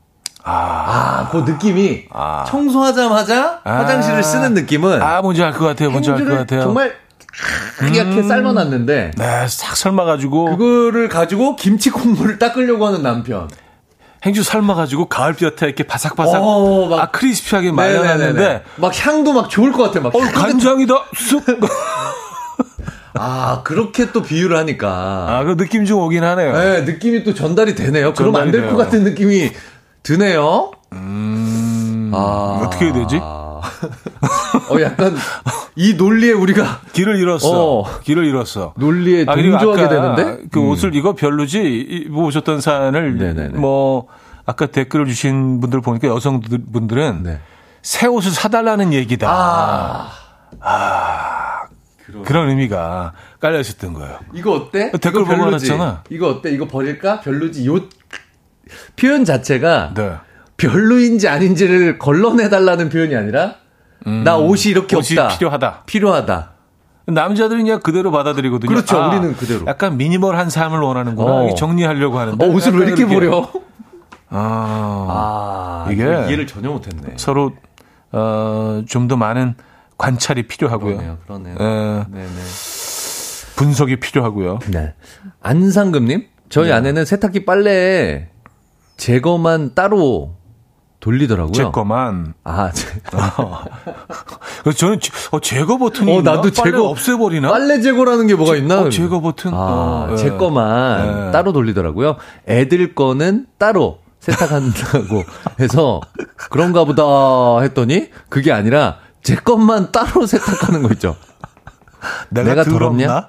아, 0.46 0.52
아, 1.26 1.28
그 1.30 1.38
느낌이 1.50 2.04
아. 2.12 2.44
청소하자마자 2.46 3.60
화장실을 3.64 4.22
쓰는 4.22 4.52
느낌은 4.52 5.00
아, 5.00 5.22
뭔지 5.22 5.42
알 5.42 5.52
것 5.54 5.64
같아요. 5.64 5.90
뭔지 5.90 6.10
알 6.10 6.22
것 6.24 6.36
같아요. 6.36 6.60
정말 6.62 6.92
하얗게 7.78 8.20
음. 8.20 8.28
삶아놨는데 8.28 9.10
네, 9.16 9.46
싹 9.48 9.76
삶아가지고 9.76 10.56
그거를 10.56 11.08
가지고 11.08 11.56
김치 11.56 11.90
국물을 11.90 12.38
닦으려고 12.38 12.86
하는 12.86 13.02
남편. 13.02 13.48
행주 14.24 14.42
삶아가지고 14.42 15.06
가을볕에 15.06 15.66
이렇게 15.66 15.82
바삭바삭 15.84 16.40
어, 16.42 16.86
막, 16.88 16.98
아 16.98 17.10
크리스피하게 17.10 17.72
말려놨는데 17.72 18.62
막 18.76 19.06
향도 19.06 19.34
막 19.34 19.50
좋을 19.50 19.72
것 19.72 19.82
같아 19.82 20.00
막 20.00 20.14
어, 20.14 20.18
간장이다 20.18 20.94
쑥. 21.14 21.44
아 23.16 23.60
그렇게 23.62 24.10
또 24.12 24.22
비유를 24.22 24.56
하니까 24.56 24.88
아 25.28 25.44
그 25.44 25.56
느낌 25.56 25.84
좀 25.84 26.00
오긴 26.00 26.24
하네요. 26.24 26.52
네 26.56 26.80
느낌이 26.82 27.22
또 27.24 27.34
전달이 27.34 27.74
되네요. 27.74 28.14
그럼 28.14 28.34
안 28.36 28.50
될 28.50 28.68
것 28.70 28.76
같은 28.76 29.04
느낌이 29.04 29.50
드네요. 30.02 30.70
음 30.92 32.10
아 32.14 32.60
어떻게 32.64 32.86
해야 32.86 32.92
되지? 32.94 33.20
어, 34.70 34.80
약간 34.80 35.14
이 35.76 35.94
논리에 35.94 36.32
우리가 36.32 36.80
길을 36.92 37.16
잃었어. 37.16 37.80
어, 37.80 38.00
길을 38.00 38.24
잃었어. 38.24 38.74
논리에 38.76 39.24
아, 39.28 39.34
동조하게 39.34 39.88
되는데 39.88 40.38
그 40.50 40.60
음. 40.60 40.68
옷을 40.68 40.94
이거 40.94 41.14
별로지 41.14 42.08
보셨던 42.12 42.60
사연을 42.60 43.16
네네네. 43.18 43.58
뭐 43.58 44.06
아까 44.46 44.66
댓글을 44.66 45.06
주신 45.06 45.60
분들 45.60 45.80
보니까 45.80 46.08
여성분들은 46.08 47.22
네. 47.22 47.40
새 47.82 48.06
옷을 48.06 48.30
사달라는 48.30 48.92
얘기다. 48.92 49.28
아, 49.30 50.10
아 50.60 51.66
그런 52.24 52.50
의미가 52.50 53.12
깔려 53.40 53.60
있었던 53.60 53.92
거예요. 53.94 54.18
이거 54.34 54.52
어때? 54.52 54.90
댓글 54.92 55.24
보고 55.24 55.44
알았잖아. 55.44 56.04
이거 56.10 56.28
어때? 56.28 56.50
이거 56.50 56.66
버릴까? 56.66 57.20
별로지. 57.20 57.66
요 57.66 57.80
표현 58.96 59.24
자체가 59.24 59.92
네. 59.94 60.14
별로인지 60.56 61.28
아닌지를 61.28 61.98
걸러내달라는 61.98 62.88
표현이 62.88 63.14
아니라 63.16 63.56
음, 64.06 64.22
나 64.24 64.36
옷이 64.36 64.70
이렇게 64.70 64.96
옷이 64.96 65.18
없다. 65.18 65.36
필요하다. 65.36 65.82
필요하다. 65.86 66.50
남자들은 67.06 67.64
그냥 67.64 67.80
그대로 67.80 68.10
받아들이거든요. 68.10 68.68
그렇죠. 68.68 68.98
아, 68.98 69.08
우리는 69.08 69.34
그대로. 69.36 69.66
약간 69.66 69.96
미니멀한 69.96 70.48
삶을 70.50 70.78
원하는구나. 70.80 71.30
어. 71.32 71.54
정리하려고 71.54 72.18
하는데. 72.18 72.44
어, 72.44 72.48
옷을 72.48 72.78
왜 72.78 72.86
이렇게 72.86 73.06
버려? 73.06 73.50
아, 74.30 75.84
아, 75.86 75.92
이게 75.92 76.02
이해를 76.04 76.46
전혀 76.46 76.70
못했네. 76.70 77.14
서로 77.16 77.52
어, 78.12 78.82
좀 78.86 79.08
더 79.08 79.16
많은 79.16 79.54
관찰이 79.98 80.46
필요하고요. 80.48 80.96
그러네요. 80.96 81.18
그러네요. 81.26 81.54
에, 81.54 82.04
네네. 82.10 82.28
분석이 83.56 84.00
필요하고요. 84.00 84.58
네. 84.72 84.94
안상금님, 85.42 86.26
저희 86.48 86.68
네. 86.68 86.72
아내는 86.72 87.04
세탁기 87.04 87.44
빨래 87.44 88.28
제거만 88.96 89.74
따로 89.74 90.34
돌리더라고요. 91.04 91.52
제 91.52 91.64
거만. 91.64 92.32
아, 92.44 92.70
제. 92.72 92.88
어. 93.12 93.64
저는 94.74 94.98
어, 95.32 95.40
제거 95.40 95.76
버튼이 95.76 96.16
어, 96.16 96.22
나도 96.22 96.50
제거 96.50 96.88
없애버리나? 96.88 97.50
빨래 97.50 97.82
제거라는 97.82 98.26
게 98.26 98.34
뭐가 98.34 98.56
있나? 98.56 98.80
어, 98.80 98.88
제거 98.88 99.20
버튼. 99.20 99.52
아, 99.52 100.08
어, 100.10 100.16
제 100.16 100.30
네. 100.30 100.36
거만 100.38 101.26
네. 101.26 101.32
따로 101.32 101.52
돌리더라고요. 101.52 102.16
애들 102.48 102.94
거는 102.94 103.44
따로 103.58 103.98
세탁한다고 104.20 105.24
해서 105.60 106.00
그런가 106.50 106.84
보다 106.84 107.60
했더니 107.60 108.08
그게 108.30 108.50
아니라 108.50 108.96
제 109.22 109.34
것만 109.36 109.92
따로 109.92 110.24
세탁하는 110.26 110.82
거 110.84 110.88
있죠. 110.94 111.16
내가, 112.30 112.48
내가 112.54 112.64
더럽냐? 112.64 113.28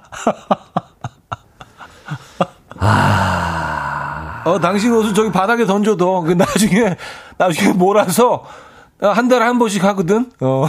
아. 2.78 4.42
어, 4.46 4.60
당신 4.60 4.92
옷을 4.92 5.12
저기 5.12 5.32
바닥에 5.32 5.66
던져도 5.66 6.22
그 6.22 6.32
나중에 6.32 6.96
나중에 7.38 7.72
몰아서 7.72 8.44
아, 9.00 9.08
한 9.08 9.28
달에 9.28 9.44
한 9.44 9.58
번씩 9.58 9.84
하거든. 9.84 10.30
어. 10.40 10.66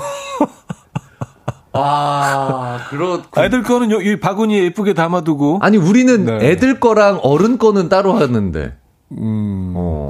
아, 1.74 2.80
그렇. 2.90 3.22
애들 3.38 3.64
거는 3.64 3.92
요, 3.92 4.02
이 4.02 4.20
바구니에 4.20 4.64
예쁘게 4.64 4.94
담아두고. 4.94 5.60
아니 5.62 5.78
우리는 5.78 6.26
네. 6.26 6.50
애들 6.50 6.80
거랑 6.80 7.20
어른 7.24 7.58
거는 7.58 7.88
따로 7.90 8.14
하는데. 8.14 8.76
음, 9.12 9.74
어. 9.76 10.10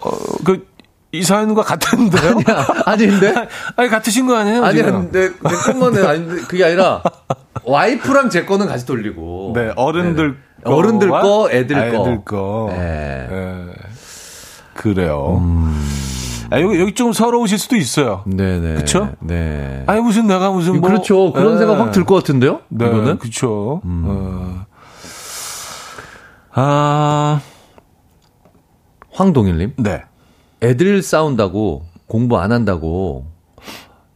어, 0.00 0.10
그, 0.44 0.66
이 1.12 1.22
사연과 1.22 1.62
같은데요? 1.62 2.38
아니야, 2.46 2.66
아닌데? 2.86 3.34
아니, 3.76 3.88
같으신 3.88 4.26
거 4.26 4.36
아니에요? 4.36 4.64
아니야, 4.64 4.84
지금? 4.84 5.10
내, 5.10 5.28
내 5.28 5.54
것만은 5.64 6.06
아닌데, 6.06 6.42
그게 6.48 6.64
아니라, 6.64 7.02
와이프랑 7.64 8.30
제 8.30 8.44
거는 8.44 8.66
같이 8.66 8.86
돌리고. 8.86 9.52
네, 9.54 9.72
어른들 9.76 10.36
네네. 10.64 10.76
어른들 10.76 11.08
거와 11.08 11.22
거, 11.22 11.50
애들 11.50 11.76
거. 11.76 12.00
애들 12.00 12.24
거. 12.24 12.66
네. 12.70 13.28
예. 13.30 13.89
그래요. 14.74 15.38
음. 15.42 15.86
아, 16.50 16.60
여기, 16.60 16.80
여기 16.80 16.94
좀 16.94 17.12
서러우실 17.12 17.58
수도 17.58 17.76
있어요. 17.76 18.22
네네. 18.26 18.74
그쵸? 18.74 19.12
네. 19.20 19.84
아니, 19.86 20.00
무슨 20.00 20.26
내가 20.26 20.50
무슨 20.50 20.80
뭐. 20.80 20.88
그렇죠. 20.90 21.32
그런 21.32 21.54
예. 21.54 21.58
생각 21.58 21.78
확 21.78 21.92
들 21.92 22.04
것 22.04 22.16
같은데요? 22.16 22.60
네, 22.68 22.86
이거는? 22.86 23.08
음. 23.12 23.18
그쵸. 23.18 23.80
어. 23.84 24.66
아, 26.52 27.40
황동일님? 29.12 29.74
네. 29.78 30.02
애들 30.62 31.02
싸운다고 31.02 31.84
공부 32.06 32.38
안 32.38 32.52
한다고 32.52 33.26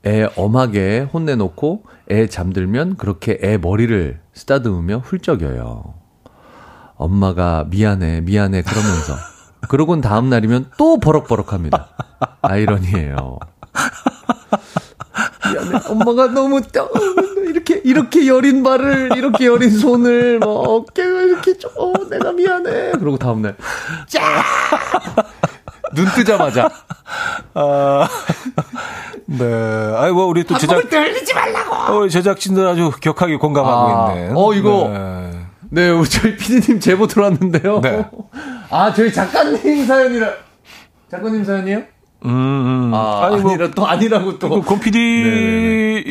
애 0.07 0.29
엄하게 0.37 1.09
혼내놓고 1.13 1.85
애 2.11 2.27
잠들면 2.27 2.97
그렇게 2.97 3.39
애 3.43 3.57
머리를 3.57 4.21
쓰다듬으며 4.35 4.99
훌쩍여요. 5.05 5.95
엄마가 6.97 7.67
미안해, 7.71 8.23
미안해 8.23 8.63
그러면서. 8.63 9.15
그러곤 9.69 10.01
다음 10.01 10.29
날이면 10.31 10.71
또 10.77 10.99
버럭버럭 10.99 11.53
합니다. 11.53 11.89
아이러니예요. 12.43 13.39
미안해. 15.53 15.79
엄마가 15.89 16.29
너무 16.29 16.61
떠- 16.63 16.89
이렇게 17.47 17.81
이렇게 17.85 18.27
여린 18.27 18.63
발을 18.63 19.17
이렇게 19.17 19.47
여린 19.47 19.71
손을 19.71 20.39
뭐 20.41 20.77
어깨가 20.77 21.23
이렇게 21.23 21.57
좀 21.59 21.71
어, 21.77 21.93
내가 22.11 22.33
미안해. 22.33 22.93
그러고 22.93 23.17
다음 23.19 23.43
날눈 23.43 23.57
뜨자마자 26.15 26.69
아, 27.55 28.09
네. 29.27 29.45
아이, 29.97 30.11
뭐, 30.11 30.25
우리 30.27 30.43
또 30.45 30.59
제작. 30.59 30.89
떨리지 30.91 31.33
말라고. 31.35 31.75
어, 31.75 31.99
우리 32.01 32.11
제작진들 32.11 32.67
아주 32.67 32.91
격하게 33.01 33.37
공감하고 33.37 33.93
아, 34.11 34.13
있네. 34.15 34.33
어, 34.35 34.53
이거- 34.55 34.89
네. 34.93 35.44
네, 35.75 35.89
우리 35.91 36.09
저희 36.09 36.37
PD님 36.37 36.79
제보 36.79 37.09
들어왔는데요. 37.09 37.81
네. 37.81 38.07
아, 38.71 38.93
저희 38.95 39.13
작가님 39.13 39.85
사연이라. 39.87 40.31
작가님 41.11 41.45
사연이요? 41.45 41.79
음, 42.27 42.31
음. 42.31 42.95
아, 42.95 43.27
아니, 43.27 43.43
뭐, 43.43 43.51
아니라 43.51 43.71
또 43.75 43.85
아니라고 43.85 44.39
또. 44.39 44.49
그 44.51 44.61
곰피디의 44.63 46.05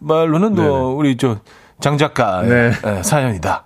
말로는 0.00 0.54
네네. 0.54 0.68
뭐, 0.68 0.94
우리 0.96 1.16
저, 1.16 1.38
장 1.80 1.96
작가의 1.96 2.48
네. 2.50 2.72
예, 2.98 3.02
사연이다. 3.02 3.64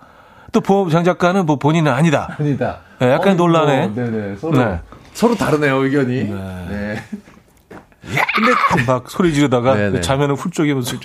또, 0.53 0.61
보- 0.61 0.89
장 0.89 1.03
작가는 1.03 1.45
뭐 1.45 1.57
본인은 1.57 1.91
아니다. 1.91 2.35
아니다. 2.39 2.77
네, 2.99 3.11
약간 3.11 3.35
논란에. 3.35 3.87
뭐, 3.87 3.95
네네. 4.05 4.37
서로 4.37 4.57
네. 4.57 4.79
서로 5.13 5.35
다르네요 5.35 5.83
의견이. 5.83 6.23
네. 6.23 7.03
막 8.87 9.09
소리 9.09 9.33
지르다가 9.33 9.75
네네. 9.75 10.01
자면은 10.01 10.35
훌쩍이면서 10.35 10.97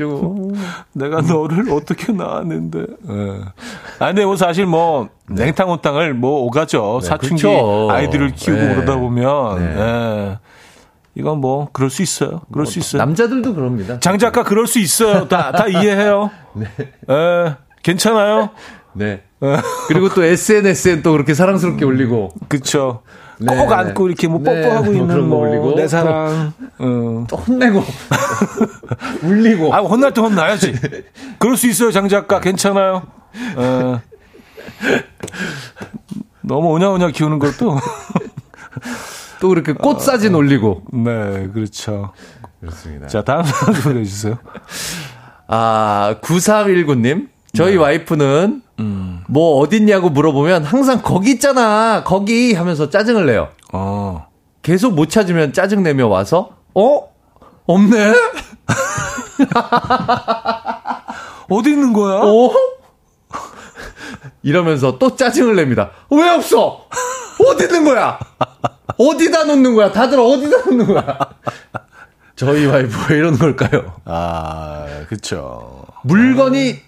내가 0.92 1.20
너를 1.20 1.70
어떻게 1.70 2.12
낳았는데. 2.12 2.78
예. 2.80 3.40
아 3.98 4.06
근데 4.06 4.24
뭐 4.24 4.36
사실 4.36 4.66
뭐 4.66 5.08
냉탕 5.28 5.70
온탕을 5.70 6.14
뭐 6.14 6.42
오가죠. 6.44 7.00
네, 7.02 7.06
사춘기 7.08 7.42
그렇죠. 7.42 7.88
아이들을 7.90 8.32
키우고 8.32 8.60
네. 8.62 8.74
그러다 8.74 8.96
보면 8.96 9.58
네. 9.58 9.80
예. 9.80 10.38
이건 11.16 11.38
뭐 11.40 11.68
그럴 11.72 11.90
수 11.90 12.02
있어요. 12.02 12.40
그럴 12.52 12.66
수 12.66 12.78
있어요. 12.78 12.98
남자들도 13.00 13.54
그럽니다. 13.54 14.00
장 14.00 14.18
작가 14.18 14.42
그럴 14.42 14.66
수 14.66 14.78
있어요. 14.80 15.28
다 15.28 15.52
다 15.52 15.68
이해해요. 15.68 16.30
예. 17.10 17.56
괜찮아요. 17.82 18.50
네. 18.94 19.22
그리고 19.88 20.08
또 20.08 20.24
SNS엔 20.24 21.02
또 21.02 21.12
그렇게 21.12 21.34
사랑스럽게 21.34 21.84
올리고 21.84 22.30
그쵸. 22.48 23.02
네, 23.38 23.56
꼭 23.56 23.68
네. 23.68 23.74
안고 23.74 24.08
이렇게 24.08 24.28
뭐 24.28 24.40
네, 24.42 24.62
뽀뽀하고 24.62 24.84
뭐 24.84 24.92
있는 24.94 25.08
그런 25.08 25.30
거뭐 25.30 25.48
올리고 25.48 25.74
내 25.76 25.88
사랑. 25.88 26.52
어. 26.78 27.24
또 27.28 27.36
혼내고 27.36 27.82
울리고 29.22 29.74
아, 29.74 29.78
혼날 29.80 30.12
때 30.12 30.20
혼나야지. 30.20 30.74
그럴 31.38 31.56
수 31.56 31.66
있어요, 31.66 31.90
장 31.90 32.08
작가. 32.08 32.40
괜찮아요. 32.40 33.02
에. 33.58 34.00
너무 36.42 36.68
오냐오냐 36.72 37.10
키우는 37.10 37.38
것도. 37.38 37.78
또 39.40 39.48
그렇게 39.48 39.72
꽃 39.72 40.00
사진 40.00 40.34
올리고 40.34 40.82
네, 40.92 41.48
그렇죠. 41.52 42.12
그렇습니다. 42.60 43.08
자, 43.08 43.22
다음 43.22 43.42
사연 43.44 43.74
보내주세요. 43.82 44.38
아, 45.48 46.16
9319님. 46.22 47.28
저희 47.54 47.76
와이프는 47.76 48.62
뭐 49.28 49.58
어딨냐고 49.60 50.10
물어보면 50.10 50.64
항상 50.64 51.00
거기 51.02 51.32
있잖아. 51.32 52.02
거기 52.04 52.54
하면서 52.54 52.90
짜증을 52.90 53.26
내요. 53.26 53.48
어. 53.72 54.26
계속 54.62 54.94
못 54.94 55.10
찾으면 55.10 55.52
짜증 55.52 55.82
내며 55.82 56.08
와서 56.08 56.50
어? 56.74 57.08
없네? 57.66 58.14
어디 61.50 61.70
있는 61.70 61.92
거야? 61.92 62.20
어? 62.22 62.50
이러면서 64.42 64.98
또 64.98 65.16
짜증을 65.16 65.56
냅니다. 65.56 65.90
왜 66.10 66.28
없어? 66.30 66.86
어디 67.46 67.64
있는 67.64 67.84
거야? 67.84 68.18
어디다 68.98 69.44
놓는 69.44 69.74
거야? 69.74 69.92
다들 69.92 70.18
어디다 70.18 70.70
놓는 70.70 70.86
거야? 70.86 71.18
저희 72.36 72.66
와이프 72.66 72.96
왜 73.10 73.18
이러는 73.18 73.38
걸까요? 73.38 73.94
아, 74.04 74.86
그쵸. 75.08 75.84
물건이 76.02 76.80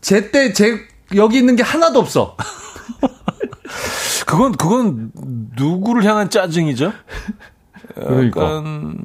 제때 0.00 0.52
제 0.52 0.78
여기 1.14 1.38
있는 1.38 1.56
게 1.56 1.62
하나도 1.62 1.98
없어. 1.98 2.36
그건, 4.26 4.52
그건 4.52 5.10
누구를 5.56 6.04
향한 6.04 6.28
짜증이죠? 6.30 6.92
그러니까 7.94 8.62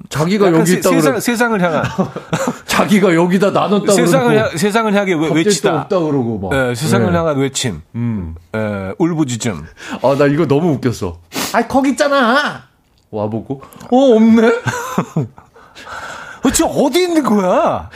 자기가 0.10 0.52
여기 0.52 0.66
세, 0.72 0.78
있다 0.78 0.90
세상, 0.90 1.20
세상을 1.20 1.62
향한. 1.62 1.84
자기가 2.68 3.16
여기다 3.16 3.52
나눴다 3.52 3.94
세상을, 3.94 4.38
향, 4.38 4.58
세상을 4.58 4.94
향해 4.94 5.14
외, 5.14 5.32
외치다. 5.32 5.82
없다 5.82 6.00
그러고 6.00 6.40
막. 6.40 6.54
예, 6.54 6.76
세상을 6.76 7.12
네. 7.12 7.18
향한 7.18 7.38
외침. 7.38 7.82
음. 7.96 8.36
예, 8.56 8.94
울부짖음. 8.98 9.66
아, 10.04 10.16
나 10.18 10.26
이거 10.28 10.46
너무 10.46 10.74
웃겼어. 10.74 11.20
아, 11.54 11.68
거기 11.68 11.92
있잖아. 11.92 12.64
와보고, 13.10 13.62
어, 13.92 13.98
없네? 14.16 14.48
어, 16.44 16.52
저 16.54 16.66
어디 16.66 17.04
있는 17.04 17.24
거야? 17.24 17.90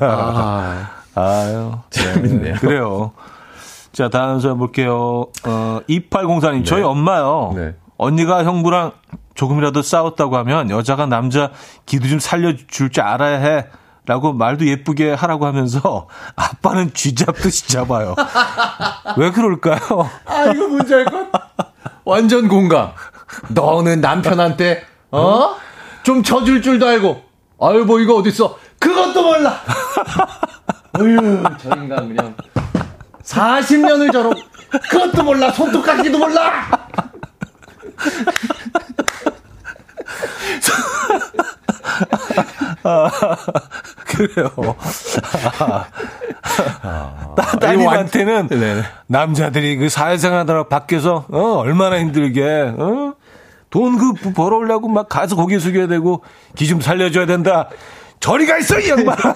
아, 0.00 0.90
아유. 1.14 1.72
재밌네요. 1.90 2.54
네, 2.54 2.60
그래요. 2.60 3.12
자, 3.92 4.08
다음 4.08 4.40
사연 4.40 4.58
볼게요. 4.58 5.26
어, 5.44 5.80
2804님, 5.88 6.64
저희 6.64 6.82
엄마요. 6.82 7.52
네. 7.54 7.74
언니가 7.98 8.44
형부랑 8.44 8.92
조금이라도 9.34 9.82
싸웠다고 9.82 10.36
하면 10.38 10.70
여자가 10.70 11.06
남자 11.06 11.50
기도 11.86 12.08
좀 12.08 12.18
살려줄 12.18 12.90
줄 12.90 13.02
알아야 13.02 13.38
해. 13.38 13.66
라고 14.04 14.32
말도 14.32 14.66
예쁘게 14.66 15.12
하라고 15.12 15.46
하면서 15.46 16.08
아빠는 16.34 16.92
쥐 16.92 17.14
잡듯이 17.14 17.68
잡아요. 17.68 18.16
왜 19.16 19.30
그럴까요? 19.30 19.78
아, 20.26 20.44
이거 20.46 20.66
뭔지 20.68 20.92
알 20.92 21.04
것? 21.04 21.28
완전 22.04 22.48
공감. 22.48 22.90
너는 23.50 24.00
남편한테, 24.00 24.82
어? 25.12 25.54
좀 26.02 26.24
져줄 26.24 26.62
줄도 26.62 26.86
알고. 26.88 27.22
아유, 27.60 27.84
뭐 27.84 28.00
이거 28.00 28.16
어딨어? 28.16 28.56
그것도 28.82 29.22
몰라! 29.22 29.60
어휴, 30.98 31.42
저 31.58 31.68
인간 31.76 32.08
그냥. 32.08 32.34
40년을 33.22 34.12
저러 34.12 34.30
그것도 34.90 35.22
몰라! 35.22 35.50
손톱 35.52 35.84
깎기도 35.84 36.18
몰라! 36.18 36.68
그래요. 44.06 44.50
따- 47.36 47.58
따님한테는 47.60 48.48
네네. 48.48 48.82
남자들이 49.06 49.76
그 49.76 49.88
사회생활하다가 49.88 50.64
밖에서 50.68 51.24
어, 51.30 51.40
얼마나 51.58 51.98
힘들게 51.98 52.74
어? 52.76 53.14
돈그 53.70 54.32
벌어오려고 54.34 54.88
막 54.88 55.08
가서 55.08 55.34
고개 55.36 55.58
숙여야 55.58 55.86
되고 55.86 56.22
기 56.54 56.66
좀 56.66 56.80
살려줘야 56.80 57.26
된다. 57.26 57.68
저리 58.22 58.46
가 58.46 58.56
있어 58.58 58.78
이 58.80 58.88
양반. 58.88 59.16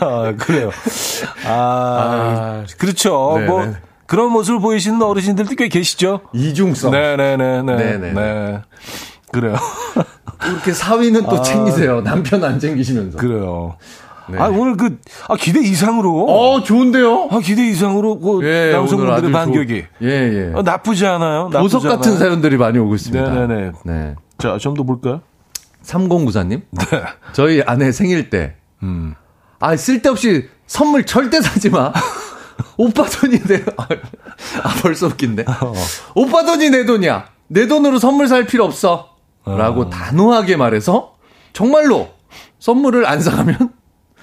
아, 0.00 0.34
그래요. 0.38 0.70
아, 1.46 2.64
그렇죠. 2.78 3.34
네네. 3.36 3.46
뭐 3.46 3.74
그런 4.06 4.30
모습을 4.32 4.60
보이시는 4.60 5.00
어르신들도 5.00 5.54
꽤 5.56 5.68
계시죠. 5.68 6.20
이중성. 6.32 6.90
네네네네. 6.90 7.62
네네네. 7.62 8.12
네. 8.12 8.60
그래요. 9.32 9.56
이렇게 10.46 10.72
사위는 10.72 11.24
또 11.24 11.40
챙기세요. 11.42 12.02
남편 12.02 12.42
안 12.44 12.58
챙기시면서. 12.58 13.16
그래요. 13.18 13.76
네. 14.28 14.38
아, 14.38 14.46
오늘 14.48 14.76
그, 14.76 14.98
아, 15.28 15.36
기대 15.36 15.60
이상으로. 15.60 16.24
어, 16.26 16.62
좋은데요? 16.62 17.28
아, 17.30 17.40
기대 17.40 17.66
이상으로, 17.66 18.18
그, 18.20 18.40
예, 18.42 18.72
남성분들의 18.72 19.30
반격이. 19.32 19.82
좋- 20.00 20.06
예, 20.06 20.08
예. 20.08 20.52
어, 20.54 20.62
나쁘지 20.62 21.06
않아요. 21.06 21.50
나쁘지 21.52 21.74
보석 21.76 21.82
같은 21.90 22.12
않아요. 22.12 22.18
사연들이 22.24 22.56
많이 22.56 22.78
오고 22.78 22.94
있습니다. 22.94 23.30
네네네. 23.30 23.72
네. 23.84 24.14
자, 24.38 24.56
좀 24.58 24.74
더 24.74 24.82
볼까요? 24.82 25.20
3094님? 25.84 26.62
네. 26.70 26.84
저희 27.32 27.62
아내 27.62 27.92
생일 27.92 28.30
때. 28.30 28.56
음. 28.82 29.14
아, 29.60 29.76
쓸데없이 29.76 30.48
선물 30.66 31.04
절대 31.06 31.40
사지 31.40 31.70
마. 31.70 31.92
오빠 32.76 33.04
돈이 33.04 33.40
내, 33.40 33.64
아, 33.76 33.86
아, 34.62 34.74
벌써 34.82 35.06
웃긴데. 35.06 35.44
어. 35.46 35.72
오빠 36.14 36.44
돈이 36.44 36.70
내 36.70 36.84
돈이야. 36.84 37.26
내 37.48 37.66
돈으로 37.66 37.98
선물 37.98 38.28
살 38.28 38.46
필요 38.46 38.64
없어. 38.64 39.10
라고 39.46 39.90
단호하게 39.90 40.56
말해서 40.56 41.16
정말로 41.52 42.10
선물을 42.60 43.04
안 43.06 43.20
사가면 43.20 43.74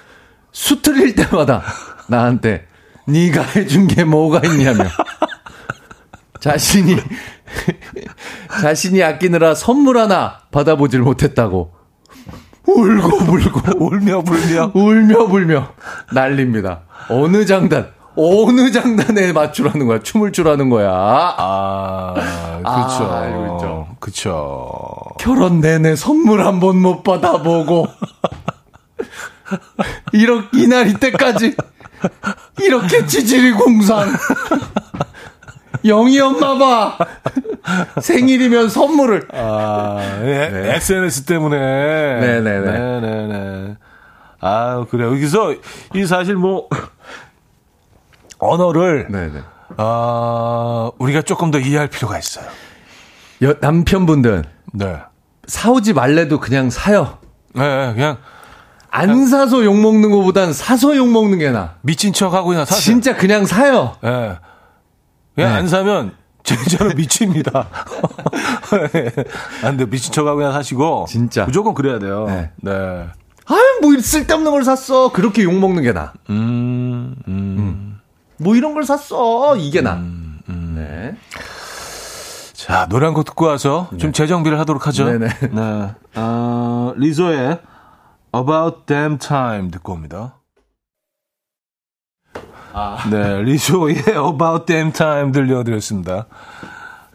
수틀릴 0.50 1.14
때마다 1.14 1.62
나한테 2.08 2.66
네가 3.06 3.42
해준 3.42 3.86
게 3.86 4.02
뭐가 4.02 4.40
있냐며 4.44 4.84
자신이 6.42 6.96
자신이 8.60 9.00
아끼느라 9.02 9.54
선물 9.54 9.96
하나 9.98 10.40
받아보질 10.50 11.00
못했다고 11.00 11.70
울고 12.66 13.18
불고 13.18 13.60
울며 13.86 14.22
불며. 14.22 14.70
울며 14.74 15.26
불며 15.28 15.68
난립니다. 16.12 16.80
어느 17.08 17.46
장단 17.46 17.90
어느 18.16 18.72
장단에 18.72 19.32
맞추라는 19.32 19.86
거야 19.86 20.00
춤을 20.00 20.32
추라는 20.32 20.68
거야 20.68 20.90
아, 20.92 22.14
그쵸. 22.58 23.04
아. 23.08 23.94
그쵸. 24.00 24.68
결혼 25.20 25.60
내내 25.60 25.94
선물 25.94 26.44
한 26.44 26.58
번 26.58 26.76
못 26.78 27.02
받아보고 27.04 27.86
이렇게 30.12 30.48
이날 30.60 30.88
이때까지 30.88 31.54
이렇게 32.60 33.06
지질이 33.06 33.52
공상 33.52 34.08
영희 35.84 36.20
엄마 36.20 36.56
봐 36.58 36.98
생일이면 38.00 38.68
선물을 38.68 39.28
아, 39.32 39.98
예, 40.22 40.72
SNS 40.76 41.24
때문에. 41.24 41.58
네네네. 42.20 42.60
네네네. 43.00 43.76
아, 44.40 44.84
그래. 44.90 45.04
여기서, 45.06 45.54
이 45.94 46.04
사실 46.06 46.34
뭐, 46.34 46.68
언어를, 48.38 49.06
네네 49.10 49.40
아, 49.76 50.90
우리가 50.98 51.22
조금 51.22 51.50
더 51.50 51.58
이해할 51.58 51.88
필요가 51.88 52.18
있어요. 52.18 52.46
여, 53.42 53.54
남편분들 53.60 54.44
네. 54.74 54.96
사오지 55.46 55.92
말래도 55.94 56.38
그냥 56.38 56.70
사요 56.70 57.18
네, 57.54 57.92
그냥 57.94 58.18
안 58.90 59.26
사서 59.26 59.64
욕 59.64 59.76
먹는 59.80 60.10
것보단 60.10 60.52
사서 60.52 60.96
욕 60.96 61.08
먹는 61.10 61.38
게 61.38 61.50
나. 61.50 61.74
미친 61.80 62.12
척 62.12 62.34
하고 62.34 62.48
그냥 62.50 62.64
사세요. 62.66 62.80
진짜 62.80 63.16
그냥 63.16 63.46
사요. 63.46 63.96
예. 64.04 64.36
그냥 65.34 65.50
네. 65.52 65.58
안 65.58 65.68
사면 65.68 66.14
진짜로 66.44 66.92
미칩니다. 66.94 67.68
안 69.64 69.76
돼. 69.76 69.86
미친 69.86 70.12
척 70.12 70.26
하고 70.26 70.38
그냥 70.38 70.52
사시고. 70.52 71.06
진짜. 71.08 71.44
무조건 71.44 71.74
그래야 71.74 71.98
돼요. 71.98 72.26
네. 72.26 72.50
네. 72.56 72.72
아유, 73.46 73.78
뭐 73.80 73.98
쓸데없는 74.00 74.50
걸 74.50 74.64
샀어. 74.64 75.12
그렇게 75.12 75.44
욕 75.44 75.54
먹는 75.54 75.82
게 75.82 75.92
나. 75.92 76.12
음, 76.30 77.14
음. 77.28 78.00
뭐 78.38 78.56
이런 78.56 78.74
걸 78.74 78.84
샀어. 78.84 79.56
이게 79.56 79.80
나. 79.80 80.00
네. 80.46 81.14
자, 82.54 82.86
노래 82.88 83.06
한 83.06 83.14
곡 83.14 83.24
듣고 83.24 83.46
와서 83.46 83.90
좀 83.98 84.12
재정비를 84.12 84.58
하도록 84.60 84.86
하죠. 84.86 85.04
네네. 85.06 85.28
네. 85.52 85.90
어, 86.16 86.92
리조의 86.98 87.58
About 88.34 88.78
Damn 88.86 89.18
Time 89.18 89.70
듣고 89.70 89.92
옵니다. 89.92 90.36
네, 93.10 93.42
리조의 93.42 93.96
About 94.32 94.64
Damn 94.66 94.92
Time 94.92 95.32
들려드렸습니다. 95.32 96.26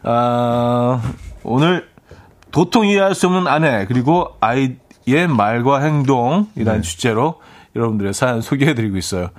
아, 0.02 1.02
오늘 1.42 1.88
도통 2.50 2.86
이해할 2.86 3.14
수 3.14 3.26
없는 3.26 3.46
아내 3.46 3.84
그리고 3.86 4.28
아이의 4.40 5.28
말과 5.28 5.80
행동이라는 5.80 6.82
주제로 6.82 7.40
여러분들의 7.76 8.14
사연 8.14 8.40
소개해드리고 8.40 8.96
있어요. 8.96 9.30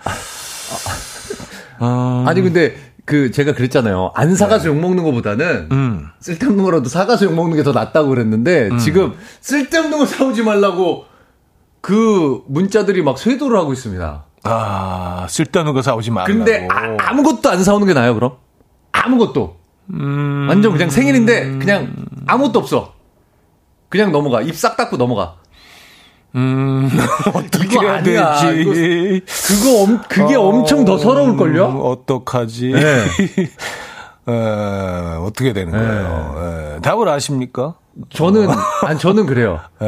어, 1.79 2.25
아니, 2.27 2.41
근데 2.41 2.75
그 3.05 3.31
제가 3.31 3.53
그랬잖아요. 3.53 4.11
안 4.13 4.35
사가서 4.35 4.67
욕 4.67 4.79
먹는 4.79 5.03
것보다는 5.03 5.69
음. 5.71 6.07
쓸데없는 6.19 6.63
거라도 6.63 6.89
사가서 6.89 7.25
욕 7.25 7.33
먹는 7.33 7.55
게 7.57 7.63
더 7.63 7.71
낫다고 7.71 8.09
그랬는데 8.09 8.77
지금 8.77 9.13
쓸데없는 9.41 9.97
거 9.97 10.05
사오지 10.05 10.43
말라고 10.43 11.05
그 11.81 12.43
문자들이 12.47 13.01
막 13.01 13.17
쇄도를 13.17 13.57
하고 13.57 13.73
있습니다. 13.73 14.25
아, 14.43 15.25
쓸데없는 15.29 15.73
거 15.73 15.81
사오지 15.81 16.11
말라고. 16.11 16.33
근데 16.33 16.67
아, 16.69 17.13
무것도안 17.13 17.63
사오는 17.63 17.85
게 17.87 17.93
나아요, 17.93 18.13
그럼? 18.13 18.33
아무것도. 18.91 19.57
음. 19.91 20.45
완전 20.49 20.71
그냥 20.71 20.89
생일인데 20.89 21.57
그냥 21.57 21.93
아무것도 22.27 22.59
없어. 22.59 22.93
그냥 23.89 24.11
넘어가. 24.11 24.41
입싹 24.41 24.77
닫고 24.77 24.97
넘어가. 24.97 25.35
음, 26.35 26.87
어떻게 27.33 27.79
해야 27.79 27.95
아니야. 27.95 28.39
되지? 28.39 29.21
그거 29.47 29.81
엄, 29.81 29.99
그게 30.07 30.35
엄청 30.35 30.85
더 30.85 30.97
서러울걸요? 30.99 31.65
음, 31.69 31.79
어떡하지? 31.81 32.67
네. 32.73 33.05
에, 34.29 35.15
어떻게 35.17 35.53
되는 35.53 35.71
거예요? 35.71 36.75
에, 36.77 36.81
답을 36.81 37.07
아십니까? 37.09 37.75
저는, 38.09 38.47
아니, 38.85 38.99
저는 38.99 39.25
그래요. 39.25 39.59
에. 39.81 39.85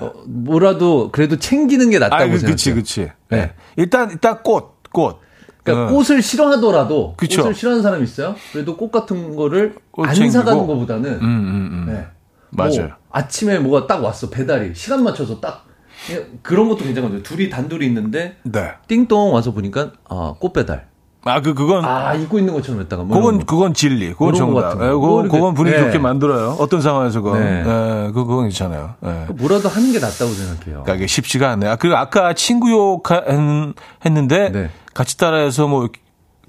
어, 0.00 0.12
뭐라도 0.26 1.10
그래도 1.12 1.38
챙기는 1.38 1.90
게 1.90 1.98
낫다고 1.98 2.22
아, 2.22 2.26
그, 2.26 2.38
생각해요. 2.38 2.54
그치, 2.54 2.72
그치. 2.74 3.10
네. 3.28 3.38
예. 3.38 3.52
일단, 3.76 4.10
일단 4.10 4.42
꽃, 4.42 4.82
꽃. 4.92 5.20
그러니까 5.64 5.92
어. 5.92 5.96
꽃을 5.96 6.22
싫어하더라도 6.22 7.14
그쵸. 7.16 7.42
꽃을 7.42 7.54
싫어하는 7.54 7.82
사람 7.82 8.02
있어요? 8.02 8.34
그래도 8.52 8.76
꽃 8.76 8.90
같은 8.90 9.36
거를 9.36 9.74
꽃 9.90 10.06
안. 10.08 10.30
사가는 10.30 10.66
것보다는 10.66 11.10
음, 11.14 11.22
음, 11.22 11.68
음. 11.72 11.86
네. 11.88 12.06
맞아요. 12.50 12.86
뭐 12.86 12.88
아침에 13.10 13.58
뭐가 13.58 13.86
딱 13.86 14.02
왔어 14.02 14.30
배달이 14.30 14.74
시간 14.74 15.02
맞춰서 15.04 15.40
딱 15.40 15.66
그런 16.42 16.68
것도 16.68 16.84
괜찮거든요. 16.84 17.22
둘이 17.22 17.50
단둘이 17.50 17.84
있는데 17.86 18.36
네. 18.44 18.72
띵동 18.86 19.34
와서 19.34 19.52
보니까 19.52 19.92
아, 20.08 20.34
꽃 20.38 20.52
배달. 20.52 20.88
아, 21.28 21.40
그, 21.40 21.54
그건, 21.54 21.84
아 21.84 22.14
입고 22.14 22.38
있는 22.38 22.52
것처럼 22.54 22.80
했다가 22.82 23.04
뭐 23.04 23.16
그건. 23.16 23.44
그건 23.46 23.74
진리. 23.74 24.12
그건 24.12 24.34
정답. 24.34 24.82
예, 24.82 24.90
뭐 24.90 25.22
그건. 25.22 25.28
그건 25.28 25.54
분위기 25.54 25.76
네. 25.76 25.84
좋게 25.84 25.98
만들어요. 25.98 26.56
어떤 26.58 26.80
상황에서 26.80 27.20
그건. 27.20 27.40
네. 27.40 27.60
예, 27.60 28.10
그, 28.12 28.24
그건 28.24 28.42
괜찮아요. 28.44 28.94
예. 29.04 29.26
뭐라도 29.34 29.68
하는 29.68 29.92
게 29.92 29.98
낫다고 29.98 30.30
생각해요. 30.32 30.82
그러니까 30.82 30.94
이게 30.94 31.06
쉽지가 31.06 31.50
않네요. 31.50 31.70
아, 31.72 31.76
그리고 31.76 31.96
아까 31.96 32.32
친구 32.34 32.70
욕 32.70 33.10
했- 33.10 33.24
했는데 34.04 34.50
네. 34.50 34.70
같이 34.94 35.16
따라해서 35.16 35.66
뭐 35.68 35.88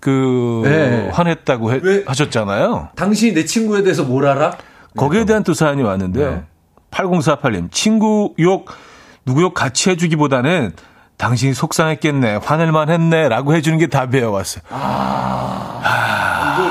그 0.02 0.62
네. 0.64 1.10
화냈다고 1.12 1.74
해- 1.74 1.80
왜? 1.84 2.04
하셨잖아요. 2.08 2.88
당신이 2.96 3.34
내 3.34 3.44
친구에 3.44 3.84
대해서 3.84 4.06
뭘 4.06 4.26
알아? 4.28 4.54
거기에 4.96 5.26
대한 5.26 5.44
또 5.44 5.54
사연이 5.54 5.84
왔는데요. 5.84 6.30
네. 6.32 6.44
8048님 6.92 7.68
친구 7.70 8.34
욕 8.40 8.68
누구 9.26 9.42
욕 9.42 9.54
같이 9.54 9.90
해주기보다는 9.90 10.72
당신이 11.20 11.54
속상했겠네, 11.54 12.40
화낼만 12.44 12.90
했네 12.90 13.28
라고 13.28 13.54
해주는 13.54 13.78
게 13.78 13.88
답이에요. 13.88 14.32
왔어요. 14.32 14.64
이걸 14.70 14.80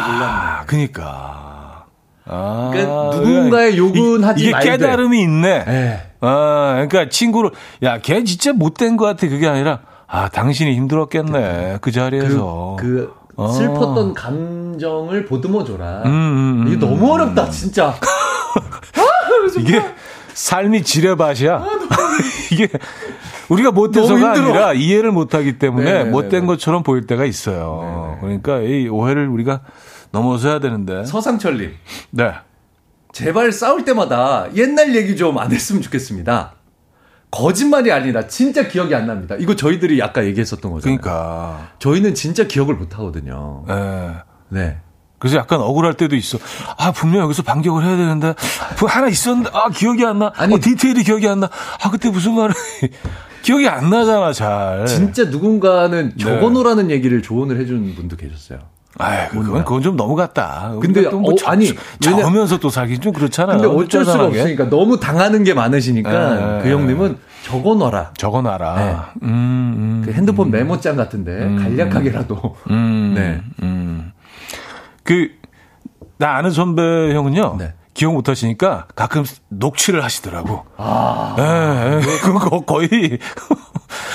몰랐네. 0.00 0.24
아, 0.24 0.62
그니까. 0.66 1.84
아, 2.24 2.70
그러니까 2.72 3.16
누군가의 3.18 3.76
욕은 3.76 4.20
이- 4.20 4.24
하지 4.24 4.42
이게 4.44 4.52
말되. 4.52 4.70
깨달음이 4.70 5.20
있네. 5.20 5.64
네. 5.66 6.10
아, 6.22 6.72
그러니까 6.88 7.10
친구를 7.10 7.50
야, 7.82 7.98
걔 7.98 8.24
진짜 8.24 8.54
못된 8.54 8.96
것 8.96 9.04
같아. 9.04 9.28
그게 9.28 9.46
아니라 9.46 9.80
아, 10.06 10.28
당신이 10.30 10.74
힘들었겠네. 10.76 11.78
그 11.82 11.92
자리에서. 11.92 12.76
그, 12.80 13.14
그 13.36 13.42
어. 13.42 13.48
슬펐던 13.52 14.14
감정을 14.14 15.26
보듬어 15.26 15.62
줘라. 15.64 16.02
음, 16.06 16.10
음, 16.10 16.62
음. 16.62 16.68
이게 16.68 16.76
너무 16.78 17.12
어렵다 17.12 17.50
진짜. 17.50 17.94
이게 19.60 19.82
삶이 20.32 20.82
지뢰밭이야. 20.84 21.54
아, 21.54 21.66
이게 22.50 22.68
우리가 23.48 23.70
못해서가. 23.70 24.32
아니라 24.32 24.72
이해를 24.74 25.10
못하기 25.12 25.58
때문에 25.58 25.84
네네네네. 25.84 26.10
못된 26.10 26.46
것처럼 26.46 26.82
보일 26.82 27.06
때가 27.06 27.24
있어요. 27.24 28.18
그러니까 28.20 28.58
이 28.60 28.88
오해를 28.88 29.28
우리가 29.28 29.60
넘어서야 30.12 30.58
되는데. 30.60 31.04
서상철님. 31.04 31.72
네. 32.10 32.32
제발 33.12 33.52
싸울 33.52 33.84
때마다 33.84 34.46
옛날 34.54 34.94
얘기 34.94 35.16
좀 35.16 35.38
안 35.38 35.50
했으면 35.52 35.82
좋겠습니다. 35.82 36.54
거짓말이 37.30 37.92
아니라 37.92 38.26
진짜 38.26 38.66
기억이 38.68 38.94
안 38.94 39.06
납니다. 39.06 39.34
이거 39.38 39.54
저희들이 39.54 40.02
아까 40.02 40.24
얘기했었던 40.24 40.72
거잖아요. 40.72 40.98
그러니까. 40.98 41.68
저희는 41.78 42.14
진짜 42.14 42.44
기억을 42.46 42.74
못 42.74 42.94
하거든요. 42.98 43.64
예. 43.68 44.14
네. 44.48 44.78
그래서 45.18 45.36
약간 45.36 45.60
억울할 45.60 45.94
때도 45.94 46.14
있어. 46.16 46.38
아, 46.76 46.92
분명 46.92 47.22
여기서 47.22 47.42
반격을 47.42 47.84
해야 47.84 47.96
되는데, 47.96 48.34
그 48.78 48.86
하나 48.86 49.08
있었는데, 49.08 49.50
아, 49.52 49.68
기억이 49.70 50.04
안 50.06 50.18
나. 50.20 50.32
아니, 50.36 50.54
어, 50.54 50.58
디테일이 50.60 51.02
기억이 51.02 51.28
안 51.28 51.40
나. 51.40 51.48
아, 51.82 51.90
그때 51.90 52.08
무슨 52.10 52.34
말을. 52.34 52.54
기억이 53.42 53.68
안 53.68 53.90
나잖아, 53.90 54.32
잘. 54.32 54.86
진짜 54.86 55.24
누군가는 55.24 56.12
네. 56.16 56.22
적어놓으라는 56.24 56.90
얘기를 56.90 57.22
조언을 57.22 57.58
해준 57.60 57.94
분도 57.94 58.16
계셨어요. 58.16 58.58
아, 59.00 59.28
그건 59.28 59.62
그건 59.64 59.82
좀 59.82 59.96
너무 59.96 60.16
같다. 60.16 60.72
근데 60.80 61.08
또 61.08 61.20
뭐 61.20 61.32
어, 61.32 61.36
저, 61.36 61.46
아니, 61.50 61.72
저으면서 62.00 62.58
또 62.58 62.68
살기 62.68 62.98
좀 62.98 63.12
그렇잖아요. 63.12 63.60
근데 63.60 63.72
어쩔 63.84 64.04
수가. 64.04 64.24
없으니까 64.26 64.68
너무 64.70 64.98
당하는 64.98 65.44
게 65.44 65.54
많으시니까 65.54 66.58
예, 66.58 66.62
그 66.64 66.70
형님은 66.70 67.16
적어놔라. 67.44 68.12
적어놔라. 68.16 68.74
네. 68.74 68.96
음, 69.22 69.28
음, 69.28 70.02
그 70.04 70.12
핸드폰 70.12 70.50
메모장 70.50 70.96
같은데 70.96 71.38
간략하게라도. 71.38 72.56
음, 72.70 73.12
네. 73.16 73.40
음. 73.62 74.12
그, 75.08 75.30
나 76.18 76.36
아는 76.36 76.50
선배 76.50 76.82
형은요. 77.14 77.56
네. 77.58 77.72
기억 77.94 78.12
못 78.12 78.28
하시니까 78.28 78.88
가끔 78.94 79.24
녹취를 79.48 80.04
하시더라고. 80.04 80.66
아, 80.76 81.34
예, 81.38 81.96
예. 81.96 82.00
그거 82.20 82.60
거의 82.60 82.88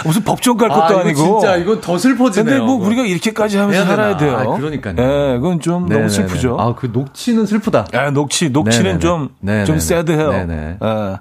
무슨 0.05 0.23
법정 0.23 0.55
갈 0.55 0.69
것도 0.69 0.97
아, 0.97 0.99
아니고. 1.01 1.39
진짜 1.39 1.55
이거 1.55 1.81
더 1.81 1.97
슬퍼지네요. 1.97 2.45
근데 2.45 2.63
뭐 2.63 2.77
그거. 2.77 2.87
우리가 2.87 3.01
이렇게까지 3.05 3.57
하면서? 3.57 3.85
살아야 3.85 4.17
돼요. 4.17 4.37
아, 4.37 4.55
그러니까요. 4.55 4.95
예, 4.99 5.37
그건 5.39 5.59
좀 5.59 5.83
네네네. 5.89 5.95
너무 5.99 6.09
슬프죠. 6.09 6.57
아, 6.59 6.75
그 6.75 6.91
녹취는 6.93 7.47
슬프다. 7.47 7.87
아, 7.93 8.11
녹취, 8.11 8.51
녹취는. 8.51 8.99
좀. 8.99 9.29
좀 9.65 9.79
새드해요. 9.79 10.29
네네. 10.31 10.77
아, 10.79 11.17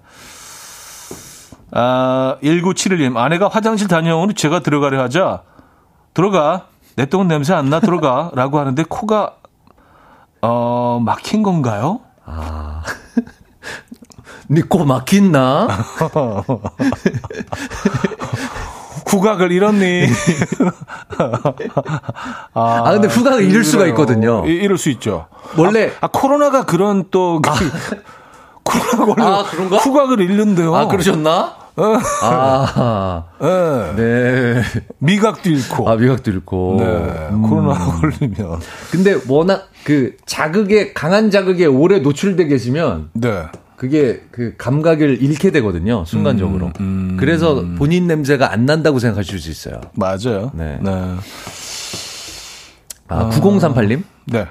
아, 1.72 2.36
1971님, 2.44 3.16
아내가 3.16 3.48
화장실 3.48 3.88
다녀오니 3.88 4.34
제가 4.34 4.60
들어가려 4.60 5.00
하자, 5.02 5.42
들어가. 6.12 6.66
내 6.94 7.06
똥은 7.06 7.26
냄새 7.26 7.54
안 7.54 7.70
나, 7.70 7.80
들어가. 7.80 8.30
라고 8.34 8.58
하는데 8.60 8.82
코가, 8.86 9.36
어, 10.42 11.00
막힌 11.04 11.42
건가요? 11.42 12.00
아. 12.26 12.82
니코 14.50 14.84
막힌나? 14.84 15.68
후각을 19.06 19.52
잃었니? 19.52 20.06
아, 22.54 22.90
근데 22.92 23.08
후각을 23.08 23.42
잃을 23.44 23.62
수가. 23.64 23.86
있거든요. 23.88 24.44
이- 24.46 24.50
잃을 24.52 24.78
수 24.78 24.88
있죠. 24.90 25.26
원래- 25.56 25.92
아, 26.00 26.06
아, 26.06 26.08
코로나가 26.08 26.64
그런 26.64 27.04
또, 27.10 27.40
그, 27.40 27.50
코로나 28.62 29.14
걸려. 29.14 29.26
아, 29.38 29.44
그런가? 29.44 29.76
후각을 29.76 30.20
잃는데요. 30.20 30.74
아, 30.74 30.86
그러셨나? 30.88 31.54
어, 31.76 31.96
아, 32.22 33.24
예. 33.40 33.96
네. 33.96 34.62
미각도 34.98 35.48
잃고. 35.48 35.88
아, 35.88 35.96
미각도 35.96 36.30
잃고. 36.30 36.76
네, 36.78 36.84
음. 37.30 37.42
코로나 37.42 37.74
걸리면. 37.78 38.60
근데 38.90 39.18
워낙 39.26 39.68
그 39.84 40.16
자극에, 40.26 40.92
강한 40.92 41.30
자극에 41.30 41.64
오래 41.64 42.00
노출돼 42.00 42.46
계시면 42.46 43.10
네. 43.14 43.44
그게 43.76 44.22
그 44.30 44.54
감각을 44.58 45.22
잃게 45.22 45.50
되거든요, 45.50 46.04
순간적으로. 46.04 46.72
음, 46.80 47.16
그래서 47.18 47.64
본인 47.76 48.06
냄새가 48.06 48.52
안 48.52 48.66
난다고 48.66 48.98
생각하실 48.98 49.40
수 49.40 49.50
있어요. 49.50 49.80
맞아요. 49.94 50.52
네. 50.54 50.78
네. 50.80 50.90
아, 53.08 53.30
9038님? 53.30 54.04
네. 54.26 54.46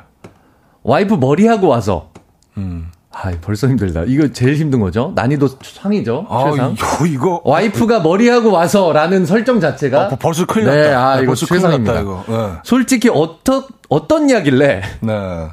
와이프 0.83 1.13
머리하고 1.13 1.67
와서. 1.67 2.11
음. 2.57 2.90
아, 3.13 3.31
벌써 3.41 3.67
힘들다. 3.67 4.03
이거 4.07 4.29
제일 4.31 4.55
힘든 4.55 4.79
거죠? 4.79 5.11
난이도 5.15 5.49
상이죠? 5.61 6.25
아, 6.29 6.49
최상. 6.49 6.71
이거, 6.73 7.05
이거. 7.05 7.41
와이프가 7.43 7.99
머리하고 7.99 8.51
와서라는 8.51 9.25
설정 9.25 9.59
자체가 9.59 10.07
어, 10.07 10.15
벌써 10.17 10.45
큰일 10.45 10.67
났다. 10.67 10.77
네, 10.81 10.93
아, 10.93 11.15
이거 11.17 11.25
벌써 11.27 11.45
큰일 11.45 11.59
최상입니다. 11.61 11.93
났다, 11.93 12.01
이거. 12.03 12.23
네. 12.27 12.59
솔직히 12.63 13.09
어떤 13.13 13.63
어떤 13.89 14.29
이야길래 14.29 14.81
네. 15.01 15.47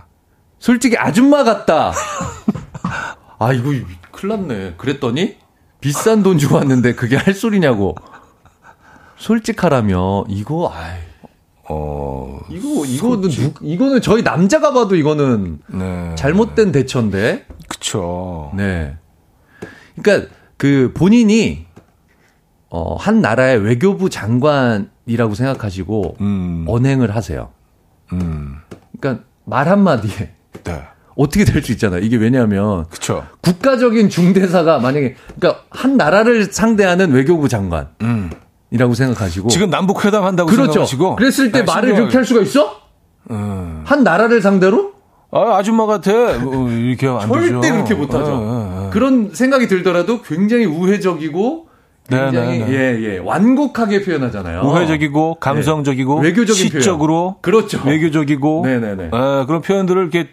솔직히 0.60 0.96
아줌마 0.96 1.42
같다. 1.42 1.92
아, 3.40 3.52
이거 3.52 3.70
큰일 4.12 4.36
났네. 4.46 4.74
그랬더니 4.76 5.36
비싼 5.80 6.22
돈 6.22 6.38
주고 6.38 6.56
왔는데 6.56 6.94
그게 6.94 7.16
할 7.16 7.34
소리냐고. 7.34 7.96
솔직하라며 9.16 10.24
이거 10.28 10.72
아이 10.72 10.96
어, 11.70 12.40
이거 12.48 12.84
이거는 12.86 13.28
누, 13.28 13.52
이거는 13.60 14.00
저희 14.00 14.22
남자가 14.22 14.72
봐도 14.72 14.96
이거는 14.96 15.60
네. 15.68 16.14
잘못된 16.16 16.72
대처인데. 16.72 17.46
그쵸. 17.68 18.50
네. 18.56 18.96
그러니까 20.00 20.28
그 20.56 20.92
본인이 20.94 21.66
어, 22.70 22.96
한 22.96 23.20
나라의 23.20 23.58
외교부 23.58 24.10
장관이라고 24.10 25.34
생각하시고 25.34 26.16
음. 26.20 26.64
언행을 26.68 27.14
하세요. 27.14 27.50
음. 28.12 28.56
그러니까 28.98 29.24
말 29.44 29.68
한마디에 29.68 30.32
네. 30.64 30.82
어떻게 31.16 31.44
될 31.44 31.62
수 31.62 31.72
있잖아요. 31.72 32.00
이게 32.00 32.16
왜냐하면 32.16 32.86
그쵸. 32.90 33.26
국가적인 33.42 34.08
중대사가 34.08 34.78
만약에 34.78 35.16
그러니까 35.38 35.64
한 35.70 35.96
나라를 35.96 36.44
상대하는 36.44 37.10
외교부 37.10 37.48
장관 37.48 37.88
이라고 38.70 38.92
음. 38.92 38.94
생각하시고 38.94 39.48
지금 39.48 39.70
남북 39.70 40.04
회담 40.04 40.24
한다고 40.24 40.50
그렇죠. 40.50 40.72
생각하시고. 40.72 41.16
그랬을 41.16 41.52
때 41.52 41.60
네, 41.60 41.64
말을 41.64 41.90
신경을- 41.90 41.96
이렇게 41.96 42.16
할 42.16 42.24
수가 42.26 42.40
있어? 42.42 42.80
음. 43.30 43.82
한 43.84 44.04
나라를 44.04 44.42
상대로? 44.42 44.92
아, 45.30 45.56
아줌마 45.56 45.86
같아. 45.86 46.10
뭐 46.38 46.70
이렇게 46.70 47.06
안 47.06 47.30
되죠. 47.30 47.48
절대 47.60 47.70
그렇게 47.70 47.94
못 47.94 48.14
하죠. 48.14 48.30
예, 48.42 48.80
예, 48.82 48.86
예. 48.86 48.90
그런 48.90 49.30
생각이 49.34 49.68
들더라도 49.68 50.22
굉장히 50.22 50.64
우회적이고 50.64 51.68
굉장히 52.08 52.58
네, 52.60 52.64
네, 52.64 52.64
네. 52.64 52.72
예, 52.72 53.14
예, 53.14 53.18
완곡하게 53.18 54.02
표현하잖아요. 54.04 54.62
우회적이고 54.62 55.34
감성적이고 55.40 56.20
네. 56.22 56.28
외교적인 56.28 56.68
시적으로 56.70 57.36
표현. 57.42 57.42
그렇죠. 57.42 57.80
외교적이고 57.84 58.62
네네네. 58.64 59.04
예, 59.04 59.44
그런 59.46 59.60
표현들을 59.60 60.00
이렇게 60.02 60.28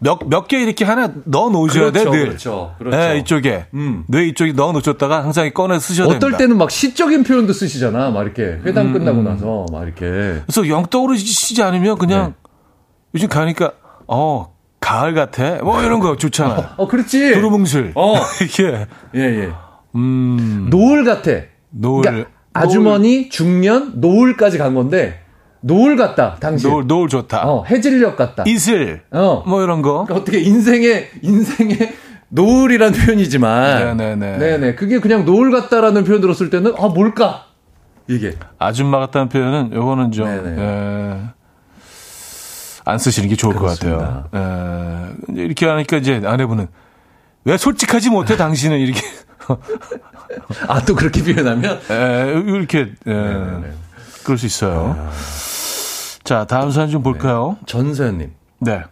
몇 0.00 0.20
몇 0.30 0.46
개 0.48 0.60
이렇게 0.62 0.84
하나 0.84 1.12
넣어 1.24 1.50
놓으셔야 1.50 1.90
그렇죠, 1.90 2.10
돼 2.10 2.16
늘. 2.16 2.26
그렇죠, 2.28 2.74
그렇죠. 2.78 2.96
예, 2.98 3.18
이쪽에 3.18 3.66
음. 3.74 4.04
뇌 4.08 4.26
이쪽에 4.26 4.52
넣어 4.52 4.72
놓으셨다가 4.72 5.24
항상 5.24 5.50
꺼내 5.52 5.78
쓰셔야 5.78 6.06
어떨 6.06 6.18
됩니다. 6.20 6.38
때는 6.38 6.56
막 6.58 6.70
시적인 6.70 7.24
표현도 7.24 7.52
쓰시잖아. 7.52 8.10
막 8.10 8.22
이렇게 8.22 8.42
회담 8.64 8.86
음, 8.88 8.92
끝나고 8.92 9.22
나서 9.22 9.66
막 9.72 9.82
이렇게. 9.84 10.42
그래서 10.46 10.68
영 10.68 10.86
떠오르시지 10.86 11.62
않으면 11.62 11.98
그냥 11.98 12.26
네. 12.42 12.50
요즘 13.14 13.28
가니까 13.28 13.72
어 14.06 14.54
가을 14.80 15.14
같아 15.14 15.56
뭐 15.64 15.82
이런 15.82 15.98
거 16.00 16.16
좋잖아. 16.16 16.74
어, 16.76 16.86
그렇지. 16.86 17.32
두루뭉술. 17.34 17.92
어. 17.94 18.14
이게 18.42 18.86
예, 19.16 19.20
예. 19.20 19.50
음 19.96 20.66
노을 20.70 21.04
같아. 21.04 21.30
노을 21.70 22.02
그러니까 22.02 22.30
아주머니, 22.52 23.28
중년, 23.28 23.92
노을까지 23.96 24.58
간 24.58 24.74
건데 24.74 25.20
노을 25.60 25.96
같다. 25.96 26.36
당신. 26.40 26.70
노을 26.70 26.86
노을 26.86 27.08
좋다. 27.08 27.42
어, 27.48 27.64
해질녘 27.64 28.16
같다. 28.16 28.44
이슬 28.46 29.02
어. 29.10 29.42
뭐 29.46 29.62
이런 29.62 29.82
거. 29.82 30.04
그러니까 30.04 30.14
어떻게 30.16 30.38
인생의 30.40 31.08
인생의 31.22 31.94
노을이란 32.28 32.92
표현이지만 32.92 33.96
네네네. 33.96 34.38
네네. 34.38 34.74
그게 34.74 35.00
그냥 35.00 35.24
노을 35.24 35.50
같다라는 35.50 36.04
표현 36.04 36.20
들었을 36.20 36.50
때는 36.50 36.74
아 36.78 36.88
뭘까 36.88 37.46
이게 38.06 38.36
아줌마 38.58 38.98
같다는 39.00 39.28
표현은 39.28 39.72
요거는 39.74 40.12
좀 40.12 40.26
네네. 40.26 40.62
예, 40.62 41.20
안 42.84 42.98
쓰시는 42.98 43.28
게 43.28 43.36
좋을 43.36 43.54
그렇습니다. 43.54 43.98
것 43.98 44.30
같아요. 44.30 45.14
예, 45.34 45.42
이렇게 45.42 45.66
하니까 45.66 45.96
이제 45.98 46.20
아내분은 46.24 46.68
왜 47.44 47.56
솔직하지 47.56 48.10
못해 48.10 48.36
당신은 48.36 48.78
이렇게 48.78 49.00
아 50.68 50.80
또 50.84 50.94
그렇게 50.94 51.22
표현하면 51.22 51.80
예, 51.90 52.42
이렇게 52.46 52.92
예, 53.06 53.10
네네네. 53.12 53.72
그럴 54.24 54.36
수 54.38 54.44
있어요. 54.46 55.08
자 56.28 56.44
다음 56.44 56.70
사연 56.70 56.90
좀 56.90 57.02
볼까요? 57.02 57.56
전서연님 57.64 58.32
네. 58.58 58.82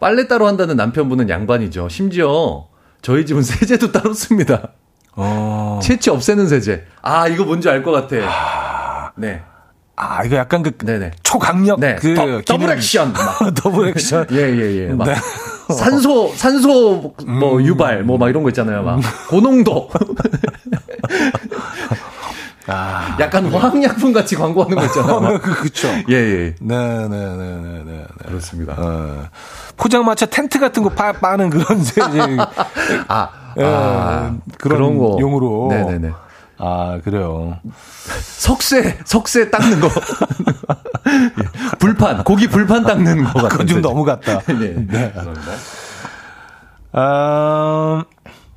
빨래 0.00 0.26
따로 0.28 0.46
한다는 0.46 0.76
남편분은 0.76 1.28
양반이죠. 1.28 1.90
심지어 1.90 2.68
저희 3.02 3.26
집은 3.26 3.42
세제도 3.44 3.92
따로 3.92 4.14
씁니다. 4.14 4.68
어, 5.14 5.78
채취 5.82 6.08
없애는 6.08 6.48
세제. 6.48 6.86
아 7.02 7.28
이거 7.28 7.44
뭔지 7.44 7.68
알 7.68 7.82
것 7.82 7.90
같아. 7.92 9.12
네, 9.16 9.42
아 9.94 10.24
이거 10.24 10.36
약간 10.36 10.62
그 10.62 10.74
네네. 10.78 11.10
초강력 11.22 11.80
네, 11.80 11.96
그 11.96 12.14
더, 12.14 12.40
더블 12.46 12.70
액션. 12.70 13.12
막. 13.14 13.54
더블 13.54 13.88
액션. 13.88 14.26
예 14.32 14.56
예 14.56 14.86
예. 14.86 14.88
막 14.96 15.04
네. 15.06 15.14
산소 15.74 16.32
산소 16.34 17.14
뭐 17.26 17.62
유발 17.62 18.04
뭐 18.04 18.16
막 18.16 18.30
이런 18.30 18.42
거 18.42 18.48
있잖아요. 18.48 18.82
막 18.82 19.00
고농도. 19.28 19.90
아, 22.68 23.16
약간 23.20 23.46
화학약품 23.46 24.12
같이 24.12 24.34
광고하는 24.36 24.76
거 24.76 24.84
있잖아요. 24.86 25.20
막. 25.20 25.40
그 25.42 25.54
그쵸. 25.54 25.88
예예. 26.08 26.54
네네네 26.60 27.08
네 27.08 27.56
네. 27.62 27.82
네. 27.86 28.06
그렇습니다. 28.26 28.74
어, 28.76 29.24
포장마차 29.76 30.26
텐트 30.26 30.58
같은 30.58 30.82
거 30.82 30.88
빠, 30.88 31.12
빠는 31.12 31.50
그런 31.50 31.78
이제 31.80 32.00
아, 33.08 33.28
예, 33.58 33.64
아 33.64 34.34
그런 34.58 34.78
그런 34.78 34.98
거 34.98 35.16
용으로. 35.20 35.68
네 35.70 35.82
네 35.84 35.98
네. 35.98 36.12
아 36.58 36.98
그래요. 37.04 37.58
석쇠 38.22 38.98
석쇠 39.04 39.50
닦는 39.50 39.80
거. 39.80 39.88
예. 39.88 41.42
불판 41.78 42.24
고기 42.24 42.48
불판 42.48 42.84
닦는 42.84 43.24
거 43.24 43.32
같은. 43.34 43.48
그건 43.48 43.66
좀 43.66 43.82
너무 43.82 44.04
같다. 44.04 44.40
네. 44.40 44.74
네. 44.88 45.12
감사합니다. 45.12 45.52
아, 46.92 48.04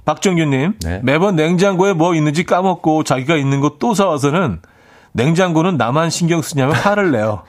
박정규님 0.09 0.73
네. 0.81 0.99
매번 1.03 1.35
냉장고에 1.35 1.93
뭐 1.93 2.15
있는지 2.15 2.43
까먹고 2.43 3.03
자기가 3.03 3.35
있는 3.35 3.59
거 3.61 3.77
또 3.77 3.93
사와서는 3.93 4.59
냉장고는 5.11 5.77
나만 5.77 6.09
신경 6.09 6.41
쓰냐며 6.41 6.73
화를 6.73 7.11
내요. 7.11 7.43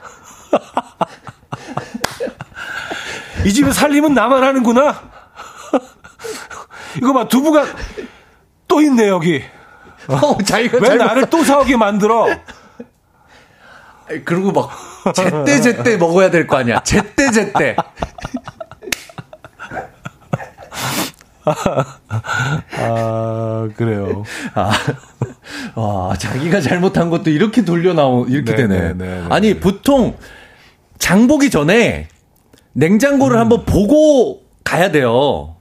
이 3.45 3.51
집에 3.51 3.71
살림은 3.71 4.13
나만 4.13 4.43
하는구나. 4.43 4.95
이거 6.97 7.13
봐 7.13 7.27
두부가 7.27 7.65
또 8.67 8.79
있네 8.81 9.07
여기. 9.07 9.43
어, 10.07 10.37
자기가 10.43 10.77
왜 10.81 10.95
나를 10.97 11.31
또 11.31 11.43
사오게 11.43 11.77
만들어? 11.77 12.27
그리고 14.23 14.51
막 14.51 14.69
제때 15.15 15.61
제때 15.61 15.97
먹어야 15.97 16.29
될 16.29 16.45
거 16.45 16.57
아니야. 16.57 16.83
제때 16.83 17.31
제때. 17.31 17.75
아, 23.61 23.67
그래요. 23.75 24.23
아, 24.55 24.71
와, 25.75 26.15
자기가 26.15 26.61
잘못한 26.61 27.09
것도 27.09 27.29
이렇게 27.29 27.63
돌려 27.63 27.93
나오, 27.93 28.25
이렇게 28.25 28.51
네, 28.55 28.67
되네. 28.67 28.79
네, 28.79 28.93
네, 28.93 29.21
네, 29.21 29.25
아니, 29.29 29.59
보통 29.59 30.15
장 30.97 31.27
보기 31.27 31.49
전에 31.49 32.07
냉장고를 32.73 33.37
음. 33.37 33.41
한번 33.41 33.65
보고 33.65 34.41
가야 34.63 34.91
돼요. 34.91 35.55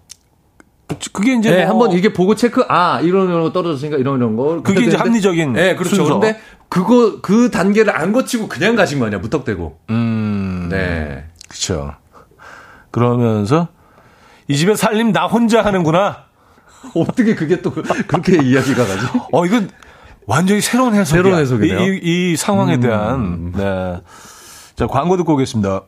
그게 1.12 1.34
이제 1.34 1.50
네, 1.50 1.64
뭐 1.64 1.70
한번 1.70 1.92
이게 1.92 2.12
보고 2.12 2.34
체크 2.34 2.64
아 2.68 3.00
이런 3.00 3.28
이런 3.28 3.42
거 3.42 3.52
떨어졌으니까 3.52 3.96
이런 3.96 4.16
이런 4.16 4.36
거 4.36 4.60
그게 4.62 4.84
이제 4.86 4.96
합리적인 4.96 5.52
네 5.52 5.76
그렇죠 5.76 5.96
순서. 5.96 6.18
그런데 6.18 6.40
그거 6.68 7.20
그 7.20 7.50
단계를 7.50 7.96
안 7.96 8.12
거치고 8.12 8.48
그냥 8.48 8.74
가신 8.74 8.98
거 8.98 9.06
아니야 9.06 9.20
무턱대고 9.20 9.78
음네 9.88 11.26
그렇죠 11.48 11.94
그러면서 12.90 13.68
이 14.48 14.56
집에 14.56 14.74
살림 14.74 15.12
나 15.12 15.26
혼자 15.26 15.62
하는구나 15.62 16.24
어떻게 16.94 17.34
그게 17.34 17.60
또 17.62 17.70
그렇게 17.72 18.42
이야기가 18.42 18.86
가지? 18.86 19.06
어 19.32 19.46
이건 19.46 19.70
완전히 20.26 20.60
새로운 20.60 20.94
해석이야. 20.94 21.22
새로운 21.22 21.40
해석이네요. 21.40 21.80
이, 21.80 21.96
이, 22.02 22.32
이 22.32 22.36
상황에 22.36 22.74
음. 22.76 22.80
대한 22.80 23.52
네 23.52 24.00
자 24.80 24.86
광고 24.86 25.18
듣고 25.18 25.34
오겠습니다. 25.34 25.82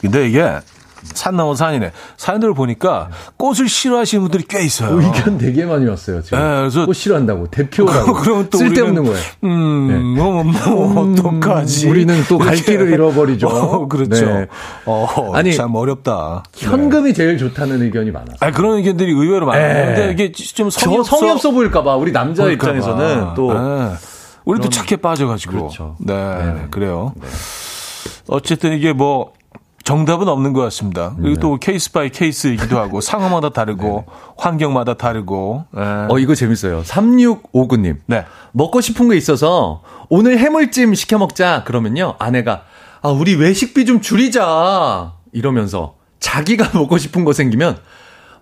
근데 0.00 0.28
이게 0.28 0.60
산 1.02 1.36
넘어 1.36 1.54
산이네. 1.54 1.90
사연들을 2.16 2.54
보니까 2.54 3.08
꽃을 3.36 3.68
싫어하시는 3.68 4.22
분들이 4.22 4.44
꽤 4.48 4.64
있어요. 4.64 5.00
의견 5.00 5.36
되게 5.38 5.64
많이 5.64 5.86
왔어요. 5.86 6.22
지금. 6.22 6.38
네, 6.38 6.44
그래서 6.60 6.86
꽃 6.86 6.92
싫어한다고 6.94 7.48
대표라고. 7.48 8.12
그럼 8.14 8.48
또 8.50 8.58
쓸데없는 8.58 9.04
거예요. 9.04 9.18
음, 9.44 9.88
네. 9.88 9.98
뭐, 10.22 10.42
뭐 10.44 11.02
음, 11.02 11.14
어떡하지? 11.18 11.88
우리는 11.88 12.22
또 12.28 12.38
갈 12.38 12.56
길을 12.56 12.92
잃어버리죠. 12.92 13.46
어, 13.50 13.88
그렇죠. 13.88 14.26
네. 14.26 14.46
어, 14.86 15.32
아니 15.34 15.54
참 15.54 15.74
어렵다. 15.74 16.42
현금이 16.56 17.08
네. 17.08 17.12
제일 17.12 17.38
좋다는 17.38 17.82
의견이 17.82 18.10
많아요. 18.10 18.36
아 18.40 18.50
그런 18.50 18.76
의견들이 18.78 19.10
의외로 19.12 19.46
많아요. 19.46 19.86
네. 19.86 19.94
근데 19.94 20.10
이게 20.12 20.32
좀 20.32 20.70
성의 20.70 20.98
없어, 20.98 21.16
성의 21.18 21.32
없어 21.32 21.50
보일까봐 21.50 21.96
우리 21.96 22.12
남자 22.12 22.48
입장에서는 22.50 23.34
또 23.34 23.52
네. 23.52 23.90
우리도 24.44 24.68
착해 24.70 24.96
빠져가지고. 24.96 25.52
그렇죠. 25.52 25.96
네, 26.00 26.14
네. 26.14 26.66
그래요. 26.70 27.12
어쨌든 28.28 28.72
이게 28.72 28.92
뭐 28.92 29.32
정답은 29.84 30.28
없는 30.28 30.52
것 30.52 30.60
같습니다. 30.62 31.14
그리고 31.16 31.34
네. 31.34 31.40
또 31.40 31.56
case 31.58 31.90
by 31.92 32.10
case이기도 32.10 32.78
하고 32.78 33.00
상황마다 33.02 33.50
다르고 33.50 34.04
네. 34.06 34.12
환경마다 34.38 34.94
다르고. 34.94 35.64
네. 35.72 35.80
어 36.08 36.18
이거 36.18 36.34
재밌어요. 36.34 36.82
3659님. 36.82 37.96
네. 38.06 38.24
먹고 38.52 38.80
싶은 38.80 39.08
게 39.08 39.16
있어서 39.16 39.82
오늘 40.08 40.38
해물찜 40.38 40.94
시켜 40.94 41.18
먹자 41.18 41.64
그러면요 41.64 42.14
아내가 42.18 42.62
아 43.02 43.08
우리 43.08 43.34
외식비 43.34 43.86
좀 43.86 44.00
줄이자 44.00 45.12
이러면서 45.32 45.94
자기가 46.20 46.70
먹고 46.78 46.98
싶은 46.98 47.24
거 47.24 47.32
생기면 47.32 47.78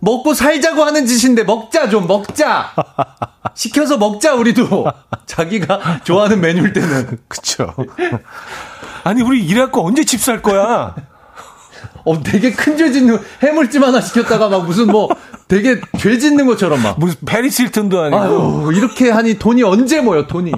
먹고 0.01 0.35
살자고 0.35 0.83
하는 0.83 1.07
짓인데 1.07 1.45
먹자 1.45 1.89
좀 1.89 2.07
먹자 2.07 2.75
시켜서 3.55 3.99
먹자 3.99 4.35
우리도 4.35 4.87
자기가 5.27 6.01
좋아하는 6.05 6.41
메뉴일 6.41 6.73
때는 6.73 7.19
그쵸 7.29 7.73
아니 9.05 9.23
우리 9.23 9.45
일할 9.47 9.71
거 9.71 9.83
언제 9.83 10.05
집 10.05 10.19
살 10.21 10.43
거야 10.43 10.95
어, 12.05 12.23
되게 12.23 12.53
큰 12.53 12.77
죄 12.77 12.91
짓는 12.93 13.19
해물찜 13.43 13.83
하나 13.85 14.01
시켰다가 14.01 14.49
막 14.49 14.65
무슨 14.65 14.87
뭐 14.87 15.09
되게 15.49 15.81
죄 15.99 16.19
짓는 16.19 16.47
것처럼 16.47 16.83
막. 16.83 16.99
무슨 16.99 17.19
페리스 17.27 17.63
힐튼도 17.63 18.01
아니고. 18.01 18.19
아유, 18.19 18.73
이렇게 18.77 19.11
하니 19.11 19.39
돈이 19.39 19.63
언제 19.63 20.01
모여, 20.01 20.27
돈이. 20.27 20.53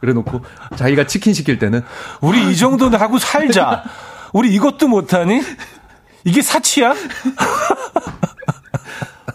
그래 0.00 0.12
놓고 0.12 0.42
자기가 0.76 1.06
치킨 1.06 1.32
시킬 1.32 1.58
때는 1.58 1.82
우리 2.20 2.50
이 2.50 2.56
정도는 2.56 3.00
하고 3.00 3.18
살자. 3.18 3.84
우리 4.32 4.52
이것도 4.54 4.88
못하니? 4.88 5.40
이게 6.24 6.42
사치야? 6.42 6.88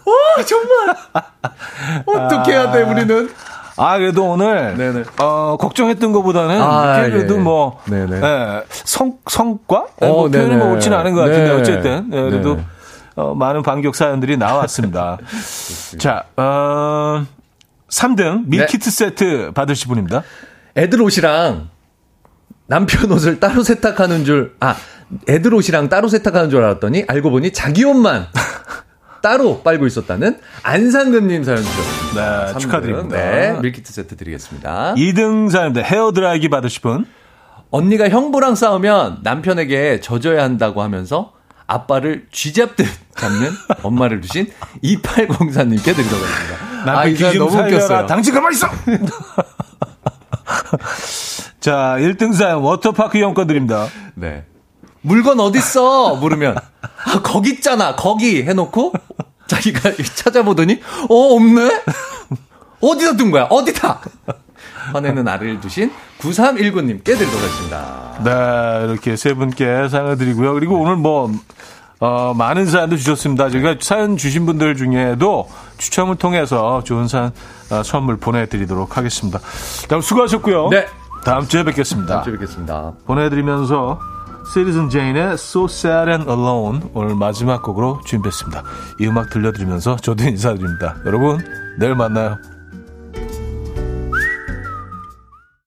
와, 0.04 0.44
정말. 0.46 0.96
어떻게 2.06 2.52
해야 2.52 2.70
돼, 2.70 2.82
우리는? 2.82 3.30
아 3.76 3.98
그래도 3.98 4.30
오늘 4.30 4.76
네네. 4.76 5.04
어 5.18 5.56
걱정했던 5.58 6.12
것보다는 6.12 6.60
아, 6.60 7.02
그래도 7.08 7.36
예, 7.36 7.38
뭐 7.38 7.80
네네. 7.86 8.20
예, 8.22 8.62
성 8.70 9.18
성과 9.26 9.86
어, 10.00 10.06
뭐 10.06 10.28
표현이 10.28 10.56
뭐 10.56 10.72
옳지는 10.72 10.96
않은 10.98 11.14
것 11.14 11.20
같은데 11.20 11.44
네. 11.44 11.50
어쨌든 11.50 12.10
예, 12.12 12.20
그래도 12.22 12.56
네. 12.56 12.64
어, 13.14 13.34
많은 13.34 13.62
반격 13.62 13.94
사연들이 13.94 14.36
나왔습니다. 14.36 15.18
자, 15.98 16.24
어, 16.36 17.24
3등 17.88 18.44
밀키트 18.46 18.84
네. 18.84 18.90
세트 18.90 19.52
받으실 19.54 19.88
분입니다. 19.88 20.22
애들 20.76 21.02
옷이랑 21.02 21.68
남편 22.66 23.10
옷을 23.12 23.38
따로 23.38 23.62
세탁하는 23.62 24.24
줄, 24.24 24.54
아, 24.60 24.74
애들 25.28 25.52
옷이랑 25.52 25.90
따로 25.90 26.08
세탁하는 26.08 26.48
줄 26.48 26.64
알았더니 26.64 27.04
알고 27.06 27.30
보니 27.30 27.52
자기 27.52 27.84
옷만 27.84 28.28
따로 29.22 29.62
빨고 29.62 29.86
있었다는 29.86 30.38
안상근님 30.62 31.44
사연 31.44 31.62
주셨습니다. 31.62 32.46
네, 32.52 32.58
축하드립니다. 32.58 33.16
네, 33.16 33.58
밀키트 33.60 33.92
세트 33.92 34.16
드리겠습니다. 34.16 34.94
2등 34.96 35.50
사연인데 35.50 35.82
헤어드라이기 35.82 36.48
받으실 36.48 36.82
분. 36.82 37.06
언니가 37.70 38.08
형부랑 38.08 38.54
싸우면 38.54 39.20
남편에게 39.22 40.00
져줘야 40.00 40.42
한다고 40.42 40.82
하면서 40.82 41.32
아빠를 41.66 42.26
쥐잡듯 42.30 42.86
잡는 43.16 43.50
엄마를 43.82 44.20
두신 44.20 44.48
2804님께 44.84 45.84
드리도록 45.84 46.22
하겠습니다. 46.22 46.84
남편 46.84 46.96
아, 46.96 47.06
이사 47.06 47.32
너무 47.32 47.56
웃겼어요. 47.56 48.06
당신 48.06 48.34
가만히 48.34 48.56
있어! 48.56 48.68
자, 51.60 51.96
1등 51.98 52.34
사연 52.34 52.58
워터파크 52.58 53.16
이용권 53.16 53.46
드립니다. 53.46 53.86
네. 54.14 54.44
물건 55.02 55.40
어딨어? 55.40 56.16
물으면, 56.16 56.56
아, 56.56 57.20
거기 57.22 57.50
있잖아, 57.50 57.94
거기 57.96 58.42
해놓고, 58.42 58.92
자기가 59.46 59.92
찾아보더니, 60.14 60.80
어, 61.08 61.14
없네? 61.34 61.82
어디다 62.80 63.16
둔 63.16 63.30
거야? 63.30 63.44
어디다? 63.44 64.00
화내는 64.92 65.28
아를 65.28 65.60
두신 65.60 65.92
9319님께 66.20 67.04
드리도록 67.04 67.34
하겠습니다. 67.34 68.18
네, 68.24 68.86
이렇게 68.90 69.16
세 69.16 69.34
분께 69.34 69.88
사연을 69.88 70.16
드리고요. 70.16 70.54
그리고 70.54 70.80
오늘 70.80 70.96
뭐, 70.96 71.30
어, 72.00 72.34
많은 72.34 72.66
사연도 72.66 72.96
주셨습니다. 72.96 73.48
저희가 73.50 73.76
사연 73.80 74.16
주신 74.16 74.44
분들 74.46 74.76
중에도 74.76 75.48
추첨을 75.78 76.16
통해서 76.16 76.82
좋은 76.84 77.06
사연, 77.06 77.32
어, 77.70 77.82
선물 77.84 78.16
보내드리도록 78.16 78.96
하겠습니다. 78.96 79.38
다음 79.88 80.00
수고하셨고요. 80.00 80.68
네. 80.70 80.86
다음 81.24 81.46
주에 81.46 81.62
뵙겠습니다. 81.62 82.14
다음 82.14 82.24
주에 82.24 82.32
뵙겠습니다. 82.32 82.92
보내드리면서 83.06 84.00
시리즌 84.44 84.88
제인의 84.90 85.34
So 85.34 85.64
Sad 85.64 86.10
and 86.10 86.30
Alone 86.30 86.90
오늘 86.94 87.14
마지막 87.14 87.62
곡으로 87.62 88.00
준비했습니다. 88.04 88.62
이 89.00 89.06
음악 89.06 89.30
들려드리면서 89.30 89.96
저도 89.96 90.24
인사드립니다. 90.24 90.96
여러분 91.06 91.38
내일 91.78 91.94
만나요. 91.94 92.38